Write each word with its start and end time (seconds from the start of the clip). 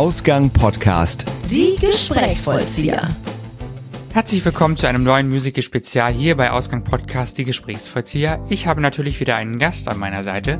Ausgang 0.00 0.48
Podcast. 0.48 1.26
Die 1.50 1.76
Gesprächsvollzieher. 1.78 3.14
Herzlich 4.14 4.42
willkommen 4.42 4.78
zu 4.78 4.86
einem 4.88 5.04
neuen 5.04 5.28
Musical-Spezial 5.28 6.10
hier 6.10 6.38
bei 6.38 6.52
Ausgang 6.52 6.84
Podcast 6.84 7.36
Die 7.36 7.44
Gesprächsvollzieher. 7.44 8.42
Ich 8.48 8.66
habe 8.66 8.80
natürlich 8.80 9.20
wieder 9.20 9.36
einen 9.36 9.58
Gast 9.58 9.90
an 9.90 9.98
meiner 9.98 10.24
Seite. 10.24 10.58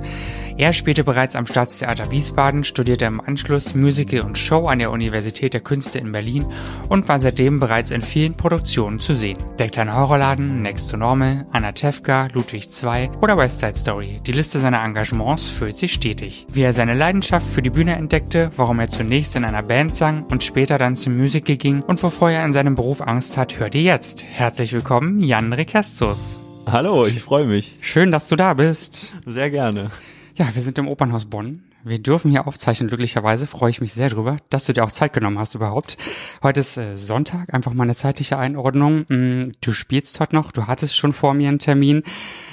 Er 0.61 0.75
spielte 0.75 1.05
bereits 1.05 1.37
am 1.37 1.47
Staatstheater 1.47 2.11
Wiesbaden, 2.11 2.65
studierte 2.65 3.07
im 3.07 3.19
Anschluss 3.19 3.75
Musical 3.75 4.21
und 4.21 4.37
Show 4.37 4.69
an 4.69 4.79
der 4.79 4.91
Universität 4.91 5.55
der 5.55 5.63
Künste 5.63 5.99
in 5.99 6.13
Berlin 6.13 6.47
und 6.91 7.09
war 7.09 7.19
seitdem 7.19 7.61
bereits 7.61 7.91
in 7.91 8.03
vielen 8.03 8.35
Produktionen 8.35 8.99
zu 8.99 9.15
sehen. 9.15 9.39
Der 9.59 9.71
kleine 9.71 9.97
Horrorladen, 9.97 10.61
Next 10.61 10.91
to 10.91 10.99
Normal, 10.99 11.47
Anna 11.51 11.73
Tefka, 11.73 12.29
Ludwig 12.35 12.69
II 12.83 13.09
oder 13.23 13.39
West 13.39 13.61
Side 13.61 13.77
Story. 13.77 14.21
Die 14.27 14.33
Liste 14.33 14.59
seiner 14.59 14.85
Engagements 14.85 15.49
füllt 15.49 15.79
sich 15.79 15.95
stetig. 15.95 16.45
Wie 16.53 16.61
er 16.61 16.75
seine 16.75 16.93
Leidenschaft 16.93 17.47
für 17.47 17.63
die 17.63 17.71
Bühne 17.71 17.97
entdeckte, 17.97 18.51
warum 18.57 18.81
er 18.81 18.91
zunächst 18.91 19.37
in 19.37 19.47
einer 19.47 19.63
Band 19.63 19.97
sang 19.97 20.27
und 20.27 20.45
später 20.45 20.77
dann 20.77 20.95
zum 20.95 21.17
Musical 21.17 21.57
ging 21.57 21.81
und 21.81 22.03
wovor 22.03 22.33
er 22.33 22.45
in 22.45 22.53
seinem 22.53 22.75
Beruf 22.75 23.01
Angst 23.01 23.39
hat, 23.39 23.59
hört 23.59 23.75
ihr 23.75 23.83
jetzt. 23.83 24.23
Herzlich 24.25 24.75
willkommen, 24.75 25.21
Jan 25.21 25.55
Rekestus. 25.55 26.39
Hallo, 26.67 27.07
ich 27.07 27.23
freue 27.23 27.47
mich. 27.47 27.77
Schön, 27.81 28.13
dass 28.13 28.29
du 28.29 28.37
da 28.37 28.53
bist. 28.53 29.15
Sehr 29.25 29.49
gerne. 29.49 29.91
Ja, 30.37 30.55
wir 30.55 30.63
sind 30.63 30.79
im 30.79 30.89
Opernhaus 30.89 31.25
Bonn. 31.25 31.63
Wir 31.83 31.99
dürfen 31.99 32.31
hier 32.31 32.47
aufzeichnen, 32.47 32.89
glücklicherweise 32.89 33.47
freue 33.47 33.71
ich 33.71 33.81
mich 33.81 33.93
sehr 33.93 34.11
drüber, 34.11 34.37
dass 34.51 34.65
du 34.65 34.73
dir 34.73 34.85
auch 34.85 34.93
Zeit 34.93 35.13
genommen 35.13 35.39
hast 35.39 35.55
überhaupt. 35.55 35.97
Heute 36.43 36.61
ist 36.61 36.77
äh, 36.77 36.97
Sonntag, 36.97 37.53
einfach 37.55 37.73
mal 37.73 37.85
eine 37.85 37.95
zeitliche 37.95 38.39
Einordnung. 38.39 39.07
Mm, 39.09 39.53
du 39.61 39.73
spielst 39.73 40.21
heute 40.21 40.37
noch, 40.37 40.53
du 40.53 40.67
hattest 40.67 40.97
schon 40.97 41.13
vor 41.13 41.35
mir 41.35 41.49
einen 41.49 41.59
Termin. 41.59 42.03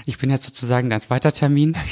Ich 0.05 0.17
bin 0.17 0.29
jetzt 0.29 0.45
sozusagen 0.45 0.89
dein 0.89 1.01
zweiter 1.01 1.31
Termin. 1.31 1.75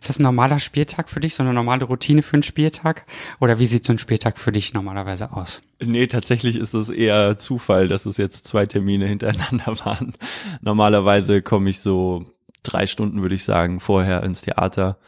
Ist 0.00 0.08
das 0.08 0.18
ein 0.18 0.24
normaler 0.24 0.58
Spieltag 0.58 1.08
für 1.08 1.20
dich, 1.20 1.36
so 1.36 1.44
eine 1.44 1.54
normale 1.54 1.84
Routine 1.84 2.22
für 2.22 2.34
einen 2.34 2.42
Spieltag? 2.42 3.06
Oder 3.38 3.60
wie 3.60 3.66
sieht 3.66 3.84
so 3.84 3.92
ein 3.92 3.98
Spieltag 3.98 4.36
für 4.36 4.50
dich 4.50 4.74
normalerweise 4.74 5.32
aus? 5.32 5.62
Nee, 5.80 6.08
tatsächlich 6.08 6.56
ist 6.56 6.74
es 6.74 6.88
eher 6.88 7.38
Zufall, 7.38 7.86
dass 7.86 8.04
es 8.04 8.16
jetzt 8.16 8.44
zwei 8.44 8.66
Termine 8.66 9.06
hintereinander 9.06 9.78
waren. 9.84 10.14
Normalerweise 10.60 11.40
komme 11.40 11.70
ich 11.70 11.78
so 11.78 12.26
drei 12.62 12.86
Stunden, 12.86 13.22
würde 13.22 13.34
ich 13.34 13.44
sagen, 13.44 13.80
vorher 13.80 14.22
ins 14.22 14.42
Theater 14.42 14.98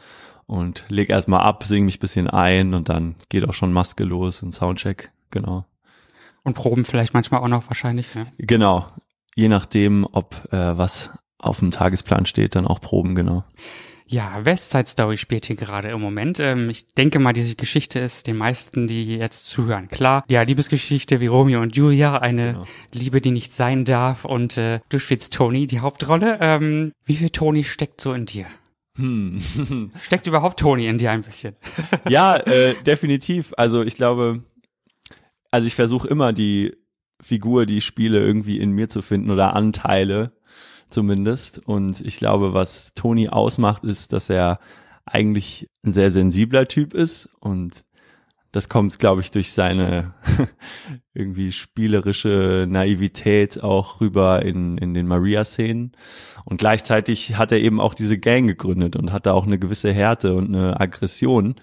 und 0.47 0.85
leg 0.89 1.09
erstmal 1.09 1.41
ab, 1.41 1.63
sing 1.63 1.85
mich 1.85 1.99
bisschen 1.99 2.29
ein 2.29 2.73
und 2.73 2.89
dann 2.89 3.15
geht 3.29 3.47
auch 3.47 3.53
schon 3.53 3.73
Maske 3.73 4.03
los 4.03 4.43
und 4.43 4.51
Soundcheck, 4.51 5.11
genau. 5.31 5.65
Und 6.43 6.53
Proben 6.53 6.83
vielleicht 6.83 7.13
manchmal 7.13 7.41
auch 7.41 7.47
noch 7.47 7.67
wahrscheinlich, 7.67 8.13
ja? 8.13 8.27
Genau. 8.37 8.87
Je 9.35 9.47
nachdem, 9.47 10.05
ob 10.11 10.35
äh, 10.53 10.77
was 10.77 11.11
auf 11.39 11.59
dem 11.59 11.71
Tagesplan 11.71 12.25
steht, 12.25 12.55
dann 12.55 12.67
auch 12.67 12.79
Proben, 12.79 13.15
genau. 13.15 13.43
Ja, 14.07 14.45
West 14.45 14.69
Side 14.69 14.85
Story 14.85 15.17
spielt 15.17 15.47
hier 15.47 15.55
gerade 15.55 15.89
im 15.89 15.99
Moment. 15.99 16.39
Ähm, 16.39 16.69
ich 16.69 16.87
denke 16.87 17.19
mal, 17.19 17.33
diese 17.33 17.55
Geschichte 17.55 17.99
ist 17.99 18.27
den 18.27 18.37
meisten, 18.37 18.87
die 18.87 19.17
jetzt 19.17 19.45
zuhören, 19.47 19.87
klar. 19.87 20.23
Ja, 20.29 20.43
Liebesgeschichte 20.43 21.19
wie 21.21 21.27
Romeo 21.27 21.61
und 21.61 21.75
Julia, 21.75 22.17
eine 22.17 22.53
genau. 22.53 22.65
Liebe, 22.93 23.19
die 23.19 23.31
nicht 23.31 23.51
sein 23.51 23.83
darf. 23.83 24.23
Und 24.23 24.57
äh, 24.57 24.79
du 24.89 24.99
spielst 24.99 25.33
Tony, 25.33 25.65
die 25.65 25.79
Hauptrolle. 25.79 26.37
Ähm, 26.39 26.91
wie 27.03 27.15
viel 27.15 27.31
Tony 27.31 27.63
steckt 27.63 27.99
so 27.99 28.13
in 28.13 28.27
dir? 28.27 28.45
Hm. 28.97 29.41
Steckt 30.01 30.27
überhaupt 30.27 30.59
Tony 30.59 30.87
in 30.87 30.97
dir 30.97 31.11
ein 31.11 31.23
bisschen? 31.23 31.55
ja, 32.09 32.37
äh, 32.37 32.75
definitiv. 32.83 33.53
Also 33.57 33.83
ich 33.83 33.97
glaube, 33.97 34.43
also 35.51 35.67
ich 35.67 35.75
versuche 35.75 36.07
immer 36.07 36.31
die 36.31 36.75
Figur, 37.21 37.65
die 37.65 37.79
ich 37.79 37.85
spiele, 37.85 38.19
irgendwie 38.19 38.59
in 38.59 38.71
mir 38.71 38.87
zu 38.87 39.01
finden 39.01 39.31
oder 39.31 39.53
Anteile 39.55 40.31
zumindest. 40.87 41.59
Und 41.65 42.01
ich 42.01 42.17
glaube, 42.17 42.53
was 42.53 42.93
Toni 42.93 43.29
ausmacht, 43.29 43.83
ist, 43.83 44.13
dass 44.13 44.29
er 44.29 44.59
eigentlich 45.05 45.69
ein 45.85 45.93
sehr 45.93 46.09
sensibler 46.09 46.67
Typ 46.67 46.93
ist 46.93 47.29
und 47.39 47.85
das 48.55 48.69
kommt, 48.69 48.99
glaube 48.99 49.19
ich, 49.19 49.31
durch 49.31 49.51
seine 49.51 50.13
irgendwie 51.13 51.51
spielerische 51.51 52.65
Naivität 52.69 53.61
auch 53.61 53.99
rüber 53.99 54.43
in, 54.43 54.77
in 54.77 54.93
den 54.93 55.07
Maria-Szenen. 55.07 55.91
Und 56.45 56.57
gleichzeitig 56.57 57.35
hat 57.35 57.51
er 57.51 57.59
eben 57.59 57.81
auch 57.81 57.93
diese 57.93 58.17
Gang 58.17 58.47
gegründet 58.47 58.95
und 58.95 59.11
hat 59.11 59.25
da 59.25 59.33
auch 59.33 59.45
eine 59.45 59.59
gewisse 59.59 59.91
Härte 59.91 60.35
und 60.35 60.55
eine 60.55 60.79
Aggression, 60.79 61.55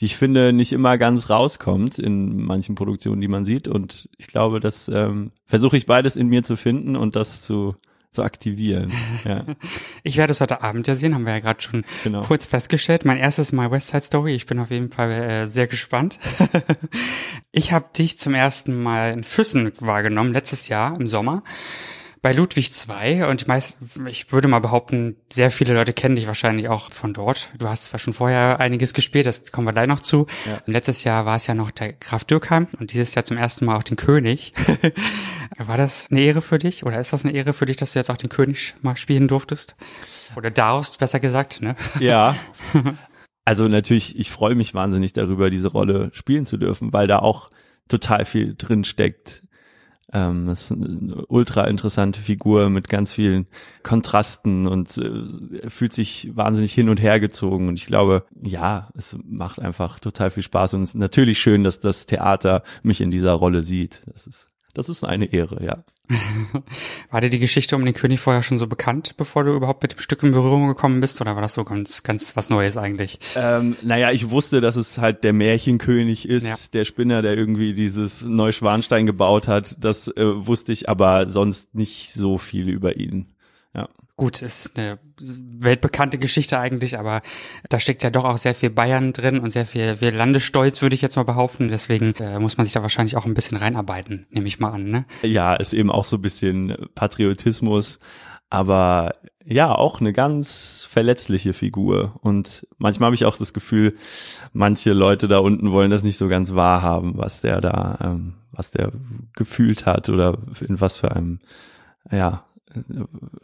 die 0.00 0.04
ich 0.04 0.18
finde 0.18 0.52
nicht 0.52 0.74
immer 0.74 0.98
ganz 0.98 1.30
rauskommt 1.30 1.98
in 1.98 2.36
manchen 2.44 2.74
Produktionen, 2.74 3.22
die 3.22 3.28
man 3.28 3.46
sieht. 3.46 3.66
Und 3.66 4.10
ich 4.18 4.26
glaube, 4.26 4.60
das 4.60 4.88
ähm, 4.88 5.32
versuche 5.46 5.78
ich 5.78 5.86
beides 5.86 6.14
in 6.14 6.28
mir 6.28 6.42
zu 6.42 6.56
finden 6.56 6.94
und 6.94 7.16
das 7.16 7.40
zu 7.40 7.74
zu 8.14 8.22
aktivieren. 8.22 8.92
Ja. 9.24 9.44
Ich 10.02 10.18
werde 10.18 10.32
es 10.32 10.40
heute 10.40 10.62
Abend 10.62 10.86
ja 10.86 10.94
sehen, 10.94 11.14
haben 11.14 11.24
wir 11.24 11.32
ja 11.32 11.40
gerade 11.40 11.60
schon 11.62 11.84
genau. 12.02 12.22
kurz 12.22 12.44
festgestellt. 12.44 13.06
Mein 13.06 13.16
erstes 13.16 13.52
Mal 13.52 13.70
West 13.70 13.88
Side 13.88 14.02
Story. 14.02 14.34
Ich 14.34 14.44
bin 14.44 14.58
auf 14.58 14.70
jeden 14.70 14.90
Fall 14.90 15.10
äh, 15.10 15.46
sehr 15.46 15.66
gespannt. 15.66 16.18
ich 17.52 17.72
habe 17.72 17.86
dich 17.96 18.18
zum 18.18 18.34
ersten 18.34 18.82
Mal 18.82 19.12
in 19.12 19.24
Füssen 19.24 19.72
wahrgenommen, 19.80 20.34
letztes 20.34 20.68
Jahr 20.68 20.98
im 20.98 21.06
Sommer 21.06 21.42
bei 22.24 22.32
Ludwig 22.32 22.70
II 22.88 23.24
und 23.24 23.46
meist, 23.48 23.76
ich 24.08 24.32
würde 24.32 24.48
mal 24.48 24.60
behaupten, 24.60 25.16
sehr 25.30 25.50
viele 25.50 25.74
Leute 25.74 25.92
kennen 25.92 26.16
dich 26.16 26.26
wahrscheinlich 26.26 26.70
auch 26.70 26.90
von 26.90 27.12
dort. 27.12 27.50
Du 27.58 27.68
hast 27.68 27.88
zwar 27.88 28.00
schon 28.00 28.14
vorher 28.14 28.60
einiges 28.60 28.94
gespielt, 28.94 29.26
das 29.26 29.52
kommen 29.52 29.66
wir 29.66 29.74
gleich 29.74 29.88
noch 29.88 30.00
zu. 30.00 30.26
Ja. 30.46 30.58
Letztes 30.64 31.04
Jahr 31.04 31.26
war 31.26 31.36
es 31.36 31.46
ja 31.46 31.54
noch 31.54 31.70
der 31.70 31.92
Graf 31.92 32.24
Dürkheim 32.24 32.66
und 32.80 32.94
dieses 32.94 33.14
Jahr 33.14 33.26
zum 33.26 33.36
ersten 33.36 33.66
Mal 33.66 33.76
auch 33.76 33.82
den 33.82 33.98
König. 33.98 34.54
war 35.58 35.76
das 35.76 36.08
eine 36.10 36.22
Ehre 36.22 36.40
für 36.40 36.58
dich 36.58 36.86
oder 36.86 36.98
ist 36.98 37.12
das 37.12 37.26
eine 37.26 37.34
Ehre 37.34 37.52
für 37.52 37.66
dich, 37.66 37.76
dass 37.76 37.92
du 37.92 37.98
jetzt 37.98 38.10
auch 38.10 38.16
den 38.16 38.30
König 38.30 38.74
mal 38.80 38.96
spielen 38.96 39.28
durftest? 39.28 39.76
Oder 40.34 40.50
darfst, 40.50 41.00
besser 41.00 41.20
gesagt, 41.20 41.60
ne? 41.60 41.76
Ja. 42.00 42.36
Also 43.46 43.68
natürlich, 43.68 44.18
ich 44.18 44.30
freue 44.30 44.54
mich 44.54 44.72
wahnsinnig 44.72 45.12
darüber, 45.12 45.50
diese 45.50 45.68
Rolle 45.68 46.08
spielen 46.14 46.46
zu 46.46 46.56
dürfen, 46.56 46.94
weil 46.94 47.06
da 47.06 47.18
auch 47.18 47.50
total 47.88 48.24
viel 48.24 48.54
drin 48.56 48.84
steckt 48.84 49.42
ähm, 50.14 50.46
das 50.46 50.70
ist 50.70 50.72
eine 50.72 51.26
ultra 51.26 51.64
interessante 51.64 52.20
Figur 52.20 52.70
mit 52.70 52.88
ganz 52.88 53.12
vielen 53.12 53.46
Kontrasten 53.82 54.66
und 54.66 54.96
äh, 54.96 55.68
fühlt 55.68 55.92
sich 55.92 56.30
wahnsinnig 56.34 56.72
hin 56.72 56.88
und 56.88 57.02
her 57.02 57.18
gezogen. 57.18 57.66
Und 57.68 57.78
ich 57.78 57.86
glaube, 57.86 58.24
ja, 58.40 58.88
es 58.94 59.16
macht 59.24 59.58
einfach 59.58 59.98
total 59.98 60.30
viel 60.30 60.44
Spaß. 60.44 60.74
Und 60.74 60.84
es 60.84 60.90
ist 60.90 60.94
natürlich 60.94 61.40
schön, 61.40 61.64
dass 61.64 61.80
das 61.80 62.06
Theater 62.06 62.62
mich 62.84 63.00
in 63.00 63.10
dieser 63.10 63.32
Rolle 63.32 63.64
sieht. 63.64 64.02
Das 64.06 64.28
ist, 64.28 64.50
das 64.72 64.88
ist 64.88 65.04
eine 65.04 65.26
Ehre, 65.26 65.64
ja. 65.64 65.84
war 67.10 67.20
dir 67.22 67.30
die 67.30 67.38
Geschichte 67.38 67.76
um 67.76 67.84
den 67.84 67.94
König 67.94 68.20
vorher 68.20 68.42
schon 68.42 68.58
so 68.58 68.66
bekannt, 68.66 69.16
bevor 69.16 69.44
du 69.44 69.54
überhaupt 69.54 69.82
mit 69.82 69.92
dem 69.92 69.98
Stück 69.98 70.22
in 70.22 70.32
Berührung 70.32 70.68
gekommen 70.68 71.00
bist, 71.00 71.20
oder 71.20 71.34
war 71.34 71.42
das 71.42 71.54
so 71.54 71.64
ganz, 71.64 72.02
ganz 72.02 72.36
was 72.36 72.50
Neues 72.50 72.76
eigentlich? 72.76 73.18
Ähm, 73.36 73.76
naja, 73.82 74.10
ich 74.10 74.30
wusste, 74.30 74.60
dass 74.60 74.76
es 74.76 74.98
halt 74.98 75.24
der 75.24 75.32
Märchenkönig 75.32 76.28
ist, 76.28 76.46
ja. 76.46 76.56
der 76.72 76.84
Spinner, 76.84 77.22
der 77.22 77.34
irgendwie 77.34 77.72
dieses 77.72 78.22
Neuschwanstein 78.22 79.06
gebaut 79.06 79.48
hat. 79.48 79.76
Das 79.82 80.08
äh, 80.08 80.46
wusste 80.46 80.72
ich 80.72 80.88
aber 80.88 81.26
sonst 81.28 81.74
nicht 81.74 82.12
so 82.12 82.36
viel 82.36 82.68
über 82.68 82.96
ihn. 82.96 83.33
Gut, 84.16 84.42
ist 84.42 84.78
eine 84.78 85.00
weltbekannte 85.20 86.18
Geschichte 86.18 86.58
eigentlich, 86.60 86.98
aber 86.98 87.20
da 87.68 87.80
steckt 87.80 88.04
ja 88.04 88.10
doch 88.10 88.24
auch 88.24 88.36
sehr 88.36 88.54
viel 88.54 88.70
Bayern 88.70 89.12
drin 89.12 89.40
und 89.40 89.50
sehr 89.50 89.66
viel, 89.66 89.96
viel 89.96 90.14
Landesstolz, 90.14 90.82
würde 90.82 90.94
ich 90.94 91.02
jetzt 91.02 91.16
mal 91.16 91.24
behaupten. 91.24 91.68
Deswegen 91.68 92.14
äh, 92.20 92.38
muss 92.38 92.56
man 92.56 92.64
sich 92.64 92.74
da 92.74 92.82
wahrscheinlich 92.82 93.16
auch 93.16 93.26
ein 93.26 93.34
bisschen 93.34 93.58
reinarbeiten, 93.58 94.26
nehme 94.30 94.46
ich 94.46 94.60
mal 94.60 94.70
an. 94.70 94.84
Ne? 94.84 95.04
Ja, 95.22 95.54
ist 95.54 95.72
eben 95.72 95.90
auch 95.90 96.04
so 96.04 96.16
ein 96.16 96.22
bisschen 96.22 96.76
Patriotismus, 96.94 97.98
aber 98.50 99.14
ja, 99.44 99.74
auch 99.74 100.00
eine 100.00 100.12
ganz 100.12 100.86
verletzliche 100.88 101.52
Figur. 101.52 102.14
Und 102.22 102.68
manchmal 102.78 103.08
habe 103.08 103.16
ich 103.16 103.24
auch 103.24 103.36
das 103.36 103.52
Gefühl, 103.52 103.96
manche 104.52 104.92
Leute 104.92 105.26
da 105.26 105.38
unten 105.38 105.72
wollen 105.72 105.90
das 105.90 106.04
nicht 106.04 106.18
so 106.18 106.28
ganz 106.28 106.54
wahrhaben, 106.54 107.18
was 107.18 107.40
der 107.40 107.60
da, 107.60 107.98
ähm, 108.00 108.34
was 108.52 108.70
der 108.70 108.92
gefühlt 109.34 109.86
hat 109.86 110.08
oder 110.08 110.38
in 110.60 110.80
was 110.80 110.96
für 110.98 111.10
einem, 111.10 111.40
ja, 112.12 112.44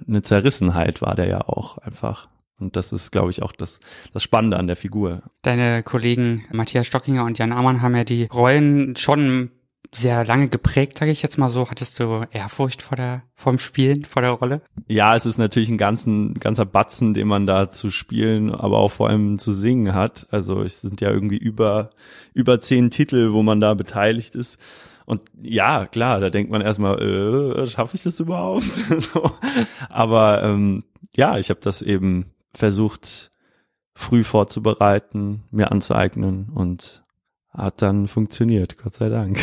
eine 0.07 0.23
Zerrissenheit 0.23 1.03
war 1.03 1.15
der 1.15 1.29
ja 1.29 1.41
auch 1.43 1.79
einfach. 1.79 2.29
Und 2.59 2.77
das 2.77 2.93
ist, 2.93 3.11
glaube 3.11 3.31
ich, 3.31 3.43
auch 3.43 3.53
das, 3.53 3.81
das 4.13 4.23
Spannende 4.23 4.59
an 4.59 4.67
der 4.67 4.77
Figur. 4.77 5.23
Deine 5.43 5.83
Kollegen 5.83 6.45
Matthias 6.53 6.87
Stockinger 6.87 7.25
und 7.25 7.39
Jan 7.39 7.53
Amann 7.53 7.81
haben 7.81 7.97
ja 7.97 8.05
die 8.05 8.25
Rollen 8.25 8.97
schon 8.97 9.51
sehr 9.93 10.25
lange 10.25 10.49
geprägt, 10.49 10.99
sage 10.99 11.11
ich 11.11 11.23
jetzt 11.23 11.39
mal 11.39 11.49
so. 11.49 11.69
Hattest 11.69 11.99
du 11.99 12.23
Ehrfurcht 12.31 12.83
vor 12.83 12.97
der, 12.97 13.23
vom 13.35 13.59
Spielen, 13.59 14.05
vor 14.05 14.23
der 14.23 14.33
Rolle? 14.33 14.63
Ja, 14.87 15.17
es 15.17 15.27
ist 15.27 15.39
natürlich 15.39 15.69
ein 15.69 15.79
ganzen, 15.79 16.35
ganzer 16.35 16.65
Batzen, 16.65 17.13
den 17.13 17.27
man 17.27 17.47
da 17.47 17.71
zu 17.71 17.91
spielen, 17.91 18.55
aber 18.55 18.79
auch 18.79 18.93
vor 18.93 19.09
allem 19.09 19.39
zu 19.39 19.53
singen 19.53 19.95
hat. 19.95 20.29
Also 20.31 20.63
es 20.63 20.81
sind 20.81 21.01
ja 21.01 21.11
irgendwie 21.11 21.39
über, 21.39 21.91
über 22.35 22.61
zehn 22.61 22.91
Titel, 22.91 23.33
wo 23.33 23.43
man 23.43 23.61
da 23.61 23.75
beteiligt 23.75 24.35
ist. 24.35 24.61
Und 25.07 25.23
ja, 25.41 25.87
klar, 25.87 26.21
da 26.21 26.31
denkt 26.31 26.51
man 26.51 26.61
erstmal, 26.61 27.01
äh, 27.01 27.67
schaffe 27.67 27.97
ich 27.97 28.03
das 28.03 28.21
überhaupt? 28.21 28.65
so. 28.99 29.33
Aber 29.89 30.43
ähm, 30.43 30.85
ja, 31.15 31.39
ich 31.39 31.51
habe 31.51 31.61
das 31.61 31.83
eben 31.83 32.33
versucht, 32.55 33.31
früh 33.95 34.25
vorzubereiten, 34.25 35.45
mir 35.51 35.71
anzueignen 35.71 36.49
und 36.55 37.00
hat 37.53 37.83
dann 37.83 38.07
funktioniert, 38.07 38.79
Gott 38.79 38.95
sei 38.95 39.09
Dank. 39.09 39.39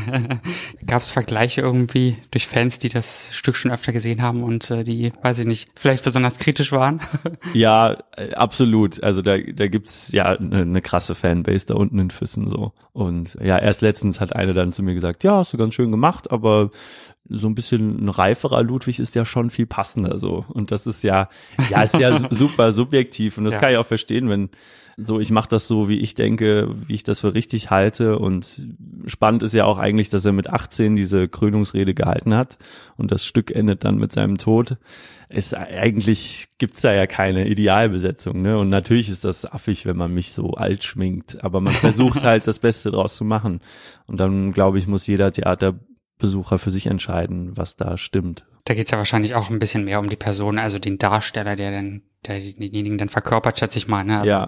Gab 0.86 1.02
es 1.02 1.10
Vergleiche 1.10 1.60
irgendwie 1.60 2.16
durch 2.32 2.48
Fans, 2.48 2.80
die 2.80 2.88
das 2.88 3.28
Stück 3.30 3.54
schon 3.54 3.70
öfter 3.70 3.92
gesehen 3.92 4.20
haben 4.20 4.42
und 4.42 4.68
äh, 4.72 4.82
die, 4.82 5.12
weiß 5.22 5.38
ich 5.38 5.46
nicht, 5.46 5.68
vielleicht 5.76 6.02
besonders 6.02 6.38
kritisch 6.38 6.72
waren? 6.72 7.00
ja, 7.54 7.98
äh, 8.16 8.34
absolut. 8.34 9.02
Also 9.02 9.22
da, 9.22 9.38
da 9.38 9.68
gibt's 9.68 10.10
ja 10.10 10.24
eine, 10.24 10.62
eine 10.62 10.82
krasse 10.82 11.14
Fanbase 11.14 11.66
da 11.66 11.74
unten 11.74 12.00
in 12.00 12.10
Füssen 12.10 12.48
so. 12.48 12.72
Und 12.92 13.38
ja, 13.40 13.58
erst 13.58 13.80
letztens 13.80 14.20
hat 14.20 14.34
eine 14.34 14.52
dann 14.52 14.72
zu 14.72 14.82
mir 14.82 14.94
gesagt, 14.94 15.22
ja, 15.22 15.36
hast 15.36 15.52
du 15.52 15.56
ganz 15.56 15.74
schön 15.74 15.92
gemacht, 15.92 16.32
aber 16.32 16.70
so 17.28 17.48
ein 17.48 17.54
bisschen 17.54 18.04
ein 18.04 18.08
reiferer 18.08 18.62
Ludwig 18.62 18.98
ist 18.98 19.14
ja 19.14 19.24
schon 19.24 19.50
viel 19.50 19.66
passender 19.66 20.18
so. 20.18 20.44
Und 20.48 20.70
das 20.70 20.86
ist 20.86 21.02
ja, 21.02 21.28
ja, 21.70 21.82
ist 21.82 21.98
ja 21.98 22.18
super 22.30 22.72
subjektiv 22.72 23.38
und 23.38 23.44
das 23.44 23.54
ja. 23.54 23.60
kann 23.60 23.70
ich 23.70 23.76
auch 23.78 23.86
verstehen, 23.86 24.28
wenn 24.28 24.50
so, 24.96 25.18
ich 25.18 25.30
mache 25.30 25.48
das 25.48 25.66
so, 25.66 25.88
wie 25.88 25.98
ich 25.98 26.14
denke, 26.14 26.74
wie 26.86 26.94
ich 26.94 27.02
das 27.02 27.20
für 27.20 27.34
richtig 27.34 27.70
halte. 27.70 28.18
Und 28.18 28.66
spannend 29.06 29.42
ist 29.42 29.52
ja 29.52 29.64
auch 29.64 29.78
eigentlich, 29.78 30.08
dass 30.08 30.24
er 30.24 30.32
mit 30.32 30.48
18 30.48 30.96
diese 30.96 31.28
Krönungsrede 31.28 31.94
gehalten 31.94 32.34
hat 32.34 32.58
und 32.96 33.10
das 33.10 33.24
Stück 33.24 33.50
endet 33.50 33.84
dann 33.84 33.98
mit 33.98 34.12
seinem 34.12 34.38
Tod. 34.38 34.76
Es 35.28 35.52
eigentlich 35.52 36.48
gibt's 36.58 36.82
da 36.82 36.92
ja 36.92 37.06
keine 37.06 37.48
Idealbesetzung, 37.48 38.40
ne? 38.40 38.56
Und 38.56 38.68
natürlich 38.68 39.08
ist 39.08 39.24
das 39.24 39.44
affig, 39.46 39.84
wenn 39.84 39.96
man 39.96 40.14
mich 40.14 40.32
so 40.32 40.52
alt 40.52 40.84
schminkt, 40.84 41.42
aber 41.42 41.60
man 41.60 41.72
versucht 41.72 42.22
halt 42.22 42.46
das 42.46 42.60
Beste 42.60 42.92
draus 42.92 43.16
zu 43.16 43.24
machen. 43.24 43.60
Und 44.06 44.20
dann 44.20 44.52
glaube 44.52 44.78
ich, 44.78 44.86
muss 44.86 45.06
jeder 45.08 45.32
Theater 45.32 45.74
Besucher 46.18 46.58
für 46.58 46.70
sich 46.70 46.86
entscheiden, 46.86 47.56
was 47.56 47.76
da 47.76 47.96
stimmt. 47.96 48.46
Da 48.64 48.74
geht's 48.74 48.90
ja 48.90 48.98
wahrscheinlich 48.98 49.34
auch 49.34 49.50
ein 49.50 49.58
bisschen 49.58 49.84
mehr 49.84 50.00
um 50.00 50.08
die 50.08 50.16
Person, 50.16 50.58
also 50.58 50.78
den 50.78 50.98
Darsteller, 50.98 51.56
der 51.56 51.70
dann, 51.70 52.02
der 52.26 52.40
denjenigen 52.40 52.98
dann 52.98 53.08
verkörpert, 53.08 53.58
schätze 53.58 53.78
ich 53.78 53.88
mal. 53.88 54.04
Ne? 54.04 54.18
Also 54.18 54.30
ja. 54.30 54.46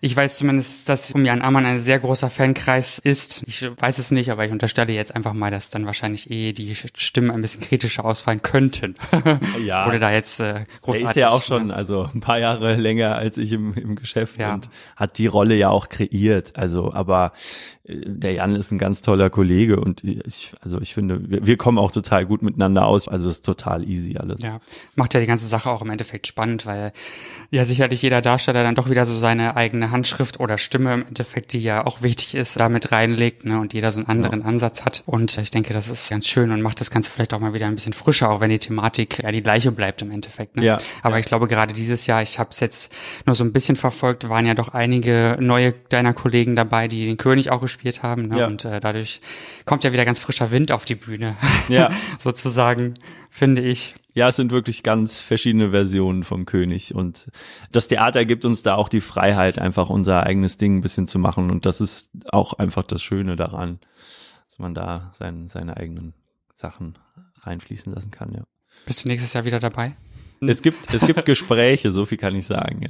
Ich 0.00 0.16
weiß 0.16 0.36
zumindest, 0.36 0.88
dass 0.88 1.12
um 1.12 1.24
Jan 1.24 1.42
Ammann 1.42 1.66
ein 1.66 1.78
sehr 1.78 1.98
großer 1.98 2.30
Fankreis 2.30 2.98
ist. 2.98 3.42
Ich 3.46 3.68
weiß 3.76 3.98
es 3.98 4.10
nicht, 4.10 4.30
aber 4.30 4.44
ich 4.44 4.52
unterstelle 4.52 4.92
jetzt 4.92 5.14
einfach 5.14 5.32
mal, 5.32 5.50
dass 5.50 5.70
dann 5.70 5.86
wahrscheinlich 5.86 6.30
eh 6.30 6.52
die 6.52 6.74
Stimmen 6.74 7.30
ein 7.30 7.40
bisschen 7.40 7.60
kritischer 7.60 8.04
ausfallen 8.04 8.42
könnten. 8.42 8.94
Ja. 9.64 9.86
Oder 9.86 9.98
da 9.98 10.12
jetzt 10.12 10.38
äh, 10.40 10.64
großartig. 10.82 11.02
Der 11.02 11.10
ist 11.10 11.16
ja 11.16 11.28
auch 11.30 11.42
schon, 11.42 11.70
also 11.70 12.08
ein 12.14 12.20
paar 12.20 12.38
Jahre 12.38 12.76
länger 12.76 13.16
als 13.16 13.36
ich 13.36 13.52
im, 13.52 13.74
im 13.74 13.96
Geschäft 13.96 14.38
ja. 14.38 14.54
und 14.54 14.68
hat 14.94 15.18
die 15.18 15.26
Rolle 15.26 15.54
ja 15.54 15.70
auch 15.70 15.88
kreiert. 15.88 16.56
Also, 16.56 16.92
aber 16.92 17.32
der 17.88 18.32
Jan 18.32 18.56
ist 18.56 18.72
ein 18.72 18.78
ganz 18.78 19.02
toller 19.02 19.30
Kollege 19.30 19.78
und 19.78 20.02
ich, 20.02 20.52
also 20.60 20.80
ich 20.80 20.92
finde, 20.92 21.30
wir, 21.30 21.46
wir 21.46 21.56
kommen 21.56 21.78
auch 21.78 21.92
total 21.92 22.26
gut 22.26 22.42
miteinander 22.42 22.86
aus. 22.86 23.06
Also 23.06 23.28
es 23.28 23.36
ist 23.36 23.46
total 23.46 23.88
easy 23.88 24.16
alles. 24.16 24.42
Ja, 24.42 24.60
macht 24.96 25.14
ja 25.14 25.20
die 25.20 25.26
ganze 25.26 25.46
Sache 25.46 25.70
auch 25.70 25.82
im 25.82 25.90
Endeffekt 25.90 26.26
spannend, 26.26 26.66
weil 26.66 26.92
ja 27.50 27.64
sicherlich 27.64 28.02
jeder 28.02 28.22
Darsteller 28.22 28.64
dann 28.64 28.74
doch 28.74 28.90
wieder 28.90 29.06
so 29.06 29.16
seine 29.16 29.56
eigene 29.56 29.92
Handschrift 29.92 30.40
oder 30.40 30.58
Stimme 30.58 30.94
im 30.94 31.06
Endeffekt, 31.06 31.52
die 31.52 31.60
ja 31.60 31.86
auch 31.86 32.02
wichtig 32.02 32.34
ist, 32.34 32.58
damit 32.58 32.90
reinlegt, 32.90 33.44
ne, 33.44 33.60
und 33.60 33.72
jeder 33.72 33.92
so 33.92 34.00
einen 34.00 34.08
anderen 34.08 34.40
ja. 34.40 34.46
Ansatz 34.46 34.84
hat. 34.84 35.04
Und 35.06 35.38
ich 35.38 35.52
denke, 35.52 35.72
das 35.72 35.88
ist 35.88 36.10
ganz 36.10 36.26
schön 36.26 36.50
und 36.50 36.62
macht 36.62 36.80
das 36.80 36.90
Ganze 36.90 37.10
vielleicht 37.10 37.34
auch 37.34 37.40
mal 37.40 37.54
wieder 37.54 37.66
ein 37.66 37.74
bisschen 37.76 37.92
frischer, 37.92 38.30
auch 38.30 38.40
wenn 38.40 38.50
die 38.50 38.58
Thematik 38.58 39.22
ja 39.22 39.30
die 39.30 39.42
gleiche 39.42 39.70
bleibt 39.70 40.02
im 40.02 40.10
Endeffekt. 40.10 40.56
Ne? 40.56 40.64
Ja. 40.64 40.78
Aber 41.02 41.20
ich 41.20 41.26
glaube, 41.26 41.46
gerade 41.46 41.72
dieses 41.72 42.06
Jahr, 42.06 42.22
ich 42.22 42.40
habe 42.40 42.50
es 42.50 42.58
jetzt 42.58 42.92
nur 43.26 43.36
so 43.36 43.44
ein 43.44 43.52
bisschen 43.52 43.76
verfolgt, 43.76 44.28
waren 44.28 44.46
ja 44.46 44.54
doch 44.54 44.70
einige 44.70 45.36
neue 45.40 45.72
deiner 45.88 46.14
Kollegen 46.14 46.56
dabei, 46.56 46.88
die 46.88 47.06
den 47.06 47.16
König 47.16 47.50
auch 47.50 47.60
gespielt 47.60 47.75
haben. 48.02 48.22
Ne? 48.22 48.38
Ja. 48.38 48.46
Und 48.46 48.64
äh, 48.64 48.80
dadurch 48.80 49.20
kommt 49.64 49.84
ja 49.84 49.92
wieder 49.92 50.04
ganz 50.04 50.20
frischer 50.20 50.50
Wind 50.50 50.72
auf 50.72 50.84
die 50.84 50.94
Bühne. 50.94 51.36
Ja. 51.68 51.90
Sozusagen, 52.18 52.94
finde 53.30 53.62
ich. 53.62 53.94
Ja, 54.14 54.28
es 54.28 54.36
sind 54.36 54.50
wirklich 54.50 54.82
ganz 54.82 55.18
verschiedene 55.18 55.70
Versionen 55.70 56.24
vom 56.24 56.46
König 56.46 56.94
und 56.94 57.30
das 57.70 57.86
Theater 57.88 58.24
gibt 58.24 58.46
uns 58.46 58.62
da 58.62 58.74
auch 58.74 58.88
die 58.88 59.02
Freiheit, 59.02 59.58
einfach 59.58 59.90
unser 59.90 60.22
eigenes 60.22 60.56
Ding 60.56 60.76
ein 60.76 60.80
bisschen 60.80 61.06
zu 61.06 61.18
machen 61.18 61.50
und 61.50 61.66
das 61.66 61.82
ist 61.82 62.12
auch 62.30 62.54
einfach 62.54 62.82
das 62.82 63.02
Schöne 63.02 63.36
daran, 63.36 63.78
dass 64.46 64.58
man 64.58 64.72
da 64.72 65.12
sein, 65.12 65.48
seine 65.48 65.76
eigenen 65.76 66.14
Sachen 66.54 66.98
reinfließen 67.42 67.92
lassen 67.92 68.10
kann, 68.10 68.32
ja. 68.32 68.44
Bist 68.86 69.04
du 69.04 69.08
nächstes 69.08 69.34
Jahr 69.34 69.44
wieder 69.44 69.60
dabei? 69.60 69.96
Es 70.40 70.62
gibt, 70.62 70.92
es 70.92 71.00
gibt 71.04 71.24
Gespräche, 71.24 71.90
so 71.90 72.04
viel 72.04 72.18
kann 72.18 72.34
ich 72.34 72.46
sagen. 72.46 72.88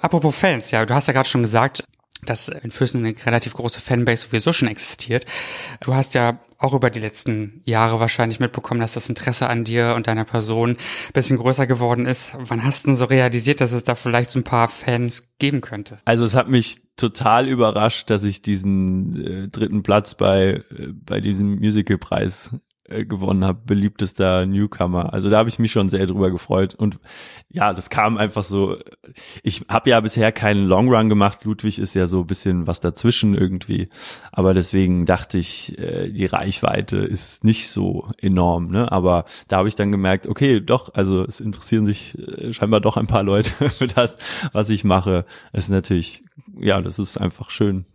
Apropos 0.00 0.36
Fans, 0.36 0.70
ja, 0.70 0.84
du 0.84 0.94
hast 0.94 1.06
ja 1.06 1.12
gerade 1.12 1.28
schon 1.28 1.42
gesagt, 1.42 1.84
dass 2.22 2.48
in 2.48 2.70
Füssen 2.70 3.04
eine 3.04 3.14
relativ 3.26 3.54
große 3.54 3.80
Fanbase 3.80 4.26
sowieso 4.26 4.52
schon 4.52 4.68
existiert. 4.68 5.26
Du 5.80 5.94
hast 5.94 6.14
ja 6.14 6.40
auch 6.58 6.72
über 6.72 6.88
die 6.88 7.00
letzten 7.00 7.60
Jahre 7.64 8.00
wahrscheinlich 8.00 8.40
mitbekommen, 8.40 8.80
dass 8.80 8.94
das 8.94 9.08
Interesse 9.08 9.48
an 9.48 9.64
dir 9.64 9.94
und 9.96 10.06
deiner 10.06 10.24
Person 10.24 10.76
bisschen 11.12 11.36
größer 11.36 11.66
geworden 11.66 12.06
ist. 12.06 12.34
Wann 12.38 12.64
hast 12.64 12.84
du 12.84 12.88
denn 12.88 12.96
so 12.96 13.04
realisiert, 13.04 13.60
dass 13.60 13.72
es 13.72 13.84
da 13.84 13.94
vielleicht 13.94 14.30
so 14.30 14.38
ein 14.38 14.44
paar 14.44 14.68
Fans 14.68 15.24
geben 15.38 15.60
könnte? 15.60 15.98
Also 16.04 16.24
es 16.24 16.34
hat 16.34 16.48
mich 16.48 16.94
total 16.96 17.48
überrascht, 17.48 18.08
dass 18.08 18.24
ich 18.24 18.40
diesen 18.40 19.44
äh, 19.44 19.48
dritten 19.48 19.82
Platz 19.82 20.14
bei, 20.14 20.62
äh, 20.70 20.88
bei 20.92 21.20
diesem 21.20 21.58
Musicalpreis 21.58 22.56
äh, 22.86 23.04
gewonnen 23.04 23.44
habe, 23.44 23.60
beliebtester 23.64 24.44
Newcomer. 24.46 25.12
Also 25.12 25.30
da 25.30 25.38
habe 25.38 25.48
ich 25.48 25.58
mich 25.58 25.72
schon 25.72 25.88
sehr 25.88 26.06
drüber 26.06 26.30
gefreut 26.30 26.74
und 26.74 26.98
ja, 27.48 27.72
das 27.72 27.88
kam 27.88 28.18
einfach 28.18 28.44
so. 28.44 28.76
Ich 29.42 29.64
habe 29.68 29.90
ja 29.90 30.00
bisher 30.00 30.32
keinen 30.32 30.66
Long 30.66 30.88
Run 30.92 31.08
gemacht. 31.08 31.44
Ludwig 31.44 31.78
ist 31.78 31.94
ja 31.94 32.06
so 32.06 32.20
ein 32.20 32.26
bisschen 32.26 32.66
was 32.66 32.80
dazwischen 32.80 33.34
irgendwie, 33.34 33.88
aber 34.32 34.52
deswegen 34.52 35.06
dachte 35.06 35.38
ich, 35.38 35.78
äh, 35.78 36.10
die 36.10 36.26
Reichweite 36.26 36.98
ist 36.98 37.42
nicht 37.42 37.70
so 37.70 38.08
enorm. 38.18 38.68
Ne? 38.68 38.92
Aber 38.92 39.24
da 39.48 39.58
habe 39.58 39.68
ich 39.68 39.76
dann 39.76 39.90
gemerkt, 39.90 40.26
okay, 40.26 40.60
doch, 40.60 40.92
also 40.94 41.24
es 41.24 41.40
interessieren 41.40 41.86
sich 41.86 42.18
äh, 42.18 42.52
scheinbar 42.52 42.80
doch 42.80 42.96
ein 42.96 43.06
paar 43.06 43.22
Leute 43.22 43.50
für 43.70 43.86
das, 43.86 44.18
was 44.52 44.68
ich 44.68 44.84
mache. 44.84 45.24
Es 45.52 45.64
ist 45.64 45.70
natürlich, 45.70 46.22
ja, 46.58 46.82
das 46.82 46.98
ist 46.98 47.16
einfach 47.16 47.48
schön 47.50 47.86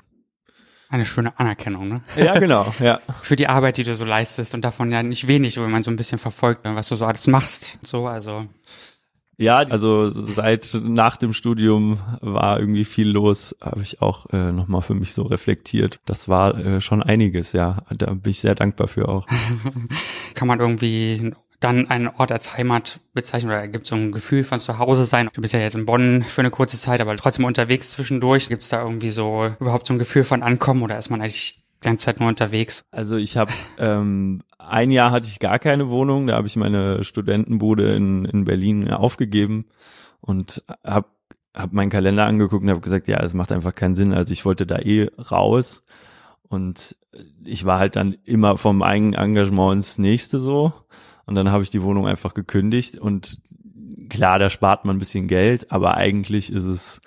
eine 0.89 1.05
schöne 1.05 1.37
Anerkennung, 1.39 1.87
ne? 1.87 2.01
Ja, 2.17 2.37
genau, 2.39 2.73
ja. 2.79 2.99
Für 3.21 3.35
die 3.35 3.47
Arbeit, 3.47 3.77
die 3.77 3.83
du 3.83 3.95
so 3.95 4.05
leistest 4.05 4.55
und 4.55 4.65
davon 4.65 4.91
ja 4.91 5.03
nicht 5.03 5.27
wenig, 5.27 5.57
wenn 5.57 5.69
man 5.69 5.83
so 5.83 5.91
ein 5.91 5.95
bisschen 5.95 6.17
verfolgt, 6.17 6.61
was 6.63 6.89
du 6.89 6.95
so 6.95 7.05
alles 7.05 7.27
machst. 7.27 7.77
So, 7.83 8.07
also. 8.07 8.47
Ja, 9.37 9.59
also 9.59 10.07
seit 10.07 10.77
nach 10.83 11.15
dem 11.15 11.31
Studium 11.31 11.99
war 12.19 12.59
irgendwie 12.59 12.83
viel 12.83 13.09
los, 13.09 13.55
habe 13.61 13.83
ich 13.83 14.01
auch 14.01 14.25
äh, 14.33 14.51
nochmal 14.51 14.81
für 14.81 14.95
mich 14.95 15.13
so 15.13 15.23
reflektiert. 15.23 16.01
Das 16.05 16.27
war 16.27 16.57
äh, 16.57 16.81
schon 16.81 17.01
einiges, 17.01 17.53
ja. 17.53 17.83
Da 17.89 18.07
bin 18.13 18.31
ich 18.31 18.41
sehr 18.41 18.55
dankbar 18.55 18.89
für 18.89 19.07
auch. 19.07 19.25
Kann 20.33 20.47
man 20.47 20.59
irgendwie 20.59 21.31
dann 21.59 21.89
einen 21.89 22.07
Ort 22.07 22.31
als 22.31 22.57
Heimat 22.57 22.99
bezeichnen 23.13 23.51
oder 23.51 23.67
gibt 23.67 23.83
es 23.83 23.89
so 23.89 23.95
ein 23.95 24.11
Gefühl 24.11 24.43
von 24.43 24.59
zu 24.59 24.77
Hause 24.77 25.05
sein? 25.05 25.29
Du 25.33 25.41
bist 25.41 25.53
ja 25.53 25.59
jetzt 25.59 25.75
in 25.75 25.85
Bonn 25.85 26.23
für 26.23 26.41
eine 26.41 26.51
kurze 26.51 26.77
Zeit, 26.77 27.01
aber 27.01 27.15
trotzdem 27.17 27.45
unterwegs 27.45 27.91
zwischendurch. 27.91 28.47
Gibt 28.47 28.63
es 28.63 28.69
da 28.69 28.81
irgendwie 28.81 29.09
so 29.09 29.49
überhaupt 29.59 29.87
so 29.87 29.93
ein 29.93 29.99
Gefühl 29.99 30.23
von 30.23 30.41
Ankommen 30.41 30.83
oder 30.83 30.97
ist 30.97 31.09
man 31.09 31.21
eigentlich 31.21 31.55
die 31.55 31.87
ganze 31.87 32.05
Zeit 32.05 32.19
nur 32.19 32.29
unterwegs? 32.29 32.83
Also 32.91 33.17
ich 33.17 33.35
habe 33.35 33.51
ähm, 33.77 34.41
ein 34.57 34.91
Jahr 34.91 35.11
hatte 35.11 35.27
ich 35.27 35.39
gar 35.39 35.59
keine 35.59 35.89
Wohnung, 35.89 36.27
da 36.27 36.35
habe 36.35 36.47
ich 36.47 36.55
meine 36.55 37.03
Studentenbude 37.03 37.93
in, 37.93 38.25
in 38.25 38.45
Berlin 38.45 38.89
aufgegeben 38.89 39.65
und 40.21 40.63
habe 40.83 41.07
hab 41.53 41.73
meinen 41.73 41.89
Kalender 41.89 42.25
angeguckt 42.25 42.63
und 42.63 42.69
habe 42.69 42.79
gesagt, 42.79 43.09
ja, 43.09 43.19
es 43.21 43.33
macht 43.33 43.51
einfach 43.51 43.75
keinen 43.75 43.95
Sinn. 43.95 44.13
Also 44.13 44.31
ich 44.31 44.45
wollte 44.45 44.65
da 44.65 44.77
eh 44.77 45.09
raus 45.17 45.83
und 46.43 46.95
ich 47.43 47.65
war 47.65 47.79
halt 47.79 47.97
dann 47.97 48.13
immer 48.23 48.57
vom 48.57 48.81
eigenen 48.81 49.13
Engagement 49.13 49.77
ins 49.77 49.97
nächste 49.97 50.39
so 50.39 50.73
und 51.29 51.35
dann 51.35 51.51
habe 51.51 51.61
ich 51.61 51.69
die 51.69 51.83
Wohnung 51.83 52.07
einfach 52.07 52.33
gekündigt 52.33 52.97
und 52.97 53.39
klar, 54.09 54.39
da 54.39 54.49
spart 54.49 54.83
man 54.83 54.95
ein 54.95 54.99
bisschen 54.99 55.27
Geld, 55.27 55.71
aber 55.71 55.95
eigentlich 55.95 56.51
ist 56.51 56.63
es, 56.63 57.01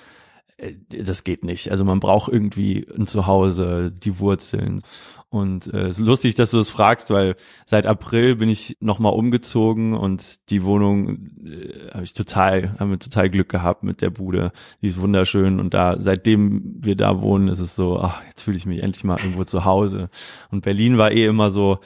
äh, 0.59 0.75
das 0.89 1.25
geht 1.25 1.45
nicht. 1.45 1.73
Also 1.73 1.85
man 1.85 1.99
braucht 1.99 2.33
irgendwie 2.33 2.87
ein 2.97 3.09
Zuhause, 3.09 3.93
die 3.93 4.21
Wurzeln. 4.21 4.81
Und 5.29 5.73
äh, 5.75 5.87
es 5.87 5.99
ist 5.99 6.07
lustig, 6.07 6.37
dass 6.37 6.53
du 6.53 6.59
das 6.59 6.71
fragst, 6.71 7.11
weil 7.11 7.35
seit 7.65 7.87
April 7.87 8.37
bin 8.37 8.49
ich 8.49 8.77
nochmal 8.79 9.15
umgezogen 9.15 9.95
und 9.95 10.51
die 10.51 10.63
Wohnung 10.63 11.31
äh, 11.45 11.91
habe 11.91 12.05
ich 12.05 12.13
total, 12.13 12.79
haben 12.79 12.91
wir 12.91 12.99
total 13.01 13.29
Glück 13.29 13.49
gehabt 13.49 13.83
mit 13.83 14.03
der 14.03 14.11
Bude. 14.11 14.53
Die 14.83 14.87
ist 14.87 15.01
wunderschön 15.01 15.59
und 15.59 15.75
da, 15.75 15.97
seitdem 15.99 16.77
wir 16.79 16.95
da 16.95 17.23
wohnen, 17.23 17.49
ist 17.49 17.61
es 17.61 17.75
so, 17.75 17.99
ach, 17.99 18.23
jetzt 18.29 18.43
fühle 18.43 18.57
ich 18.57 18.67
mich 18.67 18.85
endlich 18.85 19.03
mal 19.03 19.19
irgendwo 19.19 19.43
zu 19.43 19.65
Hause. 19.65 20.11
Und 20.51 20.61
Berlin 20.61 20.97
war 20.97 21.11
eh 21.11 21.25
immer 21.25 21.51
so, 21.51 21.81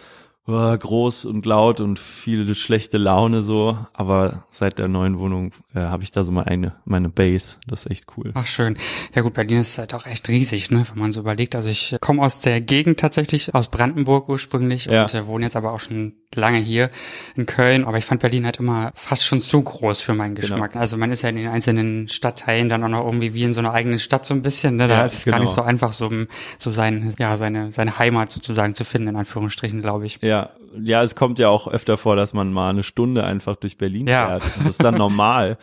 oh, 0.46 0.76
groß 0.76 1.24
und 1.26 1.46
laut 1.46 1.80
und 1.80 1.98
viel 1.98 2.54
schlechte 2.54 2.98
Laune 2.98 3.42
so. 3.42 3.76
Aber 3.92 4.44
seit 4.50 4.78
der 4.78 4.88
neuen 4.88 5.18
Wohnung 5.18 5.52
äh, 5.74 5.80
habe 5.80 6.02
ich 6.02 6.12
da 6.12 6.24
so 6.24 6.32
mal 6.32 6.44
eine 6.44 6.74
meine 6.84 7.08
Base. 7.08 7.58
Das 7.66 7.86
ist 7.86 7.90
echt 7.90 8.06
cool. 8.16 8.32
Ach 8.34 8.46
schön. 8.46 8.76
Ja 9.14 9.22
gut, 9.22 9.34
Berlin 9.34 9.60
ist 9.60 9.78
halt 9.78 9.94
auch 9.94 10.06
echt 10.06 10.28
riesig, 10.28 10.70
ne, 10.70 10.84
wenn 10.90 10.98
man 10.98 11.12
so 11.12 11.20
überlegt. 11.20 11.54
Also 11.56 11.68
ich 11.68 11.96
komme 12.00 12.22
aus 12.22 12.40
der 12.40 12.60
Gegend 12.60 13.00
tatsächlich, 13.00 13.54
aus 13.54 13.70
Brandenburg 13.70 14.28
ursprünglich 14.28 14.86
ja. 14.86 15.02
und 15.02 15.14
äh, 15.14 15.26
wohne 15.26 15.44
jetzt 15.44 15.56
aber 15.56 15.72
auch 15.72 15.80
schon 15.80 16.14
lange 16.34 16.58
hier 16.58 16.90
in 17.34 17.46
Köln. 17.46 17.84
Aber 17.84 17.98
ich 17.98 18.04
fand 18.04 18.20
Berlin 18.20 18.44
halt 18.44 18.58
immer 18.58 18.92
fast 18.94 19.26
schon 19.26 19.40
zu 19.40 19.62
groß 19.62 20.00
für 20.00 20.14
meinen 20.14 20.34
genau. 20.34 20.48
Geschmack. 20.48 20.72
Genau. 20.72 20.82
Also 20.82 20.96
man 20.96 21.10
ist 21.10 21.22
ja 21.22 21.30
in 21.30 21.36
den 21.36 21.48
einzelnen 21.48 22.08
Stadtteilen 22.08 22.68
dann 22.68 22.84
auch 22.84 22.88
noch 22.88 23.04
irgendwie 23.04 23.34
wie 23.34 23.42
in 23.42 23.52
so 23.52 23.60
einer 23.60 23.72
eigenen 23.72 23.98
Stadt 23.98 24.26
so 24.26 24.34
ein 24.34 24.42
bisschen. 24.42 24.76
Ne? 24.76 24.88
Da 24.88 24.94
ja, 24.94 25.04
ist 25.06 25.14
es 25.14 25.24
genau. 25.24 25.36
gar 25.36 25.40
nicht 25.40 25.54
genau. 25.54 25.64
so 25.64 25.68
einfach, 25.68 25.92
so, 25.92 26.10
so 26.58 26.70
sein, 26.70 27.14
ja, 27.18 27.36
seine, 27.36 27.72
seine 27.72 27.98
Heimat 27.98 28.30
sozusagen 28.30 28.74
zu 28.74 28.84
finden, 28.84 29.08
in 29.08 29.16
Anführungsstrichen, 29.16 29.82
glaube 29.82 30.06
ich. 30.06 30.18
Ja, 30.22 30.36
ja, 30.36 30.50
ja, 30.82 31.02
es 31.02 31.14
kommt 31.14 31.38
ja 31.38 31.48
auch 31.48 31.68
öfter 31.68 31.96
vor, 31.96 32.16
dass 32.16 32.34
man 32.34 32.52
mal 32.52 32.70
eine 32.70 32.82
Stunde 32.82 33.24
einfach 33.24 33.56
durch 33.56 33.78
Berlin 33.78 34.06
ja. 34.06 34.26
fährt. 34.26 34.56
Das 34.58 34.66
ist 34.66 34.82
dann 34.82 34.96
normal. 34.96 35.58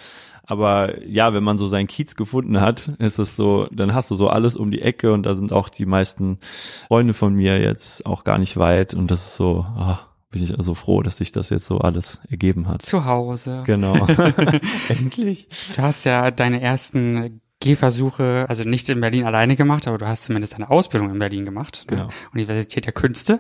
Aber 0.46 1.02
ja, 1.06 1.34
wenn 1.34 1.44
man 1.44 1.58
so 1.58 1.68
seinen 1.68 1.88
Kiez 1.88 2.16
gefunden 2.16 2.60
hat, 2.60 2.90
ist 3.00 3.18
es 3.18 3.36
so, 3.36 3.68
dann 3.72 3.94
hast 3.94 4.12
du 4.12 4.16
so 4.16 4.30
alles 4.30 4.58
um 4.58 4.72
die 4.72 4.82
Ecke 4.82 5.14
und 5.14 5.26
da 5.26 5.36
sind 5.36 5.54
auch 5.54 5.70
die 5.70 5.86
meisten 5.86 6.40
Freunde 6.88 7.14
von 7.14 7.34
mir 7.34 7.62
jetzt 7.62 8.06
auch 8.06 8.24
gar 8.24 8.38
nicht 8.38 8.58
weit 8.58 8.94
und 8.94 9.10
das 9.10 9.26
ist 9.26 9.36
so, 9.36 9.66
oh, 9.80 9.98
bin 10.34 10.44
ich 10.44 10.58
also 10.58 10.74
froh, 10.74 11.04
dass 11.04 11.18
sich 11.18 11.32
das 11.32 11.50
jetzt 11.52 11.68
so 11.68 11.78
alles 11.78 12.20
ergeben 12.30 12.68
hat. 12.68 12.82
Zu 12.82 13.06
Hause. 13.06 13.64
Genau. 13.66 13.94
Endlich. 14.90 15.48
Du 15.76 15.82
hast 15.84 16.04
ja 16.06 16.32
deine 16.32 16.60
ersten 16.60 17.40
Gehversuche, 17.60 18.46
also 18.50 18.64
nicht 18.64 18.90
in 18.90 19.00
Berlin 19.00 19.26
alleine 19.26 19.56
gemacht, 19.56 19.88
aber 19.88 20.00
du 20.00 20.08
hast 20.08 20.26
zumindest 20.26 20.56
eine 20.56 20.70
Ausbildung 20.70 21.12
in 21.12 21.20
Berlin 21.20 21.46
gemacht. 21.46 21.86
Genau. 21.88 22.06
Ne? 22.06 22.10
Universität 22.34 22.88
der 22.88 22.94
Künste. 22.94 23.40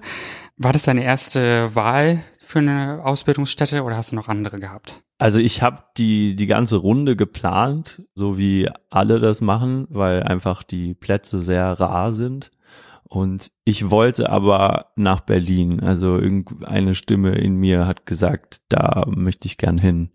War 0.55 0.71
das 0.71 0.83
deine 0.83 1.03
erste 1.03 1.75
Wahl 1.75 2.23
für 2.39 2.59
eine 2.59 3.01
Ausbildungsstätte 3.03 3.83
oder 3.83 3.97
hast 3.97 4.11
du 4.11 4.15
noch 4.15 4.27
andere 4.27 4.59
gehabt? 4.59 5.01
Also 5.17 5.39
ich 5.39 5.63
habe 5.63 5.83
die 5.97 6.35
die 6.35 6.47
ganze 6.47 6.75
Runde 6.75 7.15
geplant, 7.15 8.03
so 8.13 8.37
wie 8.37 8.69
alle 8.91 9.19
das 9.19 9.41
machen, 9.41 9.87
weil 9.89 10.21
einfach 10.21 10.61
die 10.61 10.93
Plätze 10.93 11.41
sehr 11.41 11.79
rar 11.79 12.13
sind. 12.13 12.51
Und 13.07 13.51
ich 13.63 13.91
wollte 13.91 14.29
aber 14.29 14.91
nach 14.95 15.21
Berlin. 15.21 15.81
Also 15.81 16.17
irgendeine 16.17 16.95
Stimme 16.95 17.35
in 17.35 17.55
mir 17.55 17.85
hat 17.85 18.05
gesagt, 18.05 18.61
da 18.69 19.05
möchte 19.07 19.47
ich 19.47 19.57
gern 19.57 19.77
hin. 19.77 20.09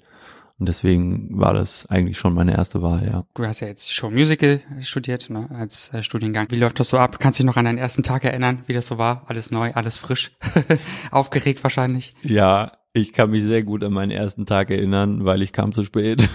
Und 0.58 0.68
deswegen 0.68 1.38
war 1.38 1.54
das 1.54 1.86
eigentlich 1.86 2.18
schon 2.18 2.34
meine 2.34 2.52
erste 2.56 2.82
Wahl, 2.82 3.06
ja. 3.06 3.24
Du 3.34 3.46
hast 3.46 3.60
ja 3.60 3.68
jetzt 3.68 3.92
Show 3.94 4.10
Musical 4.10 4.60
studiert, 4.80 5.30
ne, 5.30 5.48
als 5.52 5.94
äh, 5.94 6.02
Studiengang. 6.02 6.50
Wie 6.50 6.58
läuft 6.58 6.80
das 6.80 6.88
so 6.88 6.98
ab? 6.98 7.20
Kannst 7.20 7.38
du 7.38 7.42
dich 7.42 7.46
noch 7.46 7.56
an 7.56 7.64
deinen 7.64 7.78
ersten 7.78 8.02
Tag 8.02 8.24
erinnern, 8.24 8.64
wie 8.66 8.72
das 8.72 8.88
so 8.88 8.98
war? 8.98 9.22
Alles 9.28 9.52
neu, 9.52 9.72
alles 9.74 9.98
frisch. 9.98 10.32
Aufgeregt 11.12 11.62
wahrscheinlich. 11.62 12.14
Ja, 12.22 12.72
ich 12.92 13.12
kann 13.12 13.30
mich 13.30 13.44
sehr 13.44 13.62
gut 13.62 13.84
an 13.84 13.92
meinen 13.92 14.10
ersten 14.10 14.46
Tag 14.46 14.70
erinnern, 14.70 15.24
weil 15.24 15.42
ich 15.42 15.52
kam 15.52 15.72
zu 15.72 15.84
spät. 15.84 16.28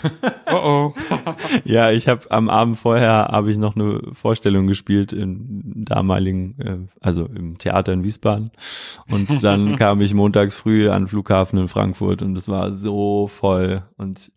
Oh 0.46 0.62
oh. 0.64 0.94
ja, 1.66 1.92
ich 1.92 2.08
habe 2.08 2.30
am 2.32 2.50
Abend 2.50 2.78
vorher 2.78 3.30
habe 3.32 3.52
ich 3.52 3.58
noch 3.58 3.76
eine 3.76 4.02
Vorstellung 4.14 4.68
gespielt 4.68 5.14
im 5.14 5.84
damaligen, 5.86 6.60
äh, 6.60 6.78
also 7.02 7.26
im 7.26 7.58
Theater 7.58 7.94
in 7.94 8.04
Wiesbaden. 8.04 8.52
Und 9.10 9.44
dann 9.44 9.76
kam 9.78 10.02
ich 10.02 10.14
montags 10.14 10.56
früh 10.56 10.90
an 10.90 11.04
den 11.04 11.08
Flughafen 11.08 11.60
in 11.60 11.68
Frankfurt 11.68 12.22
und 12.22 12.38
es 12.38 12.48
war 12.48 12.72
so 12.72 13.28
voll. 13.28 13.84
Und 13.98 14.32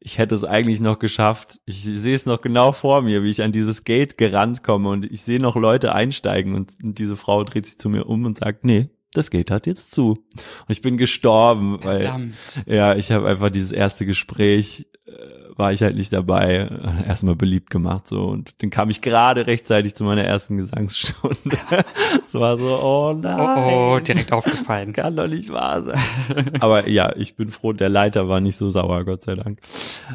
ich 0.00 0.18
hätte 0.18 0.34
es 0.34 0.44
eigentlich 0.44 0.80
noch 0.80 0.98
geschafft. 0.98 1.60
Ich 1.66 1.82
sehe 1.82 2.14
es 2.14 2.24
noch 2.24 2.40
genau 2.40 2.72
vor 2.72 3.02
mir, 3.02 3.22
wie 3.22 3.30
ich 3.30 3.42
an 3.42 3.52
dieses 3.52 3.84
Gate 3.84 4.16
gerannt 4.16 4.62
komme 4.62 4.88
und 4.88 5.04
ich 5.04 5.22
sehe 5.22 5.40
noch 5.40 5.56
Leute 5.56 5.94
einsteigen 5.94 6.54
und 6.54 6.74
diese 6.80 7.16
Frau 7.16 7.44
dreht 7.44 7.66
sich 7.66 7.78
zu 7.78 7.88
mir 7.88 8.06
um 8.06 8.24
und 8.24 8.38
sagt, 8.38 8.64
nee, 8.64 8.88
das 9.12 9.30
Gate 9.30 9.50
hat 9.50 9.66
jetzt 9.66 9.92
zu. 9.92 10.10
Und 10.10 10.68
ich 10.68 10.82
bin 10.82 10.96
gestorben, 10.96 11.78
weil 11.82 12.02
Verdammt. 12.02 12.34
ja, 12.66 12.94
ich 12.94 13.10
habe 13.10 13.28
einfach 13.28 13.50
dieses 13.50 13.72
erste 13.72 14.06
Gespräch 14.06 14.86
äh, 15.06 15.48
war 15.56 15.72
ich 15.72 15.82
halt 15.82 15.96
nicht 15.96 16.12
dabei, 16.12 16.68
erstmal 17.06 17.34
beliebt 17.34 17.70
gemacht 17.70 18.06
so 18.06 18.26
und 18.26 18.54
dann 18.62 18.70
kam 18.70 18.90
ich 18.90 19.00
gerade 19.00 19.46
rechtzeitig 19.46 19.94
zu 19.96 20.04
meiner 20.04 20.24
ersten 20.24 20.56
Gesangsstunde. 20.56 21.36
Es 22.26 22.34
war 22.34 22.58
so, 22.58 22.78
oh 22.82 23.14
nein. 23.14 23.40
Oh 23.40 23.94
oh, 23.96 24.00
direkt 24.00 24.32
aufgefallen. 24.32 24.92
Kann 24.92 25.16
doch 25.16 25.26
nicht 25.26 25.50
wahr 25.50 25.82
sein. 25.82 26.60
Aber 26.60 26.88
ja, 26.88 27.14
ich 27.16 27.36
bin 27.36 27.50
froh, 27.50 27.72
der 27.72 27.88
Leiter 27.88 28.28
war 28.28 28.40
nicht 28.40 28.56
so 28.56 28.68
sauer, 28.68 29.04
Gott 29.04 29.22
sei 29.22 29.34
Dank. 29.34 29.60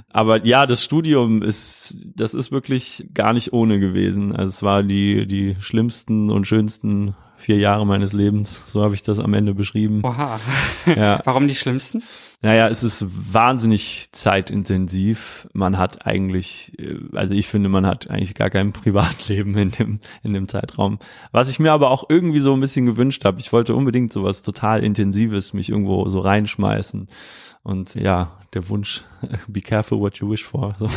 Aber 0.09 0.45
ja, 0.45 0.67
das 0.67 0.83
Studium 0.83 1.41
ist, 1.41 1.97
das 2.15 2.35
ist 2.35 2.51
wirklich 2.51 3.07
gar 3.13 3.33
nicht 3.33 3.51
ohne 3.51 3.79
gewesen. 3.79 4.35
Also 4.35 4.49
es 4.49 4.63
war 4.63 4.83
die, 4.83 5.25
die 5.27 5.55
schlimmsten 5.59 6.29
und 6.29 6.45
schönsten 6.45 7.15
vier 7.43 7.57
Jahre 7.57 7.85
meines 7.85 8.13
Lebens. 8.13 8.63
So 8.65 8.83
habe 8.83 8.95
ich 8.95 9.03
das 9.03 9.19
am 9.19 9.33
Ende 9.33 9.53
beschrieben. 9.53 10.01
Oha. 10.03 10.39
Ja. 10.85 11.19
Warum 11.25 11.47
die 11.47 11.55
schlimmsten? 11.55 12.03
Naja, 12.43 12.67
es 12.67 12.83
ist 12.83 13.05
wahnsinnig 13.33 14.09
zeitintensiv. 14.11 15.47
Man 15.53 15.77
hat 15.77 16.05
eigentlich, 16.05 16.73
äh, 16.77 16.97
also 17.13 17.35
ich 17.35 17.47
finde, 17.47 17.69
man 17.69 17.87
hat 17.87 18.09
eigentlich 18.09 18.35
gar 18.35 18.49
kein 18.49 18.73
Privatleben 18.73 19.57
in 19.57 19.71
dem, 19.71 19.99
in 20.23 20.33
dem 20.33 20.49
Zeitraum. 20.49 20.99
Was 21.31 21.49
ich 21.49 21.59
mir 21.59 21.71
aber 21.71 21.89
auch 21.89 22.03
irgendwie 22.09 22.41
so 22.41 22.53
ein 22.53 22.59
bisschen 22.59 22.85
gewünscht 22.85 23.23
habe. 23.23 23.39
Ich 23.39 23.53
wollte 23.53 23.73
unbedingt 23.73 24.11
sowas 24.11 24.41
total 24.41 24.83
Intensives, 24.83 25.53
mich 25.53 25.69
irgendwo 25.69 26.09
so 26.09 26.19
reinschmeißen. 26.19 27.07
Und 27.63 27.95
ja, 27.95 28.33
der 28.53 28.67
Wunsch, 28.67 29.05
be 29.47 29.61
careful 29.61 30.01
what 30.01 30.17
you 30.17 30.29
wish 30.29 30.43
for. 30.43 30.75
So. 30.77 30.89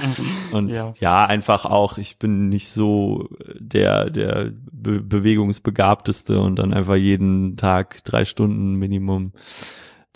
Und 0.50 0.70
Ja. 0.70 0.94
ja. 0.98 1.26
einfach 1.26 1.64
auch, 1.64 1.98
ich 1.98 2.18
bin 2.18 2.48
nicht 2.48 2.70
so 2.70 3.28
der, 3.56 4.10
der 4.10 4.50
Be 4.72 5.00
bewegungsbegabteste 5.00 6.40
und 6.40 6.56
dann 6.58 6.72
einfach 6.74 6.96
jeden 6.96 7.56
Tag 7.56 8.02
drei 8.04 8.24
Stunden 8.24 8.74
Minimum 8.74 9.32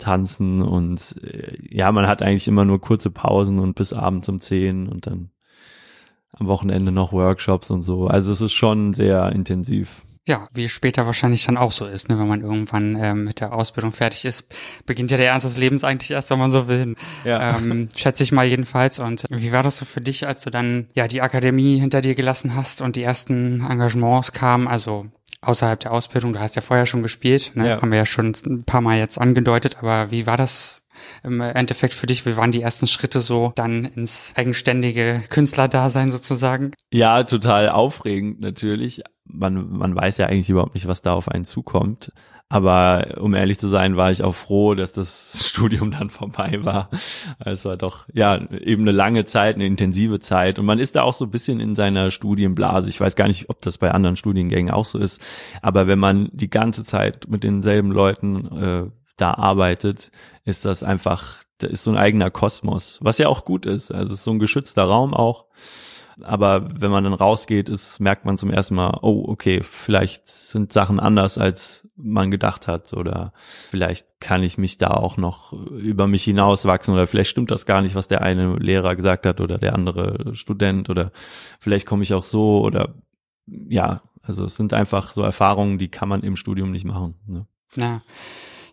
tanzen 0.03 0.61
und 0.61 1.15
äh, 1.23 1.57
ja, 1.69 1.91
man 1.91 2.07
hat 2.07 2.21
eigentlich 2.21 2.47
immer 2.47 2.65
nur 2.65 2.81
kurze 2.81 3.09
Pausen 3.09 3.59
und 3.59 3.75
bis 3.75 3.93
abends 3.93 4.29
um 4.29 4.39
zehn 4.39 4.87
und 4.87 5.07
dann 5.07 5.31
am 6.31 6.47
Wochenende 6.47 6.91
noch 6.91 7.13
Workshops 7.13 7.71
und 7.71 7.83
so. 7.83 8.07
Also 8.07 8.31
es 8.31 8.41
ist 8.41 8.53
schon 8.53 8.93
sehr 8.93 9.31
intensiv. 9.31 10.03
Ja, 10.25 10.47
wie 10.53 10.69
später 10.69 11.05
wahrscheinlich 11.05 11.45
dann 11.45 11.57
auch 11.57 11.73
so 11.73 11.85
ist, 11.85 12.07
ne? 12.07 12.17
wenn 12.17 12.29
man 12.29 12.41
irgendwann 12.41 12.95
ähm, 12.95 13.25
mit 13.25 13.41
der 13.41 13.51
Ausbildung 13.51 13.91
fertig 13.91 14.23
ist, 14.23 14.45
beginnt 14.85 15.11
ja 15.11 15.17
der 15.17 15.27
Ernst 15.27 15.45
des 15.45 15.57
Lebens 15.57 15.83
eigentlich 15.83 16.11
erst, 16.11 16.29
wenn 16.29 16.39
man 16.39 16.51
so 16.51 16.69
will. 16.69 16.95
Ja. 17.25 17.57
Ähm, 17.57 17.89
schätze 17.95 18.23
ich 18.23 18.31
mal 18.31 18.45
jedenfalls. 18.45 18.99
Und 18.99 19.25
wie 19.29 19.51
war 19.51 19.63
das 19.63 19.79
so 19.79 19.85
für 19.85 19.99
dich, 19.99 20.25
als 20.25 20.45
du 20.45 20.49
dann 20.49 20.87
ja 20.93 21.09
die 21.09 21.21
Akademie 21.21 21.77
hinter 21.77 21.99
dir 21.99 22.15
gelassen 22.15 22.55
hast 22.55 22.81
und 22.81 22.95
die 22.95 23.03
ersten 23.03 23.65
Engagements 23.69 24.31
kamen? 24.31 24.69
Also 24.69 25.07
außerhalb 25.43 25.79
der 25.79 25.91
Ausbildung, 25.91 26.33
du 26.33 26.39
hast 26.39 26.55
ja 26.55 26.61
vorher 26.61 26.85
schon 26.85 27.03
gespielt, 27.03 27.51
ne? 27.55 27.69
Ja. 27.69 27.81
haben 27.81 27.91
wir 27.91 27.97
ja 27.97 28.05
schon 28.05 28.33
ein 28.45 28.63
paar 28.63 28.81
Mal 28.81 28.97
jetzt 28.97 29.19
angedeutet, 29.19 29.77
aber 29.79 30.11
wie 30.11 30.25
war 30.25 30.37
das 30.37 30.83
im 31.23 31.41
Endeffekt 31.41 31.93
für 31.93 32.07
dich? 32.07 32.25
Wie 32.25 32.37
waren 32.37 32.51
die 32.51 32.61
ersten 32.61 32.87
Schritte 32.87 33.19
so 33.19 33.51
dann 33.55 33.85
ins 33.85 34.33
eigenständige 34.35 35.23
Künstlerdasein 35.29 36.11
sozusagen? 36.11 36.71
Ja, 36.91 37.23
total 37.23 37.69
aufregend 37.69 38.39
natürlich. 38.41 39.01
Man, 39.25 39.69
man 39.69 39.95
weiß 39.95 40.17
ja 40.17 40.27
eigentlich 40.27 40.49
überhaupt 40.49 40.75
nicht, 40.75 40.87
was 40.87 41.01
da 41.01 41.13
auf 41.13 41.29
einen 41.29 41.45
zukommt. 41.45 42.11
Aber 42.53 43.15
um 43.19 43.33
ehrlich 43.33 43.57
zu 43.57 43.67
sein, 43.67 43.97
war 43.97 44.11
ich 44.11 44.23
auch 44.23 44.35
froh, 44.35 44.75
dass 44.75 44.93
das 44.93 45.43
Studium 45.49 45.89
dann 45.89 46.11
vorbei 46.11 46.59
war. 46.61 46.91
Es 47.39 47.65
war 47.65 47.77
doch, 47.77 48.05
ja, 48.13 48.39
eben 48.51 48.83
eine 48.83 48.91
lange 48.91 49.25
Zeit, 49.25 49.55
eine 49.55 49.65
intensive 49.65 50.19
Zeit. 50.19 50.59
Und 50.59 50.67
man 50.67 50.77
ist 50.77 50.95
da 50.95 51.01
auch 51.01 51.15
so 51.15 51.25
ein 51.25 51.31
bisschen 51.31 51.59
in 51.59 51.73
seiner 51.73 52.11
Studienblase. 52.11 52.89
Ich 52.89 53.01
weiß 53.01 53.15
gar 53.15 53.27
nicht, 53.27 53.49
ob 53.49 53.61
das 53.61 53.79
bei 53.79 53.89
anderen 53.89 54.17
Studiengängen 54.17 54.71
auch 54.71 54.85
so 54.85 54.99
ist. 54.99 55.19
Aber 55.63 55.87
wenn 55.87 55.97
man 55.97 56.29
die 56.31 56.51
ganze 56.51 56.85
Zeit 56.85 57.27
mit 57.27 57.43
denselben 57.43 57.89
Leuten 57.89 58.45
äh, 58.55 58.91
da 59.17 59.33
arbeitet, 59.33 60.11
ist 60.45 60.63
das 60.63 60.83
einfach, 60.83 61.43
da 61.57 61.65
ist 61.65 61.81
so 61.81 61.89
ein 61.89 61.97
eigener 61.97 62.29
Kosmos, 62.29 62.99
was 63.01 63.17
ja 63.17 63.29
auch 63.29 63.45
gut 63.45 63.65
ist. 63.65 63.91
Also 63.91 64.13
es 64.13 64.19
ist 64.19 64.25
so 64.25 64.31
ein 64.31 64.37
geschützter 64.37 64.83
Raum 64.83 65.15
auch. 65.15 65.45
Aber 66.21 66.67
wenn 66.79 66.91
man 66.91 67.03
dann 67.03 67.13
rausgeht, 67.13 67.69
ist, 67.69 67.99
merkt 67.99 68.25
man 68.25 68.37
zum 68.37 68.51
ersten 68.51 68.75
Mal, 68.75 68.99
oh, 69.01 69.25
okay, 69.27 69.61
vielleicht 69.63 70.27
sind 70.27 70.71
Sachen 70.71 70.99
anders, 70.99 71.37
als 71.37 71.87
man 71.95 72.31
gedacht 72.31 72.67
hat. 72.67 72.93
Oder 72.93 73.33
vielleicht 73.69 74.19
kann 74.19 74.43
ich 74.43 74.57
mich 74.57 74.77
da 74.77 74.91
auch 74.91 75.17
noch 75.17 75.53
über 75.53 76.07
mich 76.07 76.23
hinauswachsen. 76.23 76.93
Oder 76.93 77.07
vielleicht 77.07 77.31
stimmt 77.31 77.51
das 77.51 77.65
gar 77.65 77.81
nicht, 77.81 77.95
was 77.95 78.07
der 78.07 78.21
eine 78.21 78.55
Lehrer 78.57 78.95
gesagt 78.95 79.25
hat 79.25 79.41
oder 79.41 79.57
der 79.57 79.73
andere 79.73 80.35
Student. 80.35 80.89
Oder 80.89 81.11
vielleicht 81.59 81.85
komme 81.85 82.03
ich 82.03 82.13
auch 82.13 82.23
so. 82.23 82.61
Oder 82.61 82.95
ja, 83.47 84.01
also 84.21 84.45
es 84.45 84.55
sind 84.55 84.73
einfach 84.73 85.11
so 85.11 85.21
Erfahrungen, 85.21 85.77
die 85.77 85.89
kann 85.89 86.09
man 86.09 86.21
im 86.21 86.35
Studium 86.35 86.71
nicht 86.71 86.85
machen. 86.85 87.15
Ne? 87.27 87.47
Ja. 87.75 88.01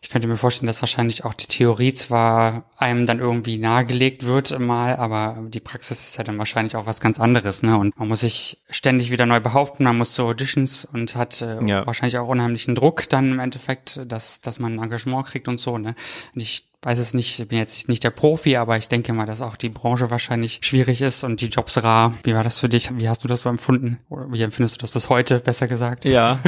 Ich 0.02 0.09
könnte 0.09 0.26
mir 0.28 0.38
vorstellen, 0.38 0.66
dass 0.66 0.80
wahrscheinlich 0.80 1.25
auch 1.26 1.35
die 1.35 1.47
Theorie 1.47 1.92
zwar 1.92 2.64
einem 2.78 3.04
dann 3.07 3.19
irgendwie 3.19 3.59
nahegelegt 3.59 4.25
wird 4.25 4.59
mal, 4.59 4.97
aber 4.97 5.45
die 5.49 5.61
Praxis 5.61 6.00
ist 6.00 6.16
ja 6.16 6.25
dann 6.25 6.38
wahrscheinlich 6.38 6.75
auch 6.75 6.87
was 6.87 7.00
ganz 7.00 7.21
anderes, 7.21 7.62
ne? 7.62 7.76
Und 7.78 7.99
man 7.99 8.09
muss 8.09 8.21
sich 8.21 8.62
ständig 8.71 9.11
wieder 9.11 9.26
neu 9.26 9.40
behaupten, 9.40 9.85
man 9.85 9.99
muss 9.99 10.14
zu 10.14 10.25
Auditions 10.25 10.87
und 10.87 11.16
hat 11.16 11.42
äh, 11.42 11.62
Ja. 11.66 11.87
wahrscheinlich 11.87 12.16
auch 12.16 12.28
unheimlichen 12.28 12.75
Druck 12.75 13.11
dann 13.11 13.33
im 13.33 13.40
Endeffekt, 13.40 14.00
dass, 14.11 14.40
dass 14.40 14.59
man 14.59 14.76
ein 14.76 14.83
Engagement 14.83 15.26
kriegt 15.26 15.49
und 15.49 15.61
so, 15.61 15.76
ne? 15.76 15.95
Und 16.35 16.40
ich 16.40 16.69
weiß 16.82 16.99
es 16.99 17.12
nicht, 17.12 17.38
ich 17.38 17.49
bin 17.49 17.58
jetzt 17.58 17.88
nicht 17.88 18.02
der 18.04 18.10
Profi, 18.10 18.56
aber 18.56 18.76
ich 18.76 18.88
denke 18.88 19.12
mal, 19.12 19.26
dass 19.26 19.42
auch 19.42 19.56
die 19.56 19.68
Branche 19.68 20.10
wahrscheinlich 20.10 20.60
schwierig 20.62 21.02
ist 21.02 21.25
und 21.25 21.40
die 21.42 21.49
Jobs 21.49 21.82
rar. 21.82 22.14
Wie 22.22 22.34
war 22.34 22.42
das 22.42 22.58
für 22.58 22.70
dich? 22.70 22.90
Wie 22.99 23.08
hast 23.08 23.22
du 23.22 23.28
das 23.28 23.42
so 23.42 23.50
empfunden? 23.50 23.99
Oder 24.08 24.32
wie 24.32 24.40
empfindest 24.40 24.76
du 24.76 24.80
das 24.80 24.90
bis 24.90 25.10
heute, 25.10 25.40
besser 25.40 25.68
gesagt? 25.68 26.06
Ja, 26.06 26.40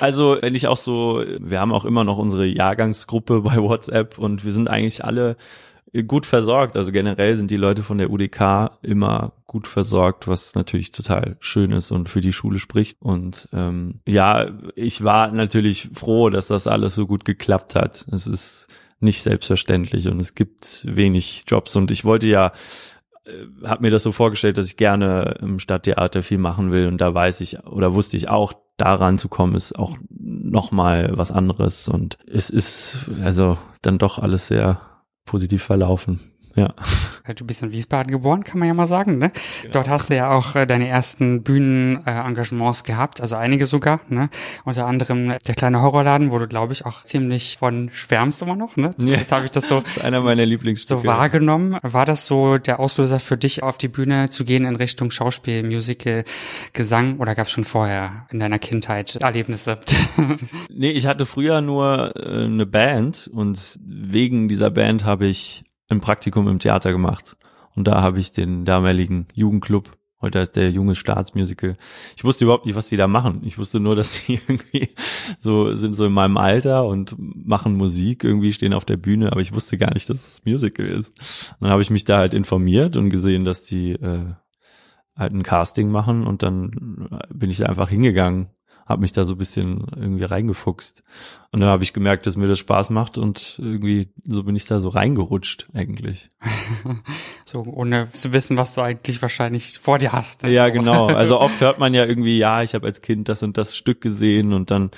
also 0.00 0.38
wenn 0.40 0.54
ich 0.54 0.68
auch 0.68 0.78
so, 0.78 1.22
wir 1.38 1.60
haben 1.60 1.72
auch 1.72 1.84
immer 1.84 2.04
noch 2.04 2.16
unsere 2.16 2.46
Jahrgangsgruppe 2.46 3.42
bei 3.42 3.56
WhatsApp 3.56 4.18
und 4.18 4.44
wir 4.44 4.52
sind 4.52 4.68
eigentlich 4.68 5.04
alle 5.04 5.36
gut 6.02 6.26
versorgt. 6.26 6.76
Also 6.76 6.90
generell 6.90 7.36
sind 7.36 7.50
die 7.50 7.56
Leute 7.56 7.82
von 7.82 7.98
der 7.98 8.10
UDK 8.10 8.70
immer 8.82 9.32
gut 9.46 9.68
versorgt, 9.68 10.26
was 10.26 10.54
natürlich 10.54 10.90
total 10.90 11.36
schön 11.38 11.70
ist 11.70 11.92
und 11.92 12.08
für 12.08 12.20
die 12.20 12.32
Schule 12.32 12.58
spricht. 12.58 13.00
Und 13.00 13.48
ähm, 13.52 14.00
ja, 14.06 14.48
ich 14.74 15.04
war 15.04 15.30
natürlich 15.30 15.90
froh, 15.94 16.30
dass 16.30 16.48
das 16.48 16.66
alles 16.66 16.96
so 16.96 17.06
gut 17.06 17.24
geklappt 17.24 17.76
hat. 17.76 18.06
Es 18.10 18.26
ist 18.26 18.66
nicht 19.00 19.22
selbstverständlich 19.22 20.08
und 20.08 20.20
es 20.20 20.34
gibt 20.34 20.84
wenig 20.86 21.44
Jobs. 21.46 21.76
Und 21.76 21.90
ich 21.90 22.04
wollte 22.04 22.28
ja 22.28 22.52
habe 23.64 23.82
mir 23.82 23.90
das 23.90 24.02
so 24.02 24.12
vorgestellt, 24.12 24.58
dass 24.58 24.66
ich 24.66 24.76
gerne 24.76 25.38
im 25.40 25.58
Stadttheater 25.58 26.22
viel 26.22 26.38
machen 26.38 26.72
will. 26.72 26.86
Und 26.86 27.00
da 27.00 27.14
weiß 27.14 27.40
ich 27.40 27.64
oder 27.64 27.94
wusste 27.94 28.16
ich 28.16 28.28
auch, 28.28 28.52
daran 28.76 29.18
zu 29.18 29.28
kommen 29.28 29.54
ist 29.54 29.78
auch 29.78 29.96
noch 30.10 30.72
mal 30.72 31.12
was 31.16 31.30
anderes. 31.30 31.88
Und 31.88 32.18
es 32.26 32.50
ist 32.50 33.08
also 33.22 33.56
dann 33.82 33.98
doch 33.98 34.18
alles 34.18 34.48
sehr 34.48 34.80
positiv 35.24 35.62
verlaufen. 35.62 36.20
Ja. 36.54 36.74
Du 37.36 37.44
bist 37.46 37.62
in 37.62 37.72
Wiesbaden 37.72 38.10
geboren, 38.10 38.44
kann 38.44 38.58
man 38.58 38.68
ja 38.68 38.74
mal 38.74 38.86
sagen. 38.86 39.18
Ne? 39.18 39.32
Genau. 39.62 39.72
Dort 39.72 39.88
hast 39.88 40.10
du 40.10 40.16
ja 40.16 40.30
auch 40.30 40.54
äh, 40.54 40.66
deine 40.66 40.88
ersten 40.88 41.42
Bühnenengagements 41.42 42.82
äh, 42.82 42.84
gehabt, 42.84 43.20
also 43.20 43.36
einige 43.36 43.66
sogar. 43.66 44.00
Ne? 44.08 44.28
Unter 44.64 44.86
anderem 44.86 45.34
der 45.46 45.54
kleine 45.54 45.80
Horrorladen, 45.80 46.30
wo 46.30 46.38
du, 46.38 46.46
glaube 46.46 46.74
ich, 46.74 46.84
auch 46.84 47.02
ziemlich 47.04 47.56
von 47.58 47.90
schwärmst 47.92 48.42
immer 48.42 48.56
noch. 48.56 48.76
Ne? 48.76 48.94
Zumindest 48.96 49.30
ja. 49.30 49.36
habe 49.36 49.46
ich 49.46 49.52
das 49.52 49.68
so 49.68 49.82
das 49.94 50.04
einer 50.04 50.20
meiner 50.20 50.44
Lieblingsstücke. 50.44 51.00
So 51.00 51.08
wahrgenommen. 51.08 51.78
War 51.82 52.04
das 52.04 52.26
so 52.26 52.58
der 52.58 52.78
Auslöser 52.78 53.20
für 53.20 53.36
dich, 53.36 53.62
auf 53.62 53.78
die 53.78 53.88
Bühne 53.88 54.30
zu 54.30 54.44
gehen 54.44 54.64
in 54.64 54.76
Richtung 54.76 55.10
Schauspiel, 55.10 55.62
Musical, 55.62 56.24
Gesang? 56.72 57.18
Oder 57.18 57.34
gab 57.34 57.46
es 57.46 57.52
schon 57.52 57.64
vorher 57.64 58.26
in 58.30 58.38
deiner 58.38 58.58
Kindheit 58.58 59.16
Erlebnisse? 59.16 59.78
nee, 60.68 60.90
ich 60.90 61.06
hatte 61.06 61.26
früher 61.26 61.62
nur 61.62 62.14
äh, 62.16 62.44
eine 62.44 62.66
Band 62.66 63.30
und 63.32 63.78
wegen 63.82 64.48
dieser 64.48 64.70
Band 64.70 65.04
habe 65.04 65.26
ich 65.26 65.64
ein 65.88 66.00
Praktikum 66.00 66.48
im 66.48 66.58
Theater 66.58 66.92
gemacht. 66.92 67.36
Und 67.74 67.88
da 67.88 68.00
habe 68.02 68.20
ich 68.20 68.32
den 68.32 68.64
damaligen 68.64 69.26
Jugendclub, 69.34 69.90
heute 70.20 70.40
heißt 70.40 70.56
der 70.56 70.70
Junge 70.70 70.94
Staatsmusical. 70.94 71.76
Ich 72.16 72.24
wusste 72.24 72.44
überhaupt 72.44 72.66
nicht, 72.66 72.76
was 72.76 72.88
die 72.88 72.96
da 72.96 73.08
machen. 73.08 73.42
Ich 73.44 73.58
wusste 73.58 73.80
nur, 73.80 73.96
dass 73.96 74.14
sie 74.14 74.40
irgendwie 74.46 74.94
so 75.40 75.74
sind 75.74 75.94
so 75.94 76.06
in 76.06 76.12
meinem 76.12 76.36
Alter 76.36 76.84
und 76.86 77.16
machen 77.18 77.76
Musik, 77.76 78.24
irgendwie 78.24 78.52
stehen 78.52 78.72
auf 78.72 78.84
der 78.84 78.96
Bühne, 78.96 79.32
aber 79.32 79.40
ich 79.40 79.52
wusste 79.52 79.76
gar 79.76 79.92
nicht, 79.92 80.08
dass 80.08 80.24
das 80.24 80.44
Musical 80.44 80.86
ist. 80.86 81.18
Und 81.52 81.62
dann 81.62 81.70
habe 81.70 81.82
ich 81.82 81.90
mich 81.90 82.04
da 82.04 82.18
halt 82.18 82.34
informiert 82.34 82.96
und 82.96 83.10
gesehen, 83.10 83.44
dass 83.44 83.62
die 83.62 83.92
äh, 83.92 84.34
halt 85.16 85.32
ein 85.32 85.42
Casting 85.42 85.90
machen 85.90 86.26
und 86.26 86.42
dann 86.42 87.08
bin 87.32 87.50
ich 87.50 87.68
einfach 87.68 87.88
hingegangen 87.88 88.48
habe 88.86 89.00
mich 89.00 89.12
da 89.12 89.24
so 89.24 89.34
ein 89.34 89.38
bisschen 89.38 89.86
irgendwie 89.96 90.24
reingefuchst. 90.24 91.04
Und 91.52 91.60
dann 91.60 91.68
habe 91.68 91.84
ich 91.84 91.92
gemerkt, 91.92 92.26
dass 92.26 92.36
mir 92.36 92.48
das 92.48 92.58
Spaß 92.58 92.90
macht 92.90 93.16
und 93.16 93.56
irgendwie 93.58 94.08
so 94.24 94.42
bin 94.42 94.56
ich 94.56 94.66
da 94.66 94.80
so 94.80 94.88
reingerutscht 94.88 95.68
eigentlich. 95.72 96.30
so 97.46 97.62
ohne 97.62 98.10
zu 98.10 98.32
wissen, 98.32 98.58
was 98.58 98.74
du 98.74 98.82
eigentlich 98.82 99.22
wahrscheinlich 99.22 99.78
vor 99.78 99.98
dir 99.98 100.12
hast. 100.12 100.42
Ne? 100.42 100.50
Ja, 100.50 100.68
genau. 100.68 101.06
Also 101.06 101.40
oft 101.40 101.60
hört 101.60 101.78
man 101.78 101.94
ja 101.94 102.04
irgendwie, 102.06 102.38
ja, 102.38 102.62
ich 102.62 102.74
habe 102.74 102.86
als 102.86 103.02
Kind 103.02 103.28
das 103.28 103.42
und 103.42 103.56
das 103.56 103.76
Stück 103.76 104.00
gesehen 104.00 104.52
und 104.52 104.70
dann, 104.70 104.90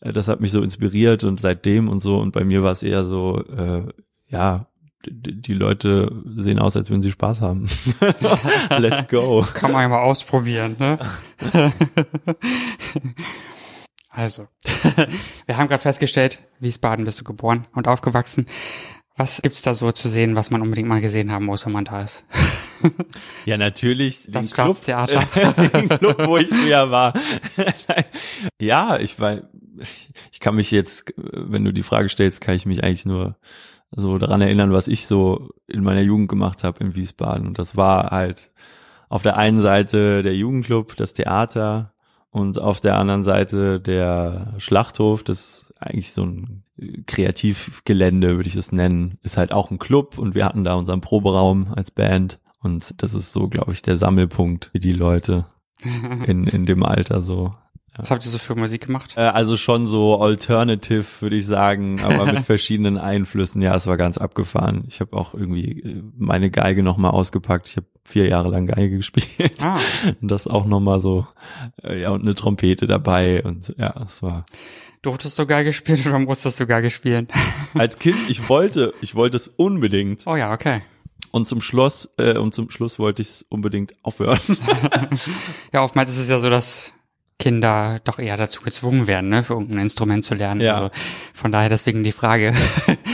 äh, 0.00 0.12
das 0.12 0.28
hat 0.28 0.40
mich 0.40 0.52
so 0.52 0.62
inspiriert 0.62 1.24
und 1.24 1.40
seitdem 1.40 1.88
und 1.88 2.02
so. 2.02 2.18
Und 2.18 2.32
bei 2.32 2.44
mir 2.44 2.62
war 2.62 2.72
es 2.72 2.82
eher 2.82 3.04
so, 3.04 3.44
äh, 3.44 3.82
ja, 4.28 4.67
die 5.06 5.54
Leute 5.54 6.10
sehen 6.36 6.58
aus, 6.58 6.76
als 6.76 6.90
würden 6.90 7.02
sie 7.02 7.10
Spaß 7.10 7.40
haben. 7.40 7.68
Let's 8.78 9.08
go. 9.08 9.46
Kann 9.54 9.72
man 9.72 9.82
ja 9.82 9.88
mal 9.88 10.02
ausprobieren, 10.02 10.76
ne? 10.78 10.98
also, 14.10 14.48
wir 15.46 15.56
haben 15.56 15.68
gerade 15.68 15.82
festgestellt, 15.82 16.40
Wiesbaden 16.58 17.04
bist 17.04 17.20
du 17.20 17.24
geboren 17.24 17.66
und 17.74 17.86
aufgewachsen. 17.86 18.46
Was 19.16 19.42
gibt's 19.42 19.62
da 19.62 19.74
so 19.74 19.90
zu 19.90 20.08
sehen, 20.08 20.36
was 20.36 20.50
man 20.50 20.62
unbedingt 20.62 20.88
mal 20.88 21.00
gesehen 21.00 21.32
haben 21.32 21.46
muss, 21.46 21.66
wenn 21.66 21.72
man 21.72 21.84
da 21.84 22.02
ist? 22.02 22.24
ja, 23.44 23.56
natürlich. 23.56 24.26
Das 24.28 24.50
Staatstheater. 24.50 25.24
den 25.72 25.88
Club, 25.88 26.26
wo 26.26 26.36
ich 26.36 26.48
früher 26.48 26.92
war. 26.92 27.14
ja, 28.60 28.96
ich 28.98 29.18
war, 29.18 29.42
ich 30.30 30.38
kann 30.38 30.54
mich 30.54 30.70
jetzt, 30.70 31.12
wenn 31.16 31.64
du 31.64 31.72
die 31.72 31.82
Frage 31.82 32.08
stellst, 32.08 32.40
kann 32.40 32.54
ich 32.54 32.64
mich 32.64 32.84
eigentlich 32.84 33.06
nur 33.06 33.36
so 33.90 34.18
daran 34.18 34.40
erinnern, 34.40 34.72
was 34.72 34.88
ich 34.88 35.06
so 35.06 35.50
in 35.66 35.82
meiner 35.82 36.02
Jugend 36.02 36.28
gemacht 36.28 36.64
habe 36.64 36.84
in 36.84 36.94
Wiesbaden. 36.94 37.46
Und 37.46 37.58
das 37.58 37.76
war 37.76 38.10
halt 38.10 38.52
auf 39.08 39.22
der 39.22 39.36
einen 39.36 39.60
Seite 39.60 40.22
der 40.22 40.36
Jugendclub, 40.36 40.96
das 40.96 41.14
Theater 41.14 41.94
und 42.30 42.58
auf 42.58 42.80
der 42.80 42.96
anderen 42.96 43.24
Seite 43.24 43.80
der 43.80 44.54
Schlachthof, 44.58 45.22
das 45.22 45.38
ist 45.38 45.74
eigentlich 45.78 46.12
so 46.12 46.24
ein 46.24 46.64
Kreativgelände, 47.06 48.36
würde 48.36 48.48
ich 48.48 48.56
es 48.56 48.70
nennen, 48.70 49.18
ist 49.22 49.36
halt 49.36 49.52
auch 49.52 49.70
ein 49.70 49.78
Club 49.78 50.18
und 50.18 50.34
wir 50.34 50.44
hatten 50.44 50.64
da 50.64 50.74
unseren 50.74 51.00
Proberaum 51.00 51.72
als 51.74 51.90
Band 51.90 52.38
und 52.60 53.02
das 53.02 53.14
ist 53.14 53.32
so, 53.32 53.48
glaube 53.48 53.72
ich, 53.72 53.82
der 53.82 53.96
Sammelpunkt 53.96 54.66
für 54.72 54.78
die 54.78 54.92
Leute 54.92 55.46
in, 56.26 56.46
in 56.46 56.66
dem 56.66 56.82
Alter 56.82 57.22
so. 57.22 57.54
Was 57.98 58.12
habt 58.12 58.24
ihr 58.24 58.30
so 58.30 58.38
für 58.38 58.54
Musik 58.54 58.86
gemacht? 58.86 59.14
Äh, 59.16 59.22
also 59.22 59.56
schon 59.56 59.88
so 59.88 60.20
Alternative, 60.20 61.04
würde 61.18 61.34
ich 61.34 61.46
sagen, 61.46 62.00
aber 62.00 62.32
mit 62.32 62.42
verschiedenen 62.46 62.96
Einflüssen. 62.96 63.60
Ja, 63.60 63.74
es 63.74 63.88
war 63.88 63.96
ganz 63.96 64.18
abgefahren. 64.18 64.84
Ich 64.86 65.00
habe 65.00 65.16
auch 65.16 65.34
irgendwie 65.34 65.80
äh, 65.80 66.02
meine 66.16 66.50
Geige 66.50 66.84
nochmal 66.84 67.10
ausgepackt. 67.10 67.68
Ich 67.68 67.76
habe 67.76 67.86
vier 68.04 68.28
Jahre 68.28 68.50
lang 68.50 68.66
Geige 68.66 68.96
gespielt. 68.98 69.64
Ah. 69.64 69.80
Und 70.20 70.30
das 70.30 70.46
auch 70.46 70.66
nochmal 70.66 71.00
so, 71.00 71.26
äh, 71.82 72.02
ja, 72.02 72.10
und 72.10 72.22
eine 72.22 72.36
Trompete 72.36 72.86
dabei. 72.86 73.42
Und 73.42 73.74
ja, 73.78 73.92
es 74.06 74.22
war. 74.22 74.46
Durftest 75.02 75.36
du 75.38 75.46
Geige 75.46 75.72
spielen 75.72 76.00
oder 76.06 76.18
musstest 76.20 76.60
du 76.60 76.66
Geige 76.66 76.90
spielen? 76.90 77.26
Als 77.74 77.98
Kind, 77.98 78.18
ich 78.28 78.48
wollte, 78.48 78.94
ich 79.00 79.16
wollte 79.16 79.36
es 79.36 79.48
unbedingt. 79.48 80.24
Oh 80.26 80.36
ja, 80.36 80.52
okay. 80.52 80.82
Und 81.32 81.48
zum 81.48 81.60
Schluss, 81.60 82.08
äh, 82.16 82.38
und 82.38 82.54
zum 82.54 82.70
Schluss 82.70 82.98
wollte 83.00 83.22
ich 83.22 83.28
es 83.28 83.42
unbedingt 83.48 83.92
aufhören. 84.02 84.40
ja, 85.72 85.82
oftmals 85.82 86.10
ist 86.10 86.20
es 86.20 86.28
ja 86.28 86.38
so, 86.38 86.48
dass 86.48 86.94
Kinder 87.38 88.00
doch 88.04 88.18
eher 88.18 88.36
dazu 88.36 88.62
gezwungen 88.62 89.06
werden, 89.06 89.30
ne, 89.30 89.42
für 89.42 89.54
irgendein 89.54 89.82
Instrument 89.82 90.24
zu 90.24 90.34
lernen. 90.34 90.60
Ja. 90.60 90.76
Also 90.76 90.90
von 91.32 91.52
daher 91.52 91.68
deswegen 91.68 92.02
die 92.02 92.12
Frage. 92.12 92.54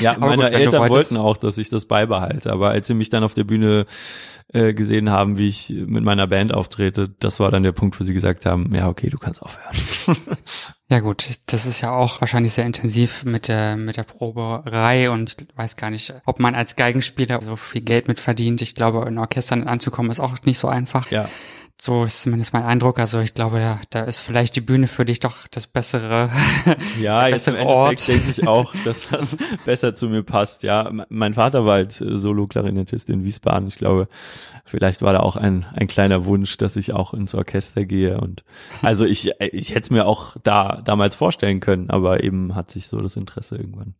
Ja, 0.00 0.16
meine 0.18 0.44
gut, 0.44 0.52
Eltern 0.52 0.88
wollten 0.88 1.16
auch, 1.16 1.36
dass 1.36 1.56
ich 1.56 1.70
das 1.70 1.86
beibehalte, 1.86 2.52
aber 2.52 2.70
als 2.70 2.88
sie 2.88 2.94
mich 2.94 3.10
dann 3.10 3.22
auf 3.22 3.32
der 3.32 3.44
Bühne 3.44 3.86
äh, 4.52 4.74
gesehen 4.74 5.08
haben, 5.08 5.38
wie 5.38 5.46
ich 5.46 5.70
mit 5.70 6.02
meiner 6.04 6.26
Band 6.26 6.52
auftrete, 6.52 7.14
das 7.20 7.38
war 7.38 7.50
dann 7.50 7.62
der 7.62 7.72
Punkt, 7.72 7.98
wo 7.98 8.04
sie 8.04 8.12
gesagt 8.12 8.44
haben, 8.44 8.74
ja, 8.74 8.88
okay, 8.88 9.08
du 9.08 9.18
kannst 9.18 9.40
aufhören. 9.40 9.76
ja 10.88 11.00
gut, 11.00 11.28
das 11.46 11.64
ist 11.64 11.80
ja 11.80 11.92
auch 11.92 12.20
wahrscheinlich 12.20 12.52
sehr 12.52 12.66
intensiv 12.66 13.24
mit 13.24 13.48
der 13.48 13.76
mit 13.76 13.96
der 13.96 14.02
Proberei 14.02 15.10
und 15.10 15.36
ich 15.40 15.56
weiß 15.56 15.76
gar 15.76 15.90
nicht, 15.90 16.12
ob 16.26 16.40
man 16.40 16.54
als 16.54 16.76
Geigenspieler 16.76 17.40
so 17.40 17.56
viel 17.56 17.82
Geld 17.82 18.08
mit 18.08 18.18
verdient. 18.18 18.62
Ich 18.62 18.74
glaube, 18.74 19.06
in 19.08 19.18
Orchestern 19.18 19.64
anzukommen 19.64 20.10
ist 20.10 20.20
auch 20.20 20.34
nicht 20.44 20.58
so 20.58 20.68
einfach. 20.68 21.10
Ja. 21.10 21.28
So 21.80 22.04
ist 22.04 22.22
zumindest 22.22 22.52
mein 22.52 22.62
Eindruck. 22.62 22.98
Also 22.98 23.20
ich 23.20 23.34
glaube, 23.34 23.58
da, 23.58 23.80
da 23.90 24.04
ist 24.04 24.20
vielleicht 24.20 24.56
die 24.56 24.60
Bühne 24.60 24.86
für 24.86 25.04
dich 25.04 25.20
doch 25.20 25.46
das 25.48 25.66
bessere, 25.66 26.30
ja, 27.00 27.28
bessere 27.28 27.30
jetzt 27.30 27.48
im 27.48 27.66
Ort. 27.66 28.08
denke 28.08 28.30
ich 28.30 28.46
auch, 28.46 28.74
dass 28.84 29.10
das 29.10 29.36
besser 29.66 29.94
zu 29.94 30.08
mir 30.08 30.22
passt. 30.22 30.62
Ja, 30.62 30.90
mein 31.08 31.34
Vater 31.34 31.66
war 31.66 31.74
halt 31.74 31.92
Solo-Klarinettist 31.92 33.10
in 33.10 33.24
Wiesbaden. 33.24 33.68
Ich 33.68 33.76
glaube, 33.76 34.08
vielleicht 34.64 35.02
war 35.02 35.12
da 35.12 35.20
auch 35.20 35.36
ein, 35.36 35.66
ein 35.74 35.86
kleiner 35.86 36.24
Wunsch, 36.24 36.56
dass 36.56 36.76
ich 36.76 36.92
auch 36.92 37.12
ins 37.12 37.34
Orchester 37.34 37.84
gehe. 37.84 38.18
Und 38.18 38.44
also 38.80 39.04
ich, 39.04 39.32
ich 39.40 39.70
hätte 39.70 39.80
es 39.80 39.90
mir 39.90 40.06
auch 40.06 40.36
da 40.42 40.80
damals 40.82 41.16
vorstellen 41.16 41.60
können, 41.60 41.90
aber 41.90 42.24
eben 42.24 42.54
hat 42.54 42.70
sich 42.70 42.88
so 42.88 43.00
das 43.00 43.16
Interesse 43.16 43.56
irgendwann 43.56 43.94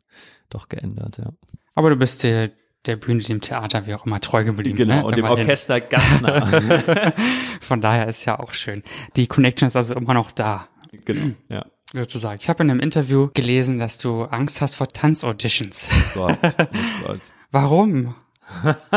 doch 0.49 0.69
geändert, 0.69 1.19
ja. 1.19 1.33
Aber 1.75 1.91
du 1.91 1.97
bist 1.97 2.23
dir 2.23 2.51
der 2.87 2.97
Bühne, 2.97 3.23
dem 3.23 3.41
Theater, 3.41 3.87
wie 3.87 3.95
auch 3.95 4.07
immer, 4.07 4.21
treu 4.21 4.45
geblieben. 4.45 4.77
Genau, 4.77 4.97
ne? 4.97 5.05
und 5.05 5.17
dem 5.17 5.25
Orchester 5.25 5.81
ganz 5.81 6.21
nah. 6.21 6.47
Von 7.61 7.81
daher 7.81 8.09
ist 8.09 8.25
ja 8.25 8.39
auch 8.39 8.53
schön. 8.53 8.83
Die 9.17 9.27
Connection 9.27 9.67
ist 9.67 9.77
also 9.77 9.95
immer 9.95 10.15
noch 10.15 10.31
da. 10.31 10.69
Genau, 11.05 11.35
ja. 11.49 11.67
Sozusagen. 11.93 12.39
Ich 12.41 12.49
habe 12.49 12.63
in 12.65 12.71
einem 12.71 12.81
Interview 12.81 13.29
gelesen, 13.35 13.79
dass 13.79 13.99
du 13.99 14.25
Angst 14.25 14.61
hast 14.61 14.75
vor 14.75 14.89
Tanzauditions. 14.89 15.89
Gott, 16.15 16.39
oh 16.43 16.51
Gott. 17.07 17.21
Warum? 17.53 18.15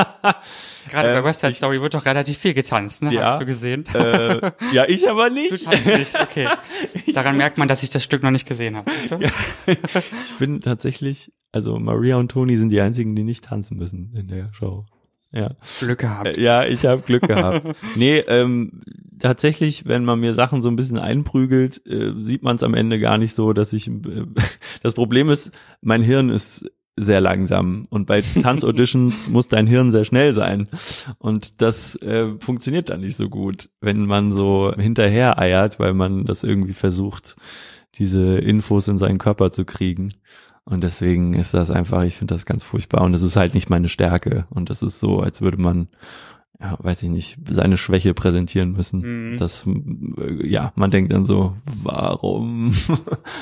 Gerade 0.89 1.11
bei 1.11 1.17
ähm, 1.17 1.23
West 1.23 1.41
Side 1.41 1.53
Story 1.53 1.81
wird 1.81 1.93
doch 1.93 2.05
relativ 2.05 2.37
viel 2.37 2.53
getanzt, 2.53 3.03
ne? 3.03 3.13
Ja, 3.13 3.31
Hast 3.31 3.41
du 3.41 3.45
gesehen? 3.45 3.85
Äh, 3.93 4.51
ja, 4.71 4.85
ich 4.87 5.09
aber 5.09 5.29
nicht. 5.31 5.51
Du 5.51 5.57
tanzt 5.57 5.85
nicht, 5.85 6.19
okay. 6.19 6.47
Daran 7.13 7.37
merkt 7.37 7.57
man, 7.57 7.67
dass 7.67 7.83
ich 7.83 7.89
das 7.89 8.03
Stück 8.03 8.23
noch 8.23 8.31
nicht 8.31 8.47
gesehen 8.47 8.75
habe. 8.77 8.91
Ja, 9.19 9.29
ich 9.65 10.37
bin 10.37 10.61
tatsächlich 10.61 11.31
also 11.51 11.79
Maria 11.79 12.17
und 12.17 12.29
Toni 12.29 12.57
sind 12.57 12.69
die 12.69 12.81
einzigen, 12.81 13.15
die 13.15 13.23
nicht 13.23 13.45
tanzen 13.45 13.77
müssen 13.77 14.13
in 14.15 14.27
der 14.27 14.53
Show. 14.53 14.85
Ja. 15.31 15.55
Glück 15.79 15.99
gehabt. 15.99 16.37
Äh, 16.37 16.41
ja, 16.41 16.65
ich 16.65 16.85
habe 16.85 17.01
Glück 17.01 17.23
gehabt. 17.23 17.75
nee, 17.95 18.19
ähm, 18.19 18.81
tatsächlich, 19.19 19.85
wenn 19.85 20.05
man 20.05 20.19
mir 20.19 20.33
Sachen 20.33 20.61
so 20.61 20.69
ein 20.69 20.75
bisschen 20.75 20.99
einprügelt, 20.99 21.85
äh, 21.85 22.13
sieht 22.17 22.43
man 22.43 22.55
es 22.55 22.63
am 22.63 22.73
Ende 22.73 22.99
gar 22.99 23.17
nicht 23.17 23.35
so, 23.35 23.53
dass 23.53 23.73
ich. 23.73 23.87
Äh, 23.87 24.25
das 24.83 24.93
Problem 24.93 25.29
ist, 25.29 25.51
mein 25.81 26.01
Hirn 26.01 26.29
ist 26.29 26.69
sehr 26.97 27.21
langsam 27.21 27.83
und 27.89 28.07
bei 28.07 28.21
Tanzauditions 28.41 29.29
muss 29.29 29.47
dein 29.47 29.67
Hirn 29.67 29.91
sehr 29.91 30.03
schnell 30.03 30.33
sein 30.33 30.67
und 31.19 31.61
das 31.61 31.95
äh, 32.01 32.37
funktioniert 32.39 32.89
dann 32.89 33.01
nicht 33.01 33.17
so 33.17 33.29
gut, 33.29 33.69
wenn 33.79 34.05
man 34.05 34.33
so 34.33 34.73
hinterher 34.75 35.39
eiert, 35.39 35.79
weil 35.79 35.93
man 35.93 36.25
das 36.25 36.43
irgendwie 36.43 36.73
versucht, 36.73 37.37
diese 37.95 38.37
Infos 38.37 38.87
in 38.87 38.97
seinen 38.97 39.17
Körper 39.17 39.51
zu 39.51 39.65
kriegen. 39.65 40.13
Und 40.65 40.83
deswegen 40.83 41.33
ist 41.33 41.53
das 41.53 41.71
einfach, 41.71 42.03
ich 42.03 42.15
finde 42.15 42.33
das 42.33 42.45
ganz 42.45 42.63
furchtbar. 42.63 43.01
Und 43.01 43.13
es 43.13 43.21
ist 43.21 43.37
halt 43.37 43.53
nicht 43.53 43.69
meine 43.69 43.89
Stärke. 43.89 44.47
Und 44.49 44.69
das 44.69 44.81
ist 44.81 44.99
so, 44.99 45.21
als 45.21 45.41
würde 45.41 45.57
man, 45.57 45.87
ja, 46.59 46.77
weiß 46.79 47.03
ich 47.03 47.09
nicht, 47.09 47.37
seine 47.49 47.77
Schwäche 47.77 48.13
präsentieren 48.13 48.73
müssen. 48.73 49.31
Mhm. 49.31 49.37
Das, 49.37 49.65
ja, 50.43 50.73
man 50.75 50.91
denkt 50.91 51.13
dann 51.13 51.25
so, 51.25 51.55
warum? 51.81 52.73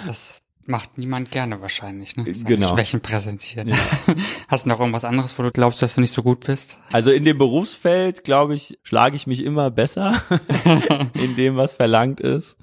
Das, 0.05 0.41
Macht 0.67 0.97
niemand 0.97 1.29
gerne 1.29 1.61
wahrscheinlich, 1.61 2.17
ne? 2.17 2.25
Seine 2.33 2.55
genau. 2.55 2.73
Schwächen 2.73 2.99
präsentieren. 2.99 3.69
Ja. 3.69 3.77
Hast 4.47 4.65
du 4.65 4.69
noch 4.69 4.79
irgendwas 4.79 5.05
anderes, 5.05 5.37
wo 5.37 5.43
du 5.43 5.51
glaubst, 5.51 5.79
dass 5.83 5.93
du 5.93 6.01
nicht 6.01 6.11
so 6.11 6.23
gut 6.23 6.39
bist? 6.39 6.79
Also 6.91 7.11
in 7.11 7.23
dem 7.23 7.37
Berufsfeld, 7.37 8.23
glaube 8.23 8.55
ich, 8.55 8.79
schlage 8.81 9.15
ich 9.15 9.27
mich 9.27 9.43
immer 9.43 9.69
besser 9.69 10.23
in 11.13 11.35
dem, 11.35 11.55
was 11.55 11.73
verlangt 11.73 12.19
ist. 12.19 12.57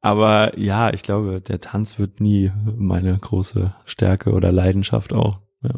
Aber 0.00 0.58
ja, 0.58 0.92
ich 0.92 1.04
glaube, 1.04 1.40
der 1.40 1.60
Tanz 1.60 2.00
wird 2.00 2.20
nie 2.20 2.50
meine 2.64 3.16
große 3.16 3.72
Stärke 3.84 4.32
oder 4.32 4.50
Leidenschaft 4.50 5.12
auch. 5.12 5.38
Ja. 5.62 5.70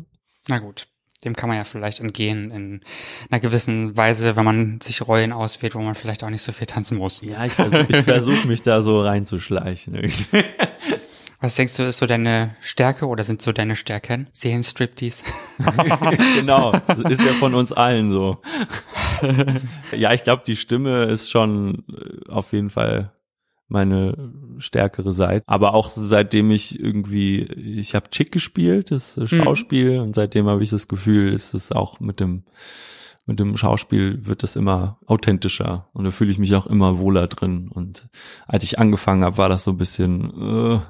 Na 0.49 0.61
gut. 0.61 0.89
dem 1.25 1.35
kann 1.35 1.49
man 1.49 1.59
ja 1.59 1.65
vielleicht 1.65 2.01
entgehen 2.01 2.51
in 2.51 2.81
einer 3.29 3.41
gewissen 3.41 3.97
Weise, 3.97 4.37
wenn 4.37 4.45
man 4.45 4.81
sich 4.81 5.07
Rollen 5.07 5.33
auswählt, 5.33 5.75
wo 5.75 5.81
man 5.81 5.95
vielleicht 5.95 6.23
auch 6.25 6.31
nicht 6.31 6.43
so 6.43 6.53
viel 6.53 6.67
tanzen 6.67 6.97
muss. 6.97 7.21
Ja, 7.23 7.45
ich 7.45 7.53
versuche 7.53 8.03
versuch 8.03 8.45
mich 8.45 8.63
da 8.63 8.81
so 8.81 9.03
reinzuschleichen. 9.03 9.95
Was 11.41 11.55
denkst 11.55 11.77
du, 11.77 11.85
ist 11.85 11.99
so 11.99 12.07
deine 12.07 12.57
Stärke 12.61 13.07
oder 13.07 13.23
sind 13.23 13.41
so 13.41 13.53
deine 13.53 13.77
Stärken? 13.77 14.29
Seelenstriptease? 14.33 15.25
genau, 16.35 16.73
das 16.73 17.13
ist 17.13 17.21
ja 17.21 17.33
von 17.35 17.55
uns 17.55 17.73
allen 17.73 18.11
so. 18.11 18.39
ja, 19.93 20.13
ich 20.13 20.25
glaube, 20.25 20.43
die 20.45 20.57
Stimme 20.57 21.05
ist 21.05 21.31
schon 21.31 21.85
äh, 21.89 22.29
auf 22.31 22.53
jeden 22.53 22.71
Fall 22.71 23.13
meine 23.69 24.33
stärkere 24.59 25.13
Seite. 25.13 25.45
Aber 25.47 25.75
auch 25.75 25.91
seitdem 25.91 26.51
ich 26.51 26.81
irgendwie, 26.81 27.43
ich 27.43 27.95
habe 27.95 28.11
Chick 28.11 28.33
gespielt, 28.33 28.91
das 28.91 29.21
Schauspiel, 29.27 29.99
und 29.99 30.15
seitdem 30.15 30.47
habe 30.47 30.65
ich 30.65 30.71
das 30.71 30.89
Gefühl, 30.89 31.33
ist 31.33 31.55
es 31.55 31.71
auch 31.71 32.01
mit 32.01 32.19
dem 32.19 32.45
mit 33.27 33.41
dem 33.41 33.59
Schauspiel 33.59 34.25
wird 34.25 34.43
es 34.43 34.57
immer 34.57 34.99
authentischer 35.05 35.87
und 35.93 36.05
da 36.05 36.11
fühle 36.11 36.31
ich 36.31 36.39
mich 36.39 36.55
auch 36.55 36.67
immer 36.67 36.99
wohler 36.99 37.27
drin. 37.27 37.69
Und 37.71 38.09
als 38.47 38.65
ich 38.65 38.79
angefangen 38.79 39.23
habe, 39.23 39.37
war 39.37 39.51
das 39.51 39.65
so 39.65 39.73
ein 39.73 39.77
bisschen, 39.77 40.31
äh, 40.31 40.81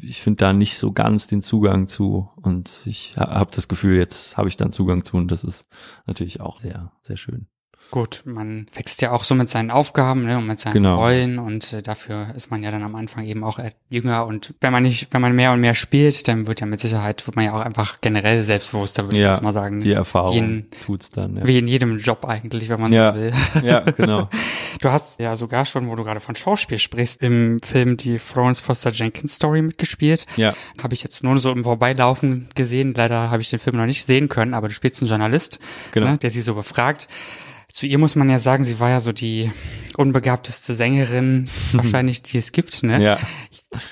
ich 0.00 0.22
finde 0.22 0.38
da 0.38 0.52
nicht 0.52 0.78
so 0.78 0.92
ganz 0.92 1.26
den 1.26 1.42
Zugang 1.42 1.86
zu 1.86 2.30
und 2.36 2.82
ich 2.84 3.16
ha 3.16 3.30
habe 3.30 3.50
das 3.54 3.68
Gefühl, 3.68 3.96
jetzt 3.96 4.36
habe 4.36 4.48
ich 4.48 4.56
dann 4.56 4.72
Zugang 4.72 5.04
zu 5.04 5.16
und 5.16 5.30
das 5.30 5.44
ist 5.44 5.66
natürlich 6.06 6.40
auch 6.40 6.60
sehr, 6.60 6.92
sehr 7.02 7.16
schön. 7.16 7.48
Gut, 7.90 8.20
man 8.26 8.66
wächst 8.74 9.00
ja 9.00 9.12
auch 9.12 9.24
so 9.24 9.34
mit 9.34 9.48
seinen 9.48 9.70
Aufgaben 9.70 10.26
ne, 10.26 10.36
und 10.36 10.46
mit 10.46 10.58
seinen 10.60 10.74
Genau. 10.74 10.96
Rollen 10.98 11.38
und 11.38 11.72
äh, 11.72 11.80
dafür 11.80 12.34
ist 12.36 12.50
man 12.50 12.62
ja 12.62 12.70
dann 12.70 12.82
am 12.82 12.94
Anfang 12.94 13.24
eben 13.24 13.42
auch 13.44 13.58
jünger 13.88 14.26
und 14.26 14.52
wenn 14.60 14.72
man 14.74 14.82
nicht, 14.82 15.08
wenn 15.12 15.22
man 15.22 15.34
mehr 15.34 15.52
und 15.52 15.60
mehr 15.62 15.74
spielt, 15.74 16.28
dann 16.28 16.46
wird 16.46 16.60
ja 16.60 16.66
mit 16.66 16.80
Sicherheit, 16.80 17.26
wird 17.26 17.34
man 17.36 17.46
ja 17.46 17.54
auch 17.54 17.64
einfach 17.64 18.02
generell 18.02 18.42
selbstbewusster, 18.44 19.04
würde 19.04 19.16
ich 19.16 19.22
Ja, 19.22 19.30
jetzt 19.30 19.42
mal 19.42 19.54
sagen. 19.54 19.80
Die 19.80 19.92
Erfahrung 19.92 20.34
Jeden- 20.34 20.70
tut's 20.84 21.08
dann. 21.08 21.36
Ja, 21.38 21.46
Wie 21.46 21.56
in 21.56 21.66
jedem 21.66 21.96
Job 21.96 22.26
eigentlich, 22.26 22.68
wenn 22.68 22.78
man 22.78 22.92
Ja. 22.92 23.14
so 23.14 23.18
will. 23.20 23.32
ja 23.62 23.80
genau. 23.80 24.28
Du 24.82 24.90
hast 24.90 25.18
ja 25.18 25.34
sogar 25.34 25.64
schon, 25.64 25.88
wo 25.88 25.96
du 25.96 26.04
gerade 26.04 26.20
von 26.20 26.36
Schauspiel 26.36 26.78
sprichst, 26.78 27.20
im 27.22 27.58
Film 27.64 27.96
die 27.96 28.18
Florence 28.20 28.60
Foster 28.60 28.90
Jenkins 28.92 29.34
Story 29.34 29.60
mitgespielt. 29.62 30.26
Ja, 30.36 30.54
Habe 30.80 30.92
ich 30.94 31.02
jetzt 31.02 31.24
nur 31.24 31.36
so 31.38 31.50
im 31.50 31.64
Vorbeilaufen 31.64 32.48
gesehen. 32.54 32.92
Leider 32.94 33.30
habe 33.30 33.40
ich 33.42 33.48
den 33.50 33.58
Film 33.58 33.76
noch 33.76 33.86
nicht 33.86 34.04
sehen 34.04 34.28
können, 34.28 34.52
aber 34.54 34.68
du 34.68 34.74
spielst 34.74 35.00
einen 35.02 35.08
Journalist, 35.08 35.58
Genau. 35.92 36.08
ne, 36.10 36.18
der 36.18 36.30
sie 36.30 36.42
so 36.42 36.54
befragt. 36.54 37.08
Zu 37.78 37.86
ihr 37.86 37.98
muss 37.98 38.16
man 38.16 38.28
ja 38.28 38.40
sagen, 38.40 38.64
sie 38.64 38.80
war 38.80 38.90
ja 38.90 38.98
so 38.98 39.12
die 39.12 39.52
unbegabteste 39.96 40.74
Sängerin 40.74 41.48
wahrscheinlich, 41.72 42.22
die 42.22 42.36
es 42.36 42.50
gibt. 42.50 42.82
Ne? 42.82 43.00
ja, 43.00 43.18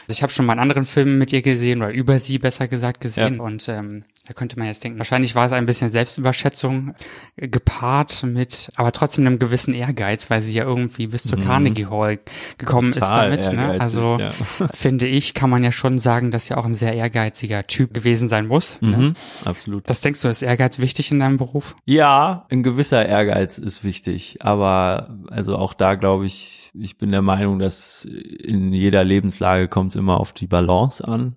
Ich 0.09 0.25
habe 0.25 0.33
schon 0.33 0.45
mal 0.45 0.55
einen 0.55 0.63
anderen 0.63 0.85
Film 0.85 1.19
mit 1.19 1.33
ihr 1.33 1.41
gesehen 1.41 1.83
oder 1.83 1.93
über 1.93 2.19
sie 2.19 2.41
besser 2.41 2.67
gesagt 2.67 3.01
gesehen 3.01 3.39
und 3.39 3.69
ähm, 3.69 4.03
da 4.27 4.35
könnte 4.35 4.59
man 4.59 4.67
jetzt 4.67 4.83
denken, 4.83 4.99
wahrscheinlich 4.99 5.37
war 5.37 5.47
es 5.47 5.53
ein 5.53 5.67
bisschen 5.67 5.93
Selbstüberschätzung 5.93 6.95
äh, 7.37 7.47
gepaart 7.47 8.25
mit, 8.25 8.71
aber 8.75 8.91
trotzdem 8.91 9.25
einem 9.25 9.39
gewissen 9.39 9.73
Ehrgeiz, 9.73 10.31
weil 10.31 10.41
sie 10.41 10.53
ja 10.53 10.65
irgendwie 10.65 11.07
bis 11.07 11.23
zur 11.23 11.39
Carnegie 11.39 11.87
Hall 11.87 12.19
gekommen 12.59 12.89
Mhm. 12.89 12.93
Total 12.93 13.33
ist 13.33 13.47
damit. 13.47 13.57
Ne? 13.57 13.81
Also 13.81 14.19
ja. 14.19 14.33
finde 14.75 15.07
ich, 15.07 15.35
kann 15.35 15.49
man 15.49 15.63
ja 15.63 15.71
schon 15.71 15.99
sagen, 15.99 16.31
dass 16.31 16.49
ja 16.49 16.57
auch 16.57 16.65
ein 16.65 16.75
sehr 16.75 16.95
ehrgeiziger 16.95 17.63
Typ 17.63 17.95
gewesen 17.95 18.29
sein 18.29 18.47
muss. 18.47 18.81
Ne? 18.81 18.97
mhm, 18.97 19.15
absolut. 19.45 19.89
Was 19.89 20.01
denkst 20.01 20.23
du, 20.23 20.29
ist 20.29 20.43
Ehrgeiz 20.43 20.79
wichtig 20.81 21.13
in 21.13 21.21
deinem 21.21 21.37
Beruf? 21.37 21.77
Ja, 21.85 22.47
ein 22.51 22.63
gewisser 22.65 23.07
Ehrgeiz 23.07 23.59
ist 23.59 23.76
wichtig, 23.85 24.39
aber 24.41 25.19
also 25.31 25.57
auch 25.57 25.75
da 25.75 25.95
glaube 25.95 26.27
ich, 26.27 26.71
ich 26.75 26.99
bin 26.99 27.11
der 27.11 27.23
Meinung, 27.23 27.59
dass 27.59 28.05
in 28.05 28.73
jeder 28.73 29.05
Lebenslage 29.05 29.69
kommt 29.69 29.91
es 29.91 29.97
immer 29.97 30.21
auf 30.21 30.33
die 30.33 30.47
Balance 30.47 31.07
an. 31.07 31.37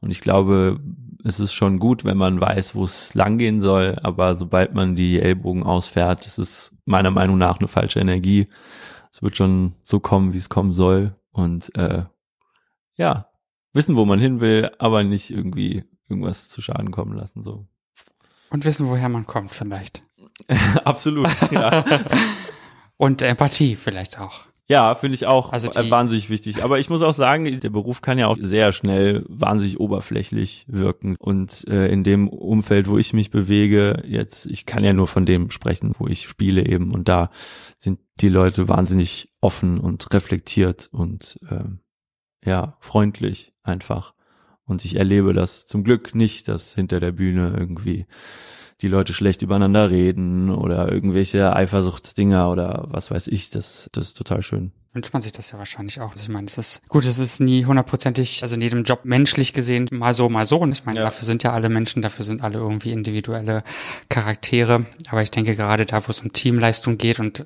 Und 0.00 0.10
ich 0.10 0.20
glaube, 0.20 0.80
es 1.24 1.40
ist 1.40 1.52
schon 1.52 1.78
gut, 1.78 2.04
wenn 2.04 2.16
man 2.16 2.40
weiß, 2.40 2.74
wo 2.74 2.84
es 2.84 3.14
langgehen 3.14 3.60
soll, 3.60 3.98
aber 4.02 4.36
sobald 4.36 4.74
man 4.74 4.94
die 4.94 5.20
Ellbogen 5.20 5.64
ausfährt, 5.64 6.24
ist 6.26 6.38
es 6.38 6.74
meiner 6.84 7.10
Meinung 7.10 7.38
nach 7.38 7.58
eine 7.58 7.68
falsche 7.68 8.00
Energie. 8.00 8.48
Es 9.12 9.22
wird 9.22 9.36
schon 9.36 9.74
so 9.82 10.00
kommen, 10.00 10.32
wie 10.32 10.38
es 10.38 10.48
kommen 10.48 10.72
soll. 10.72 11.16
Und 11.32 11.74
äh, 11.76 12.04
ja, 12.96 13.28
wissen, 13.72 13.96
wo 13.96 14.04
man 14.04 14.20
hin 14.20 14.40
will, 14.40 14.70
aber 14.78 15.02
nicht 15.02 15.30
irgendwie 15.30 15.84
irgendwas 16.08 16.48
zu 16.48 16.60
Schaden 16.62 16.90
kommen 16.90 17.16
lassen. 17.16 17.42
So. 17.42 17.66
Und 18.50 18.64
wissen, 18.64 18.88
woher 18.88 19.08
man 19.08 19.26
kommt 19.26 19.50
vielleicht. 19.50 20.02
Absolut, 20.84 21.30
ja. 21.50 21.84
Und 22.96 23.22
Empathie 23.22 23.76
vielleicht 23.76 24.18
auch. 24.18 24.48
Ja, 24.70 24.94
finde 24.94 25.14
ich 25.14 25.26
auch 25.26 25.50
Also 25.52 25.68
wahnsinnig 25.68 26.28
wichtig. 26.28 26.62
Aber 26.62 26.78
ich 26.78 26.90
muss 26.90 27.02
auch 27.02 27.14
sagen, 27.14 27.58
der 27.58 27.70
Beruf 27.70 28.02
kann 28.02 28.18
ja 28.18 28.26
auch 28.26 28.36
sehr 28.38 28.72
schnell 28.72 29.24
wahnsinnig 29.26 29.80
oberflächlich 29.80 30.66
wirken. 30.68 31.16
Und 31.18 31.66
äh, 31.68 31.88
in 31.88 32.04
dem 32.04 32.28
Umfeld, 32.28 32.86
wo 32.86 32.98
ich 32.98 33.14
mich 33.14 33.30
bewege, 33.30 34.02
jetzt, 34.06 34.44
ich 34.46 34.66
kann 34.66 34.84
ja 34.84 34.92
nur 34.92 35.06
von 35.06 35.24
dem 35.24 35.50
sprechen, 35.50 35.94
wo 35.98 36.06
ich 36.06 36.28
spiele 36.28 36.66
eben. 36.66 36.92
Und 36.92 37.08
da 37.08 37.30
sind 37.78 37.98
die 38.20 38.28
Leute 38.28 38.68
wahnsinnig 38.68 39.30
offen 39.40 39.80
und 39.80 40.12
reflektiert 40.12 40.90
und 40.92 41.38
ähm, 41.50 41.80
ja, 42.44 42.76
freundlich 42.80 43.54
einfach. 43.62 44.12
Und 44.64 44.84
ich 44.84 44.96
erlebe 44.96 45.32
das 45.32 45.64
zum 45.64 45.82
Glück 45.82 46.14
nicht, 46.14 46.46
dass 46.46 46.74
hinter 46.74 47.00
der 47.00 47.12
Bühne 47.12 47.54
irgendwie 47.56 48.06
die 48.80 48.88
Leute 48.88 49.12
schlecht 49.12 49.42
übereinander 49.42 49.90
reden 49.90 50.50
oder 50.50 50.90
irgendwelche 50.92 51.54
Eifersuchtsdinger 51.54 52.50
oder 52.50 52.84
was 52.88 53.10
weiß 53.10 53.26
ich, 53.28 53.50
das, 53.50 53.88
das 53.92 54.08
ist 54.08 54.14
total 54.14 54.42
schön. 54.42 54.72
Wünscht 54.94 55.12
man 55.12 55.20
sich 55.20 55.32
das 55.32 55.50
ja 55.50 55.58
wahrscheinlich 55.58 56.00
auch. 56.00 56.14
Ich 56.16 56.28
meine, 56.28 56.46
es 56.46 56.56
ist 56.58 56.88
gut, 56.88 57.04
es 57.04 57.18
ist 57.18 57.40
nie 57.40 57.64
hundertprozentig, 57.66 58.42
also 58.42 58.54
in 58.54 58.60
jedem 58.62 58.84
Job 58.84 59.00
menschlich 59.04 59.52
gesehen, 59.52 59.86
mal 59.92 60.14
so, 60.14 60.28
mal 60.28 60.46
so. 60.46 60.58
Und 60.58 60.72
ich 60.72 60.84
meine, 60.86 61.00
Ja. 61.00 61.04
dafür 61.06 61.26
sind 61.26 61.42
ja 61.42 61.52
alle 61.52 61.68
Menschen, 61.68 62.00
dafür 62.02 62.24
sind 62.24 62.42
alle 62.42 62.58
irgendwie 62.58 62.92
individuelle 62.92 63.64
Charaktere. 64.08 64.86
Aber 65.10 65.22
ich 65.22 65.30
denke 65.30 65.54
gerade 65.56 65.84
da, 65.84 66.06
wo 66.06 66.10
es 66.10 66.22
um 66.22 66.32
Teamleistung 66.32 66.96
geht 66.98 67.20
und 67.20 67.44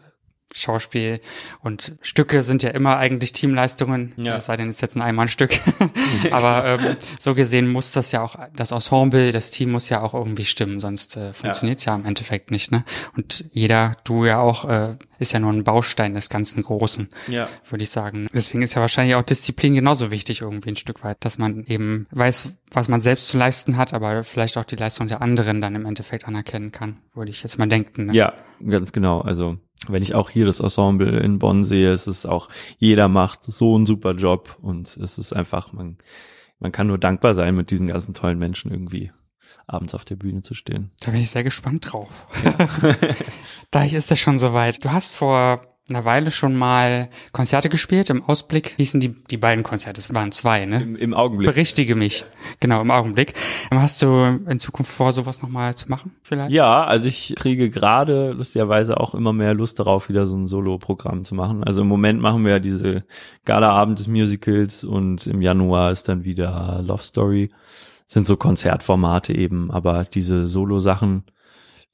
Schauspiel 0.55 1.21
und 1.61 1.95
Stücke 2.03 2.43
sind 2.43 2.63
ja 2.63 2.71
immer 2.71 2.97
eigentlich 2.99 3.33
Teamleistungen, 3.33 4.13
Ja. 4.17 4.37
es 4.37 4.47
sei 4.47 4.57
denn, 4.57 4.69
es 4.69 4.77
ist 4.77 4.81
jetzt 4.83 4.97
ein 4.97 5.03
Einmannstück. 5.03 5.59
Aber 6.31 6.65
ähm, 6.67 6.97
so 7.21 7.35
gesehen 7.35 7.69
muss 7.71 7.93
das 7.93 8.13
ja 8.13 8.23
auch, 8.23 8.37
das 8.55 8.71
Ensemble, 8.73 9.33
das 9.33 9.51
Team 9.51 9.73
muss 9.73 9.89
ja 9.89 10.03
auch 10.03 10.15
irgendwie 10.15 10.45
stimmen, 10.45 10.81
sonst 10.81 11.17
äh, 11.17 11.33
funktioniert's 11.33 11.85
ja. 11.85 11.95
im 11.95 12.05
Endeffekt 12.05 12.51
nicht. 12.51 12.71
Ne? 12.71 12.85
Und 13.17 13.45
jeder, 13.51 13.97
du 14.05 14.25
ja 14.25 14.41
auch, 14.41 14.69
äh, 14.69 14.97
ist 15.19 15.33
ja 15.33 15.41
nur 15.41 15.53
ein 15.53 15.65
Baustein 15.65 16.15
des 16.15 16.29
ganzen 16.29 16.63
Großen 16.63 17.09
Ja. 17.29 17.49
würde 17.69 17.85
ich 17.85 17.91
sagen. 17.91 18.29
Deswegen 18.33 18.63
ist 18.63 18.75
ja 18.75 18.81
wahrscheinlich 18.81 19.15
auch 19.15 19.23
Disziplin 19.23 19.75
genauso 19.75 20.11
wichtig 20.11 20.41
irgendwie 20.43 20.71
ein 20.71 20.77
Stück 20.77 21.05
weit, 21.05 21.19
dass 21.21 21.39
man 21.39 21.65
eben 21.65 22.07
weiß, 22.11 22.53
was 22.73 22.89
man 22.89 23.01
selbst 23.01 23.29
zu 23.29 23.39
leisten 23.39 23.77
hat, 23.77 23.95
aber 23.95 24.25
vielleicht 24.25 24.59
auch 24.59 24.65
die 24.65 24.77
Leistung 24.77 25.09
der 25.09 25.23
anderen 25.23 25.61
dann 25.61 25.75
im 25.75 25.87
Endeffekt 25.87 26.27
anerkennen 26.27 26.73
kann, 26.73 26.99
würde 27.15 27.31
ich 27.31 27.43
jetzt 27.43 27.59
mal 27.59 27.69
denken. 27.69 28.07
Ne? 28.07 28.15
Ja, 28.15 28.33
ganz 28.67 28.93
genau. 28.93 29.21
Also 29.21 29.59
wenn 29.89 30.03
ich 30.03 30.15
auch 30.15 30.31
hier 30.31 30.47
das 30.47 30.61
Ensemble 30.61 31.19
in 31.21 31.39
Bonn 31.39 31.65
sehe, 31.65 31.93
es 31.93 32.07
ist 32.07 32.27
auch, 32.27 32.49
jeder 32.79 33.09
macht 33.09 33.45
so 33.45 33.75
einen 33.75 33.87
super 33.87 34.13
Job 34.15 34.59
und 34.61 34.97
es 34.97 35.19
ist 35.19 35.33
einfach, 35.33 35.73
man, 35.73 35.99
man 36.59 36.73
kann 36.73 36.87
nur 36.87 36.99
dankbar 36.99 37.35
sein, 37.35 37.55
mit 37.55 37.71
diesen 37.71 37.89
ganzen 37.89 38.15
tollen 38.15 38.39
Menschen 38.39 38.71
irgendwie 38.71 39.11
abends 39.67 39.95
auf 39.95 40.05
der 40.05 40.17
Bühne 40.17 40.43
zu 40.43 40.55
stehen. 40.55 40.91
Da 41.01 41.11
bin 41.11 41.21
ich 41.21 41.31
sehr 41.31 41.45
gespannt 41.45 41.93
drauf. 41.93 42.27
da 43.71 43.85
ist 43.85 44.11
es 44.11 44.19
schon 44.19 44.39
soweit. 44.39 44.85
Du 44.85 44.93
hast 44.93 45.15
vor 45.15 45.72
einer 45.89 46.05
Weile 46.05 46.31
schon 46.31 46.57
mal 46.57 47.09
Konzerte 47.33 47.69
gespielt. 47.69 48.09
Im 48.09 48.25
Ausblick 48.25 48.75
hießen 48.77 49.01
die, 49.01 49.15
die 49.31 49.37
beiden 49.37 49.65
Konzerte, 49.65 50.01
es 50.01 50.15
waren 50.15 50.31
zwei, 50.33 50.65
ne? 50.65 50.83
Im, 50.83 50.97
im 50.97 51.15
Augenblick. 51.15 51.51
Berichtige 51.51 51.95
mich. 51.95 52.25
Genau, 52.61 52.81
im 52.81 52.91
Augenblick. 52.91 53.35
Hast 53.71 54.01
du 54.03 54.41
in 54.47 54.59
Zukunft 54.59 54.93
vor, 54.93 55.13
sowas 55.13 55.43
nochmal 55.43 55.75
zu 55.75 55.89
machen, 55.89 56.13
vielleicht? 56.23 56.53
Ja, 56.53 56.85
also 56.85 57.09
ich 57.09 57.35
kriege 57.37 57.69
gerade 57.69 58.33
lustigerweise 58.33 58.99
auch 58.99 59.15
immer 59.15 59.33
mehr 59.33 59.55
Lust 59.55 59.81
darauf, 59.81 60.09
wieder 60.09 60.25
so 60.27 60.37
ein 60.37 60.47
Solo-Programm 60.47 61.25
zu 61.25 61.35
machen. 61.35 61.65
Also 61.65 61.83
im 61.83 61.89
Moment 61.89 62.21
machen 62.21 62.45
wir 62.45 62.53
ja 62.53 62.59
diese 62.59 63.05
Gala-Abend 63.45 63.99
des 63.99 64.07
Musicals 64.09 64.85
und 64.85 65.27
im 65.27 65.43
Januar 65.43 65.91
ist 65.91 66.09
dann 66.09 66.25
wieder 66.25 66.81
Love 66.85 67.03
Story. 67.03 67.51
Sind 68.07 68.27
so 68.27 68.37
Konzertformate 68.37 69.35
eben, 69.35 69.71
aber 69.71 70.05
diese 70.05 70.47
Solo-Sachen, 70.47 71.25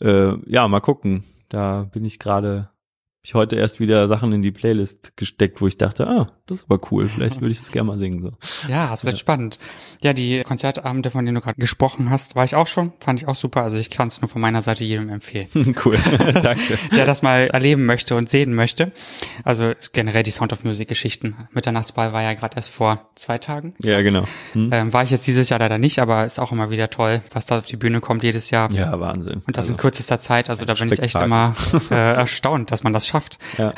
äh, 0.01 0.33
ja, 0.47 0.67
mal 0.69 0.81
gucken. 0.81 1.25
Da 1.49 1.85
bin 1.93 2.05
ich 2.05 2.19
gerade, 2.19 2.71
ich 3.29 3.35
heute 3.35 3.57
erst 3.57 3.79
wieder 3.79 4.09
Sachen 4.09 4.33
in 4.33 4.41
die 4.41 4.51
Playlist 4.51 5.15
gesteckt, 5.19 5.61
wo 5.61 5.67
ich 5.67 5.77
dachte, 5.77 6.07
ah, 6.09 6.33
das 6.49 6.59
ist 6.59 6.65
aber 6.69 6.81
cool, 6.91 7.09
vielleicht 7.09 7.41
würde 7.41 7.53
ich 7.53 7.61
das 7.61 7.71
gerne 7.71 7.87
mal 7.89 7.99
singen. 7.99 8.23
So. 8.23 8.33
Ja, 8.69 8.89
das 8.89 9.05
wird 9.05 9.19
spannend. 9.19 9.59
Ja, 10.03 10.13
die 10.13 10.43
Konzertabende, 10.43 11.11
von 11.11 11.25
denen 11.25 11.37
du 11.37 11.41
gerade 11.41 11.61
gesprochen 11.61 12.11
hast, 12.11 12.37
war 12.37 12.45
ich 12.45 12.55
auch 12.55 12.67
schon, 12.67 12.93
fand 13.01 13.21
ich 13.21 13.29
auch 13.29 13.35
super. 13.35 13.63
Also 13.63 13.77
ich 13.77 13.91
kann 13.91 14.09
es 14.09 14.21
nur 14.21 14.29
von 14.29 14.41
meiner 14.41 14.63
Seite 14.63 14.85
jedem 14.85 15.09
empfehlen, 15.11 15.77
cool, 15.85 15.99
danke. 16.35 16.79
der 16.95 17.07
das 17.07 17.23
mal 17.23 17.49
erleben 17.49 17.87
möchte 17.87 18.17
und 18.17 18.29
sehen 18.29 18.55
möchte. 18.55 18.91
Also 19.45 19.73
generell 19.93 20.23
die 20.23 20.31
Sound 20.31 20.53
of 20.53 20.65
Music 20.65 20.89
Geschichten. 20.89 21.37
Mitternachtsball 21.53 22.13
war 22.13 22.23
ja 22.23 22.35
gerade 22.35 22.57
erst 22.57 22.71
vor 22.71 23.09
zwei 23.15 23.39
Tagen. 23.39 23.75
Ja, 23.83 24.01
genau. 24.03 24.25
Hm? 24.53 24.71
Ähm, 24.73 24.93
war 24.93 25.03
ich 25.05 25.11
jetzt 25.11 25.27
dieses 25.27 25.49
Jahr 25.51 25.61
leider 25.61 25.79
nicht, 25.79 25.99
aber 25.99 26.25
ist 26.25 26.39
auch 26.39 26.51
immer 26.53 26.71
wieder 26.71 26.89
toll, 26.91 27.23
was 27.33 27.47
da 27.47 27.59
auf 27.59 27.67
die 27.67 27.77
Bühne 27.77 28.01
kommt 28.01 28.23
jedes 28.23 28.51
Jahr. 28.51 28.71
Ja, 28.73 28.99
Wahnsinn. 28.99 29.43
Und 29.47 29.57
das 29.57 29.65
Also, 29.65 29.75
in 29.75 29.77
kürzester 29.77 30.19
Zeit, 30.19 30.49
also 30.51 30.65
da 30.65 30.75
bin 30.75 30.91
ich 30.91 30.99
echt 31.01 31.15
immer 31.17 31.55
äh, 31.91 31.95
erstaunt, 31.95 32.71
dass 32.71 32.83
man 32.83 32.93
das 32.93 33.07
schafft. 33.07 33.39
Ja. 33.59 33.75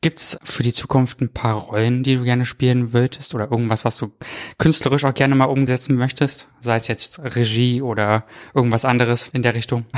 Gibt's 0.00 0.38
für 0.44 0.62
die 0.62 0.72
Zukunft 0.72 1.20
ein 1.20 1.32
paar 1.32 1.55
Rollen, 1.56 2.02
die 2.02 2.16
du 2.16 2.24
gerne 2.24 2.46
spielen 2.46 2.92
würdest 2.92 3.34
oder 3.34 3.50
irgendwas, 3.50 3.84
was 3.84 3.98
du 3.98 4.12
künstlerisch 4.58 5.04
auch 5.04 5.14
gerne 5.14 5.34
mal 5.34 5.46
umsetzen 5.46 5.96
möchtest? 5.96 6.48
Sei 6.60 6.76
es 6.76 6.88
jetzt 6.88 7.18
Regie 7.18 7.82
oder 7.82 8.24
irgendwas 8.54 8.84
anderes 8.84 9.28
in 9.32 9.42
der 9.42 9.54
Richtung? 9.54 9.86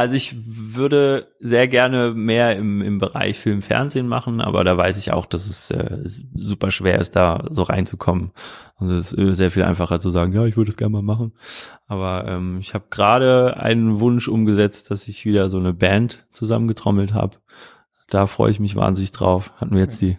Also 0.00 0.14
ich 0.14 0.36
würde 0.46 1.34
sehr 1.40 1.66
gerne 1.66 2.14
mehr 2.14 2.54
im, 2.56 2.82
im 2.82 2.98
Bereich 2.98 3.36
Film, 3.36 3.62
Fernsehen 3.62 4.06
machen, 4.06 4.40
aber 4.40 4.62
da 4.62 4.76
weiß 4.76 4.96
ich 4.96 5.10
auch, 5.10 5.26
dass 5.26 5.50
es 5.50 5.72
äh, 5.72 5.98
super 6.36 6.70
schwer 6.70 7.00
ist, 7.00 7.16
da 7.16 7.44
so 7.50 7.64
reinzukommen. 7.64 8.30
Und 8.76 8.90
es 8.90 9.12
ist 9.12 9.36
sehr 9.36 9.50
viel 9.50 9.64
einfacher 9.64 9.98
zu 9.98 10.10
sagen, 10.10 10.32
ja, 10.32 10.44
ich 10.44 10.56
würde 10.56 10.70
es 10.70 10.76
gerne 10.76 10.92
mal 10.92 11.02
machen. 11.02 11.32
Aber 11.88 12.28
ähm, 12.28 12.58
ich 12.60 12.74
habe 12.74 12.84
gerade 12.90 13.56
einen 13.56 13.98
Wunsch 13.98 14.28
umgesetzt, 14.28 14.92
dass 14.92 15.08
ich 15.08 15.24
wieder 15.24 15.48
so 15.48 15.58
eine 15.58 15.74
Band 15.74 16.28
zusammengetrommelt 16.30 17.12
habe. 17.12 17.38
Da 18.08 18.28
freue 18.28 18.52
ich 18.52 18.60
mich 18.60 18.76
wahnsinnig 18.76 19.10
drauf. 19.10 19.52
Hatten 19.56 19.74
wir 19.74 19.82
jetzt 19.82 20.00
die 20.00 20.16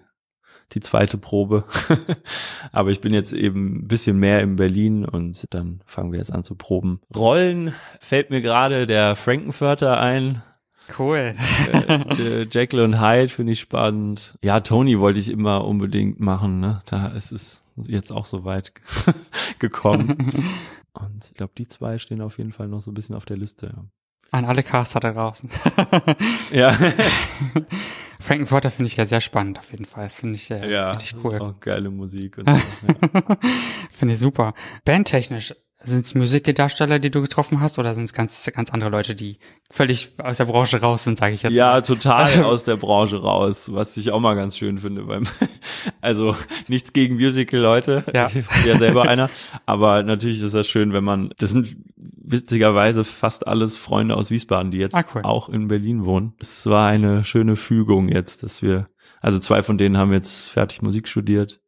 die 0.71 0.79
zweite 0.79 1.17
Probe. 1.17 1.63
Aber 2.71 2.91
ich 2.91 3.01
bin 3.01 3.13
jetzt 3.13 3.33
eben 3.33 3.77
ein 3.77 3.87
bisschen 3.87 4.17
mehr 4.19 4.41
in 4.41 4.55
Berlin 4.55 5.05
und 5.05 5.45
dann 5.51 5.81
fangen 5.85 6.11
wir 6.11 6.19
jetzt 6.19 6.33
an 6.33 6.43
zu 6.43 6.55
proben. 6.55 7.01
Rollen 7.15 7.73
fällt 7.99 8.29
mir 8.29 8.41
gerade 8.41 8.87
der 8.87 9.15
Frankenfurter 9.15 9.99
ein. 9.99 10.41
Cool. 10.97 11.35
äh, 12.17 12.47
Jekyll 12.51 12.81
und 12.81 12.99
Hyde 12.99 13.29
finde 13.29 13.53
ich 13.53 13.59
spannend. 13.59 14.37
Ja, 14.43 14.59
Tony 14.61 14.99
wollte 14.99 15.19
ich 15.19 15.29
immer 15.29 15.65
unbedingt 15.65 16.19
machen. 16.19 16.59
Ne? 16.59 16.81
Da 16.85 17.07
ist 17.09 17.31
es 17.31 17.63
jetzt 17.75 18.11
auch 18.11 18.25
so 18.25 18.43
weit 18.43 18.73
gekommen. 19.59 20.17
Und 20.93 21.25
ich 21.25 21.33
glaube, 21.35 21.53
die 21.57 21.67
zwei 21.67 21.97
stehen 21.97 22.19
auf 22.19 22.39
jeden 22.39 22.51
Fall 22.51 22.67
noch 22.67 22.81
so 22.81 22.91
ein 22.91 22.93
bisschen 22.93 23.15
auf 23.15 23.23
der 23.23 23.37
Liste. 23.37 23.73
An 24.31 24.43
alle 24.43 24.63
Caster 24.63 24.99
da 24.99 25.13
draußen. 25.13 25.49
ja. 26.51 26.75
Frankenfurter 28.19 28.69
finde 28.71 28.87
ich 28.87 28.97
ja 28.97 29.05
sehr 29.05 29.21
spannend 29.21 29.59
auf 29.59 29.71
jeden 29.71 29.85
Fall. 29.85 30.03
Das 30.05 30.19
finde 30.19 30.35
ich 30.35 30.51
äh, 30.51 30.69
ja, 30.71 30.91
richtig 30.91 31.23
cool. 31.23 31.39
Auch 31.39 31.59
geile 31.59 31.89
Musik. 31.89 32.37
Und 32.37 32.49
so, 32.49 32.53
ja. 32.87 33.37
finde 33.93 34.13
ich 34.15 34.19
super. 34.19 34.53
Bandtechnisch, 34.85 35.53
sind 35.81 36.05
es 36.05 36.13
Musikdarsteller, 36.13 36.99
die 36.99 37.09
du 37.09 37.21
getroffen 37.21 37.61
hast, 37.61 37.79
oder 37.79 37.93
sind 37.93 38.03
es 38.03 38.11
ganz, 38.11 38.49
ganz 38.53 38.69
andere 38.71 38.89
Leute, 38.89 39.15
die 39.15 39.37
völlig 39.71 40.11
aus 40.21 40.35
der 40.35 40.43
Branche 40.43 40.81
raus 40.81 41.05
sind, 41.05 41.17
sage 41.17 41.33
ich 41.35 41.43
jetzt 41.43 41.53
Ja, 41.53 41.67
mal. 41.71 41.81
total 41.81 42.43
aus 42.43 42.65
der 42.65 42.75
Branche 42.75 43.21
raus, 43.21 43.69
was 43.71 43.95
ich 43.95 44.11
auch 44.11 44.19
mal 44.19 44.35
ganz 44.35 44.57
schön 44.57 44.79
finde 44.79 45.03
beim, 45.03 45.23
also 46.01 46.35
nichts 46.67 46.91
gegen 46.91 47.15
Musical-Leute, 47.15 48.03
Ja. 48.13 48.27
ich 48.27 48.33
bin 48.33 48.45
ja 48.65 48.77
selber 48.77 49.03
einer, 49.07 49.29
aber 49.65 50.03
natürlich 50.03 50.41
ist 50.41 50.53
das 50.53 50.67
schön, 50.67 50.91
wenn 50.91 51.05
man, 51.05 51.29
das 51.37 51.51
sind 51.51 51.77
witzigerweise 52.31 53.03
fast 53.03 53.47
alles 53.47 53.77
Freunde 53.77 54.15
aus 54.15 54.29
Wiesbaden, 54.31 54.71
die 54.71 54.77
jetzt 54.77 54.95
Ah, 54.95 55.03
cool. 55.13 55.21
auch 55.23 55.49
in 55.49 55.67
Berlin 55.67 56.05
wohnen. 56.05 56.33
Es 56.39 56.65
war 56.67 56.87
eine 56.87 57.23
schöne 57.23 57.55
Fügung 57.55 58.09
jetzt, 58.09 58.43
dass 58.43 58.61
wir, 58.61 58.87
also 59.21 59.39
zwei 59.39 59.63
von 59.63 59.77
denen 59.77 59.97
haben 59.97 60.13
jetzt 60.13 60.49
fertig 60.49 60.81
Musik 60.81 61.07
studiert 61.07 61.61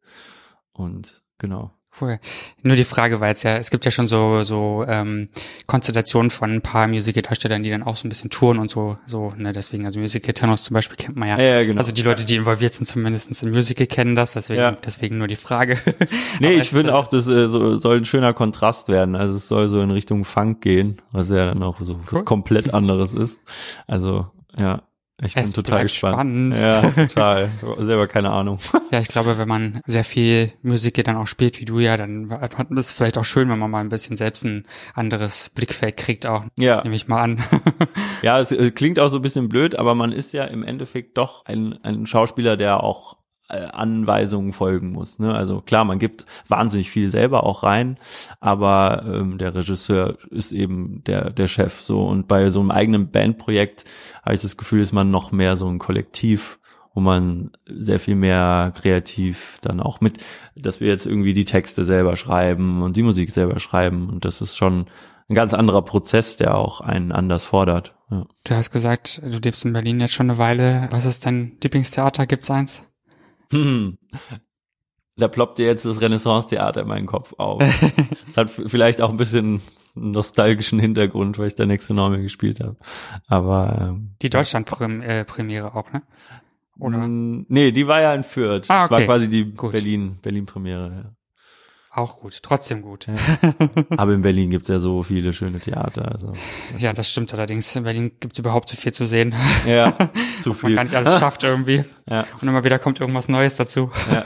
und 0.72 1.22
genau. 1.38 1.72
Cool. 2.00 2.18
Nur 2.62 2.74
die 2.76 2.84
Frage 2.84 3.20
war 3.20 3.28
jetzt 3.28 3.42
ja, 3.42 3.56
es 3.58 3.70
gibt 3.70 3.84
ja 3.84 3.90
schon 3.90 4.06
so 4.06 4.42
so 4.44 4.84
ähm, 4.88 5.28
Konstellationen 5.66 6.30
von 6.30 6.50
ein 6.50 6.62
paar 6.62 6.88
Musicaldarstellern, 6.88 7.62
die 7.62 7.70
dann 7.70 7.82
auch 7.82 7.96
so 7.96 8.06
ein 8.06 8.08
bisschen 8.08 8.30
touren 8.30 8.58
und 8.58 8.70
so, 8.70 8.96
so, 9.04 9.32
ne, 9.36 9.52
deswegen, 9.52 9.84
also 9.84 10.00
Musical 10.00 10.32
Tenors 10.32 10.64
zum 10.64 10.72
Beispiel 10.74 10.96
kennt 10.96 11.16
man 11.16 11.28
ja. 11.28 11.38
Ja, 11.38 11.58
ja, 11.60 11.64
genau. 11.64 11.78
Also 11.80 11.92
die 11.92 12.00
Leute, 12.02 12.24
die 12.24 12.34
involviert 12.36 12.72
sind, 12.74 12.86
zumindest 12.86 13.42
im 13.42 13.50
Musical 13.52 13.86
kennen 13.86 14.16
das, 14.16 14.32
deswegen, 14.32 14.60
Ja. 14.60 14.72
deswegen 14.72 15.18
nur 15.18 15.28
die 15.28 15.36
Frage. 15.36 15.78
Nee, 16.40 16.54
ich 16.54 16.70
finde 16.70 16.94
auch, 16.94 17.08
das 17.08 17.28
äh, 17.28 17.46
so, 17.46 17.76
soll 17.76 17.98
ein 17.98 18.04
schöner 18.04 18.32
Kontrast 18.32 18.88
werden. 18.88 19.14
Also 19.14 19.36
es 19.36 19.48
soll 19.48 19.68
so 19.68 19.80
in 19.82 19.90
Richtung 19.90 20.24
Funk 20.24 20.60
gehen, 20.62 21.00
was 21.12 21.28
ja 21.28 21.46
dann 21.46 21.62
auch 21.62 21.78
so 21.80 22.00
Cool. 22.10 22.24
komplett 22.24 22.72
anderes 22.74 23.12
ist. 23.14 23.40
Also, 23.86 24.26
ja, 24.56 24.82
ich 25.24 25.34
bin 25.34 25.44
Es 25.44 25.52
total 25.52 25.82
gespannt. 25.84 26.14
spannend. 26.14 26.56
Ja, 26.56 26.90
total. 26.90 27.48
Selber 27.78 28.06
keine 28.08 28.30
Ahnung. 28.30 28.58
Ja, 28.90 29.00
ich 29.00 29.08
glaube, 29.08 29.38
wenn 29.38 29.48
man 29.48 29.80
sehr 29.86 30.04
viel 30.04 30.52
Musik 30.62 31.02
dann 31.04 31.16
auch 31.16 31.26
spielt 31.26 31.60
wie 31.60 31.64
du 31.64 31.78
ja, 31.78 31.96
dann 31.96 32.26
man 32.26 32.78
es 32.78 32.90
vielleicht 32.92 33.18
auch 33.18 33.24
schön, 33.24 33.48
wenn 33.48 33.58
man 33.58 33.70
mal 33.70 33.80
ein 33.80 33.88
bisschen 33.88 34.16
selbst 34.16 34.44
ein 34.44 34.66
anderes 34.94 35.50
Blickfeld 35.50 35.96
kriegt 35.96 36.26
auch. 36.26 36.44
Ja, 36.58 36.82
Nehme 36.82 36.94
ich 36.96 37.08
mal 37.08 37.22
an. 37.22 37.42
ja, 38.22 38.38
es 38.40 38.52
äh, 38.52 38.70
klingt 38.70 38.98
auch 39.00 39.08
so 39.08 39.18
ein 39.18 39.22
bisschen 39.22 39.48
blöd, 39.48 39.78
aber 39.78 39.94
man 39.94 40.12
ist 40.12 40.32
ja 40.32 40.44
im 40.44 40.62
Endeffekt 40.64 41.16
doch 41.18 41.44
ein, 41.46 41.78
ein 41.82 42.06
Schauspieler, 42.06 42.56
der 42.56 42.82
auch 42.82 43.16
Anweisungen 43.56 44.52
folgen 44.52 44.92
muss. 44.92 45.18
Ne? 45.18 45.34
Also 45.34 45.60
klar, 45.60 45.84
man 45.84 45.98
gibt 45.98 46.26
wahnsinnig 46.48 46.90
viel 46.90 47.10
selber 47.10 47.44
auch 47.44 47.62
rein, 47.62 47.98
aber 48.40 49.04
ähm, 49.06 49.38
der 49.38 49.54
Regisseur 49.54 50.16
ist 50.30 50.52
eben 50.52 51.02
der 51.04 51.30
der 51.30 51.48
Chef 51.48 51.80
so 51.80 52.06
und 52.06 52.28
bei 52.28 52.48
so 52.50 52.60
einem 52.60 52.70
eigenen 52.70 53.10
Bandprojekt 53.10 53.84
habe 54.22 54.34
ich 54.34 54.40
das 54.40 54.56
Gefühl, 54.56 54.80
ist 54.80 54.92
man 54.92 55.10
noch 55.10 55.32
mehr 55.32 55.56
so 55.56 55.68
ein 55.68 55.78
Kollektiv, 55.78 56.58
wo 56.94 57.00
man 57.00 57.50
sehr 57.66 57.98
viel 57.98 58.16
mehr 58.16 58.72
kreativ 58.74 59.58
dann 59.62 59.80
auch 59.80 60.00
mit, 60.00 60.24
dass 60.56 60.80
wir 60.80 60.88
jetzt 60.88 61.06
irgendwie 61.06 61.34
die 61.34 61.44
Texte 61.44 61.84
selber 61.84 62.16
schreiben 62.16 62.82
und 62.82 62.96
die 62.96 63.02
Musik 63.02 63.30
selber 63.30 63.60
schreiben 63.60 64.08
und 64.08 64.24
das 64.24 64.40
ist 64.40 64.56
schon 64.56 64.86
ein 65.28 65.34
ganz 65.34 65.54
anderer 65.54 65.82
Prozess, 65.82 66.36
der 66.36 66.54
auch 66.54 66.80
einen 66.80 67.12
anders 67.12 67.44
fordert. 67.44 67.94
Ja. 68.10 68.26
Du 68.44 68.54
hast 68.54 68.70
gesagt, 68.70 69.22
du 69.24 69.38
lebst 69.38 69.64
in 69.64 69.72
Berlin 69.72 70.00
jetzt 70.00 70.12
schon 70.12 70.30
eine 70.30 70.38
Weile. 70.38 70.88
Was 70.90 71.06
ist 71.06 71.24
dein 71.24 71.56
Lieblingstheater? 71.62 72.26
Gibt's 72.26 72.50
eins? 72.50 72.82
Hm. 73.52 73.96
Da 75.16 75.28
ploppt 75.28 75.58
dir 75.58 75.66
jetzt 75.66 75.84
das 75.84 76.00
Renaissance-Theater 76.00 76.82
in 76.82 76.88
meinen 76.88 77.06
Kopf 77.06 77.34
auf. 77.38 77.62
Das 78.26 78.36
hat 78.38 78.50
vielleicht 78.50 79.02
auch 79.02 79.10
ein 79.10 79.18
bisschen 79.18 79.60
einen 79.94 80.10
nostalgischen 80.12 80.78
Hintergrund, 80.78 81.38
weil 81.38 81.48
ich 81.48 81.54
da 81.54 81.66
nächste 81.66 81.92
Norme 81.92 82.22
gespielt 82.22 82.60
habe. 82.60 82.76
Aber 83.28 83.88
ähm, 83.90 84.14
Die 84.22 84.30
Deutschland-Premiere 84.30 85.74
auch, 85.74 85.92
ne? 85.92 86.02
Oder? 86.78 87.06
nee, 87.06 87.70
die 87.72 87.86
war 87.86 88.00
ja 88.00 88.14
in 88.14 88.24
Fürth. 88.24 88.64
Ah, 88.68 88.82
Das 88.84 88.90
war 88.90 88.98
okay. 88.98 89.06
quasi 89.06 89.28
die 89.28 89.52
Gut. 89.52 89.72
Berlin 89.72 90.18
Berlin 90.22 90.46
Premiere. 90.46 91.14
Auch 91.94 92.20
gut, 92.20 92.38
trotzdem 92.42 92.80
gut. 92.80 93.06
Ja. 93.06 93.14
Aber 93.98 94.14
in 94.14 94.22
Berlin 94.22 94.48
gibt's 94.48 94.68
ja 94.68 94.78
so 94.78 95.02
viele 95.02 95.34
schöne 95.34 95.60
Theater. 95.60 96.10
Also 96.10 96.32
Ja, 96.78 96.94
das 96.94 97.10
stimmt 97.10 97.34
allerdings. 97.34 97.76
In 97.76 97.84
Berlin 97.84 98.12
gibt's 98.18 98.38
überhaupt 98.38 98.70
so 98.70 98.76
viel 98.76 98.92
zu 98.94 99.04
sehen. 99.04 99.34
ja, 99.66 99.92
zu 100.40 100.50
Man 100.50 100.56
viel. 100.58 100.74
gar 100.74 100.84
nicht 100.84 100.94
alles 100.96 101.18
schafft 101.18 101.44
irgendwie. 101.44 101.84
Ja. 102.08 102.24
Und 102.40 102.48
immer 102.48 102.64
wieder 102.64 102.78
kommt 102.78 102.98
irgendwas 103.00 103.28
Neues 103.28 103.56
dazu. 103.56 103.90
Ja. 104.10 104.24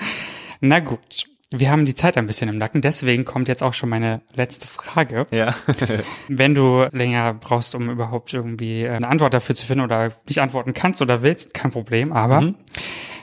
Na 0.60 0.78
gut. 0.78 1.24
Wir 1.54 1.70
haben 1.70 1.84
die 1.84 1.94
Zeit 1.94 2.16
ein 2.16 2.26
bisschen 2.26 2.48
im 2.48 2.56
Nacken, 2.58 2.80
deswegen 2.80 3.24
kommt 3.24 3.46
jetzt 3.48 3.62
auch 3.62 3.74
schon 3.74 3.88
meine 3.90 4.22
letzte 4.34 4.66
Frage. 4.66 5.26
Ja. 5.30 5.54
Wenn 6.28 6.54
du 6.54 6.86
länger 6.92 7.34
brauchst, 7.34 7.74
um 7.74 7.90
überhaupt 7.90 8.32
irgendwie 8.32 8.82
äh, 8.82 8.90
eine 8.90 9.08
Antwort 9.08 9.34
dafür 9.34 9.54
zu 9.54 9.66
finden 9.66 9.84
oder 9.84 10.12
nicht 10.26 10.40
antworten 10.40 10.72
kannst 10.74 11.02
oder 11.02 11.22
willst, 11.22 11.52
kein 11.54 11.70
Problem, 11.70 12.12
aber 12.12 12.40
Mhm. 12.40 12.54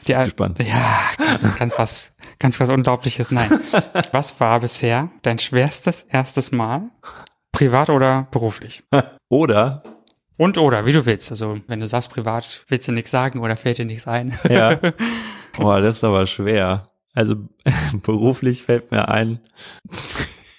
die, 0.08 0.14
Gespannt. 0.14 0.60
ja, 0.62 1.00
ganz, 1.18 1.56
ganz 1.56 1.74
was, 1.78 2.12
ganz 2.40 2.60
was 2.60 2.70
Unglaubliches. 2.70 3.32
Nein. 3.32 3.50
was 4.12 4.40
war 4.40 4.60
bisher 4.60 5.10
dein 5.24 5.40
schwerstes 5.40 6.04
erstes 6.04 6.52
Mal? 6.52 6.84
Privat 7.52 7.90
oder 7.90 8.28
beruflich? 8.32 8.84
Oder 9.30 9.84
Und 10.38 10.58
oder, 10.58 10.86
wie 10.86 10.92
du 10.94 11.06
willst. 11.06 11.32
Also, 11.32 11.60
wenn 11.68 11.80
du 11.80 11.86
sagst 11.88 12.10
privat, 12.12 12.64
willst 12.68 12.88
du 12.88 12.92
nichts 12.92 13.12
sagen 13.12 13.40
oder 13.40 13.56
fällt 13.58 13.78
dir 13.80 13.86
nichts 13.86 14.08
ein? 14.08 14.38
Ja. 14.50 14.80
Boah, 15.58 15.82
das 15.82 15.98
ist 15.98 16.04
aber 16.04 16.26
schwer. 16.28 16.89
Also 17.14 17.36
beruflich 18.04 18.64
fällt 18.64 18.92
mir 18.92 19.08
ein, 19.10 19.40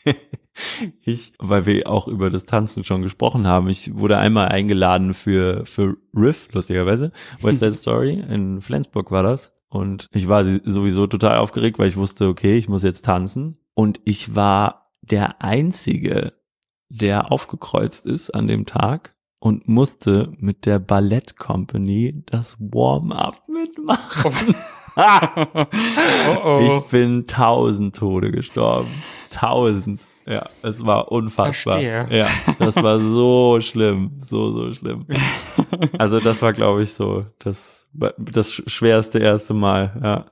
ich, 1.05 1.33
weil 1.39 1.67
wir 1.67 1.89
auch 1.89 2.09
über 2.09 2.31
das 2.31 2.47
Tanzen 2.47 2.85
schon 2.85 3.03
gesprochen 3.03 3.47
haben, 3.47 3.69
ich 3.69 3.95
wurde 3.95 4.19
einmal 4.19 4.49
eingeladen 4.49 5.15
für, 5.15 5.65
für 5.67 5.97
Riff, 6.15 6.49
lustigerweise, 6.53 7.13
West 7.41 7.61
Side 7.61 7.73
Story, 7.75 8.15
in 8.29 8.61
Flensburg 8.61 9.11
war 9.11 9.23
das. 9.23 9.55
Und 9.69 10.09
ich 10.13 10.27
war 10.27 10.45
sowieso 10.45 11.07
total 11.07 11.39
aufgeregt, 11.39 11.79
weil 11.79 11.89
ich 11.89 11.97
wusste, 11.97 12.27
okay, 12.27 12.59
ich 12.59 12.69
muss 12.69 12.83
jetzt 12.83 13.05
tanzen. 13.05 13.57
Und 13.75 14.01
ich 14.05 14.35
war 14.35 14.91
der 15.01 15.43
Einzige, 15.43 16.33
der 16.89 17.31
aufgekreuzt 17.31 18.05
ist 18.05 18.31
an 18.31 18.49
dem 18.49 18.67
Tag 18.67 19.15
und 19.39 19.69
musste 19.69 20.33
mit 20.39 20.67
der 20.67 20.81
Ballett 20.81 21.37
Company 21.37 22.25
das 22.27 22.59
Warm-up 22.59 23.49
mitmachen. 23.49 24.57
oh 25.55 26.37
oh. 26.45 26.61
Ich 26.61 26.91
bin 26.91 27.27
tausend 27.27 27.97
Tode 27.97 28.31
gestorben. 28.31 28.91
Tausend. 29.31 30.07
Ja, 30.27 30.49
es 30.63 30.85
war 30.85 31.11
unfassbar. 31.11 31.81
Verstehe. 31.81 32.07
Ja, 32.11 32.29
das 32.59 32.77
war 32.77 32.99
so 33.01 33.61
schlimm, 33.61 34.19
so 34.21 34.51
so 34.51 34.73
schlimm. 34.73 35.07
Also 35.99 36.21
das 36.21 36.43
war, 36.43 36.53
glaube 36.53 36.83
ich, 36.83 36.93
so 36.93 37.27
das 37.39 37.89
das 37.93 38.53
schwerste 38.53 39.19
erste 39.19 39.55
Mal. 39.55 39.99
Ja. 40.03 40.27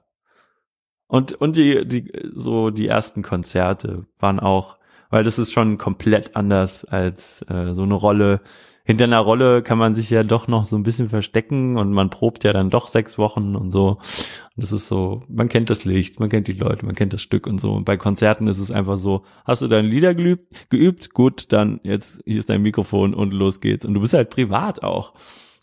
Und 1.09 1.33
und 1.33 1.57
die 1.57 1.87
die 1.87 2.13
so 2.33 2.71
die 2.71 2.87
ersten 2.87 3.23
Konzerte 3.23 4.07
waren 4.19 4.41
auch, 4.41 4.79
weil 5.11 5.25
das 5.25 5.39
ist 5.39 5.53
schon 5.53 5.79
komplett 5.79 6.37
anders 6.37 6.85
als 6.85 7.43
äh, 7.49 7.73
so 7.73 7.83
eine 7.83 7.95
Rolle. 7.95 8.41
Hinter 8.89 9.05
einer 9.05 9.19
Rolle 9.21 9.63
kann 9.63 9.77
man 9.77 9.95
sich 9.95 10.09
ja 10.09 10.23
doch 10.23 10.49
noch 10.49 10.65
so 10.65 10.75
ein 10.75 10.83
bisschen 10.83 11.11
verstecken 11.11 11.77
und 11.77 11.93
man 11.93 12.09
probt 12.09 12.43
ja 12.45 12.55
dann 12.55 12.71
doch 12.71 12.89
sechs 12.89 13.19
Wochen 13.19 13.55
und 13.55 13.71
so. 13.71 13.99
Und 13.99 14.01
das 14.57 14.73
ist 14.73 14.89
so, 14.89 15.21
man 15.29 15.51
kennt 15.51 15.69
das 15.69 15.85
Licht, 15.85 16.21
man 16.21 16.31
kennt 16.31 16.49
die 16.49 16.55
Leute, 16.55 16.87
man 16.87 16.95
kennt 16.95 17.13
das 17.13 17.21
Stück 17.21 17.47
und 17.47 17.61
so. 17.61 17.75
Und 17.75 17.85
bei 17.85 17.99
Konzerten 17.99 18.47
ist 18.47 18.59
es 18.59 18.71
einfach 18.71 18.97
so, 18.97 19.25
hast 19.45 19.61
du 19.61 19.69
deine 19.69 19.87
Lieder 19.87 20.15
geübt, 20.15 20.71
geübt? 20.71 21.13
Gut, 21.13 21.53
dann 21.53 21.81
jetzt 21.83 22.23
hier 22.25 22.39
ist 22.39 22.49
dein 22.49 22.63
Mikrofon 22.63 23.13
und 23.13 23.35
los 23.35 23.61
geht's. 23.61 23.85
Und 23.85 23.93
du 23.93 24.01
bist 24.01 24.15
halt 24.15 24.31
privat 24.31 24.83
auch. 24.83 25.13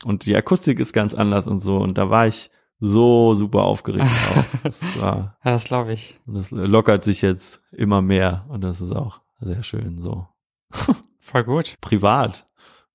Und 0.04 0.28
die 0.28 0.36
Akustik 0.36 0.80
ist 0.80 0.94
ganz 0.94 1.16
anders 1.16 1.48
und 1.48 1.62
so. 1.62 1.78
Und 1.78 1.98
da 1.98 2.12
war 2.12 2.28
ich 2.28 2.52
so 2.80 3.34
super 3.34 3.64
aufgeregt 3.64 4.06
auch. 4.36 4.44
Das 4.64 4.84
war, 5.02 5.36
Ja, 5.44 5.52
das 5.52 5.64
glaube 5.66 5.94
ich. 5.94 6.20
und 6.28 6.36
das 6.36 6.52
lockert 6.52 7.04
sich 7.04 7.24
jetzt 7.24 7.64
immer 7.72 8.04
mehr 8.04 8.46
und 8.50 8.62
das 8.64 8.82
ist 8.82 8.92
auch 8.92 9.22
sehr 9.40 9.64
schön 9.64 10.00
so. 10.00 10.28
Voll 11.20 11.44
gut. 11.44 11.76
Privat. 11.82 12.46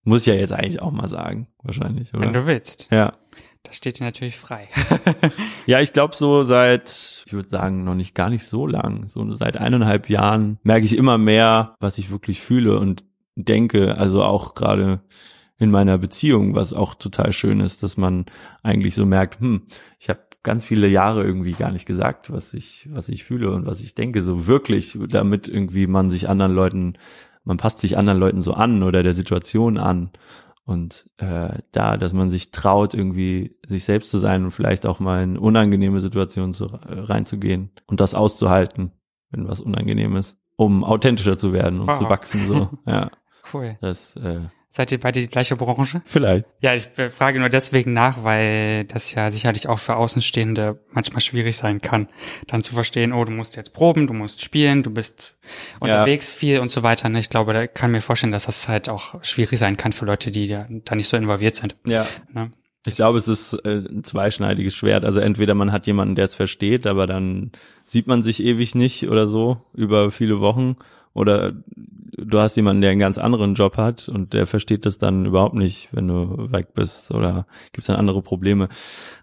Muss 0.04 0.22
ich 0.22 0.26
ja 0.26 0.34
jetzt 0.34 0.52
eigentlich 0.52 0.80
auch 0.80 0.92
mal 0.92 1.08
sagen, 1.08 1.48
wahrscheinlich, 1.62 2.12
oder? 2.14 2.22
Wenn 2.22 2.32
du 2.32 2.46
willst. 2.46 2.88
ja. 2.90 3.14
Das 3.62 3.76
steht 3.76 4.00
dir 4.00 4.04
natürlich 4.04 4.36
frei. 4.36 4.68
Ja, 5.66 5.80
ich 5.80 5.92
glaube 5.92 6.16
so 6.16 6.42
seit, 6.42 7.22
ich 7.26 7.32
würde 7.32 7.50
sagen, 7.50 7.84
noch 7.84 7.94
nicht 7.94 8.14
gar 8.14 8.30
nicht 8.30 8.44
so 8.44 8.66
lang, 8.66 9.06
so 9.06 9.32
seit 9.34 9.58
eineinhalb 9.58 10.08
Jahren 10.08 10.58
merke 10.62 10.86
ich 10.86 10.96
immer 10.96 11.18
mehr, 11.18 11.76
was 11.78 11.98
ich 11.98 12.10
wirklich 12.10 12.40
fühle 12.40 12.78
und 12.78 13.04
denke, 13.36 13.96
also 13.98 14.24
auch 14.24 14.54
gerade 14.54 15.02
in 15.58 15.70
meiner 15.70 15.98
Beziehung, 15.98 16.54
was 16.54 16.72
auch 16.72 16.94
total 16.94 17.32
schön 17.32 17.60
ist, 17.60 17.82
dass 17.82 17.98
man 17.98 18.24
eigentlich 18.62 18.94
so 18.94 19.04
merkt, 19.04 19.40
hm, 19.40 19.62
ich 19.98 20.08
habe 20.08 20.20
ganz 20.42 20.64
viele 20.64 20.88
Jahre 20.88 21.22
irgendwie 21.22 21.52
gar 21.52 21.70
nicht 21.70 21.84
gesagt, 21.86 22.32
was 22.32 22.54
ich, 22.54 22.88
was 22.90 23.10
ich 23.10 23.24
fühle 23.24 23.50
und 23.50 23.66
was 23.66 23.82
ich 23.82 23.94
denke, 23.94 24.22
so 24.22 24.46
wirklich, 24.46 24.98
damit 25.08 25.48
irgendwie 25.48 25.86
man 25.86 26.08
sich 26.08 26.28
anderen 26.28 26.52
Leuten, 26.52 26.94
man 27.44 27.56
passt 27.56 27.80
sich 27.80 27.96
anderen 27.98 28.18
Leuten 28.18 28.40
so 28.42 28.54
an 28.54 28.82
oder 28.82 29.02
der 29.02 29.14
Situation 29.14 29.78
an. 29.78 30.10
Und 30.64 31.10
äh, 31.16 31.58
da, 31.72 31.96
dass 31.96 32.12
man 32.12 32.30
sich 32.30 32.52
traut, 32.52 32.94
irgendwie 32.94 33.56
sich 33.66 33.84
selbst 33.84 34.10
zu 34.10 34.18
sein 34.18 34.44
und 34.44 34.50
vielleicht 34.52 34.86
auch 34.86 35.00
mal 35.00 35.22
in 35.22 35.36
unangenehme 35.36 36.00
Situationen 36.00 36.52
zu, 36.52 36.66
äh, 36.66 36.78
reinzugehen 37.00 37.70
und 37.86 38.00
das 38.00 38.14
auszuhalten, 38.14 38.92
wenn 39.30 39.48
was 39.48 39.60
unangenehm 39.60 40.14
ist, 40.16 40.38
um 40.56 40.84
authentischer 40.84 41.36
zu 41.36 41.52
werden 41.52 41.80
und 41.80 41.88
Wow. 41.88 41.98
zu 41.98 42.08
wachsen. 42.08 42.46
So, 42.46 42.68
ja, 42.86 43.10
Cool. 43.52 43.78
das 43.80 44.14
äh, 44.16 44.40
Seid 44.72 44.92
ihr 44.92 45.00
beide 45.00 45.20
die 45.20 45.26
gleiche 45.26 45.56
Branche? 45.56 46.00
vielleicht. 46.04 46.46
Ja, 46.60 46.74
ich 46.76 46.88
frage 47.10 47.40
nur 47.40 47.48
deswegen 47.48 47.92
nach, 47.92 48.22
weil 48.22 48.84
das 48.84 49.12
ja 49.14 49.32
sicherlich 49.32 49.68
auch 49.68 49.80
für 49.80 49.96
Außenstehende 49.96 50.78
manchmal 50.92 51.20
schwierig 51.20 51.56
sein 51.56 51.80
kann, 51.80 52.08
dann 52.46 52.62
zu 52.62 52.74
verstehen, 52.74 53.12
oh, 53.12 53.24
du 53.24 53.32
musst 53.32 53.56
jetzt 53.56 53.72
proben, 53.72 54.06
du 54.06 54.14
musst 54.14 54.44
spielen, 54.44 54.84
du 54.84 54.90
bist 54.90 55.36
unterwegs 55.80 56.32
viel 56.32 56.60
und 56.60 56.70
so 56.70 56.84
weiter. 56.84 57.08
ne? 57.08 57.18
Ich 57.18 57.30
glaube, 57.30 57.52
da 57.52 57.66
kann 57.66 57.90
mir 57.90 58.00
vorstellen, 58.00 58.32
dass 58.32 58.46
das 58.46 58.68
halt 58.68 58.88
auch 58.88 59.22
schwierig 59.24 59.58
sein 59.58 59.76
kann 59.76 59.90
für 59.90 60.04
Leute, 60.04 60.30
die 60.30 60.46
da, 60.46 60.66
da 60.68 60.94
nicht 60.94 61.08
so 61.08 61.16
involviert 61.16 61.56
sind. 61.56 61.74
Ja. 61.86 62.06
Ne? 62.32 62.52
Ich 62.86 62.94
glaube, 62.94 63.18
es 63.18 63.28
ist 63.28 63.54
äh, 63.64 63.82
ein 63.90 64.04
zweischneidiges 64.04 64.74
Schwert. 64.74 65.04
Also 65.04 65.20
entweder 65.20 65.54
man 65.54 65.72
hat 65.72 65.86
jemanden, 65.86 66.14
der 66.14 66.24
es 66.24 66.34
versteht, 66.34 66.86
aber 66.86 67.06
dann 67.06 67.50
sieht 67.84 68.06
man 68.06 68.22
sich 68.22 68.42
ewig 68.42 68.74
nicht 68.74 69.08
oder 69.08 69.26
so 69.26 69.62
über 69.74 70.10
viele 70.10 70.40
Wochen. 70.40 70.76
Oder 71.12 71.52
du 72.16 72.38
hast 72.40 72.56
jemanden, 72.56 72.82
der 72.82 72.90
einen 72.90 73.00
ganz 73.00 73.18
anderen 73.18 73.54
Job 73.54 73.76
hat 73.76 74.08
und 74.08 74.32
der 74.32 74.46
versteht 74.46 74.86
das 74.86 74.98
dann 74.98 75.26
überhaupt 75.26 75.54
nicht, 75.54 75.88
wenn 75.92 76.08
du 76.08 76.52
weg 76.52 76.74
bist 76.74 77.10
oder 77.10 77.46
gibt 77.72 77.82
es 77.82 77.86
dann 77.86 77.96
andere 77.96 78.22
Probleme. 78.22 78.68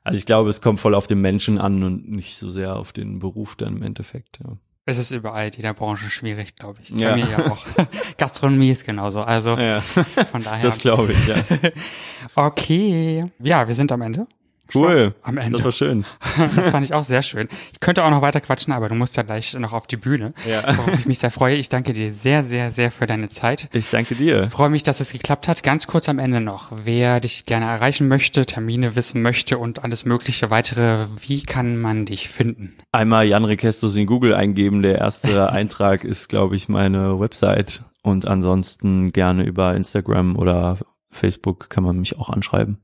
Also 0.04 0.18
ich 0.18 0.26
glaube, 0.26 0.50
es 0.50 0.62
kommt 0.62 0.80
voll 0.80 0.96
auf 0.96 1.08
den 1.08 1.22
Menschen 1.22 1.58
an 1.60 1.84
und 1.84 2.10
nicht 2.10 2.38
so 2.38 2.50
sehr 2.50 2.76
auf 2.76 2.92
den 2.94 3.20
Beruf 3.20 3.56
dann 3.56 3.78
im 3.78 3.84
Endeffekt. 3.84 4.40
Ja. 4.44 4.58
Es 4.90 4.98
ist 4.98 5.12
überall 5.12 5.48
in 5.48 5.54
jeder 5.54 5.74
Branche 5.74 6.10
schwierig, 6.10 6.56
glaube 6.56 6.80
ich. 6.82 6.90
Ja. 6.92 7.12
Bei 7.12 7.16
mir 7.18 7.28
ja 7.30 7.52
auch. 7.52 7.66
Gastronomie 8.18 8.70
ist 8.70 8.86
genauso. 8.86 9.22
Also 9.22 9.58
Ja, 9.58 9.82
von 9.82 10.42
daher. 10.44 10.64
das 10.64 10.78
glaube 10.78 11.12
ich, 11.12 11.28
ja. 11.28 11.44
okay. 12.36 13.22
Ja, 13.40 13.68
wir 13.68 13.76
sind 13.76 13.92
am 13.92 14.02
Ende. 14.02 14.28
Cool. 14.74 15.14
Am 15.22 15.38
Ende. 15.38 15.58
Das 15.58 15.66
war 15.66 15.72
schön. 15.72 16.06
Das 16.38 16.70
fand 16.70 16.86
ich 16.86 16.94
auch 16.94 17.04
sehr 17.04 17.24
schön. 17.24 17.48
Ich 17.74 17.80
könnte 17.80 18.04
auch 18.04 18.10
noch 18.10 18.22
weiter 18.22 18.42
quatschen, 18.42 18.74
aber 18.74 18.90
du 18.90 18.96
musst 18.96 19.18
ja 19.18 19.24
gleich 19.24 19.54
noch 19.56 19.74
auf 19.74 19.88
die 19.88 19.98
Bühne. 19.98 20.34
Ja. 20.48 20.64
Worauf 20.78 21.00
ich 21.00 21.06
mich 21.06 21.20
sehr 21.20 21.32
freue. 21.32 21.56
Ich 21.56 21.70
danke 21.70 21.94
dir 21.94 22.14
sehr, 22.14 22.44
sehr, 22.44 22.72
sehr 22.72 22.92
für 22.92 23.08
deine 23.08 23.30
Zeit. 23.30 23.70
Ich 23.74 23.90
danke 23.90 24.16
dir. 24.16 24.44
Ich 24.44 24.52
freue 24.52 24.70
mich, 24.70 24.84
dass 24.84 25.00
es 25.00 25.12
geklappt 25.12 25.48
hat. 25.48 25.64
Ganz 25.64 25.88
kurz 25.88 26.10
am 26.10 26.20
Ende 26.20 26.42
noch. 26.42 26.72
Wer 26.72 27.20
dich 27.20 27.46
gerne 27.46 27.66
erreichen 27.66 28.08
möchte, 28.08 28.46
Termine 28.46 28.96
wissen 28.96 29.22
möchte 29.22 29.58
und 29.58 29.84
alles 29.84 30.06
mögliche 30.06 30.50
weitere, 30.50 31.06
wie 31.26 31.44
kann 31.44 31.82
man 31.82 32.06
dich 32.06 32.30
finden? 32.30 32.76
Einmal 32.92 33.26
Jan 33.26 33.46
Rekestus 33.46 33.96
in 33.96 34.06
Google 34.06 34.34
eingeben. 34.34 34.82
Der 34.82 34.98
erste 35.00 35.50
Eintrag 35.52 36.04
ist, 36.04 36.28
glaube 36.30 36.56
ich, 36.56 36.70
meine 36.70 37.20
Website. 37.20 37.84
Und 38.04 38.26
ansonsten 38.26 39.12
gerne 39.12 39.44
über 39.44 39.76
Instagram 39.76 40.36
oder 40.38 40.78
Facebook 41.12 41.70
kann 41.70 41.84
man 41.84 41.98
mich 42.00 42.18
auch 42.18 42.30
anschreiben. 42.30 42.78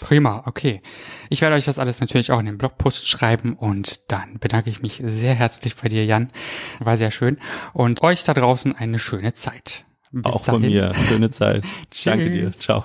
Prima, 0.00 0.42
okay. 0.46 0.82
Ich 1.30 1.40
werde 1.40 1.56
euch 1.56 1.64
das 1.64 1.78
alles 1.78 2.00
natürlich 2.00 2.32
auch 2.32 2.40
in 2.40 2.46
den 2.46 2.58
Blogpost 2.58 3.08
schreiben 3.08 3.54
und 3.54 4.10
dann 4.10 4.38
bedanke 4.38 4.70
ich 4.70 4.82
mich 4.82 5.00
sehr 5.04 5.34
herzlich 5.34 5.76
bei 5.76 5.88
dir, 5.88 6.04
Jan. 6.04 6.30
War 6.80 6.96
sehr 6.96 7.10
schön. 7.10 7.38
Und 7.72 8.02
euch 8.02 8.24
da 8.24 8.34
draußen 8.34 8.74
eine 8.76 8.98
schöne 8.98 9.34
Zeit. 9.34 9.84
Bis 10.12 10.32
auch 10.32 10.44
von 10.44 10.62
dahin. 10.62 10.76
mir. 10.76 10.94
Schöne 11.08 11.30
Zeit. 11.30 11.64
Danke 12.04 12.30
dir. 12.30 12.52
Ciao. 12.52 12.84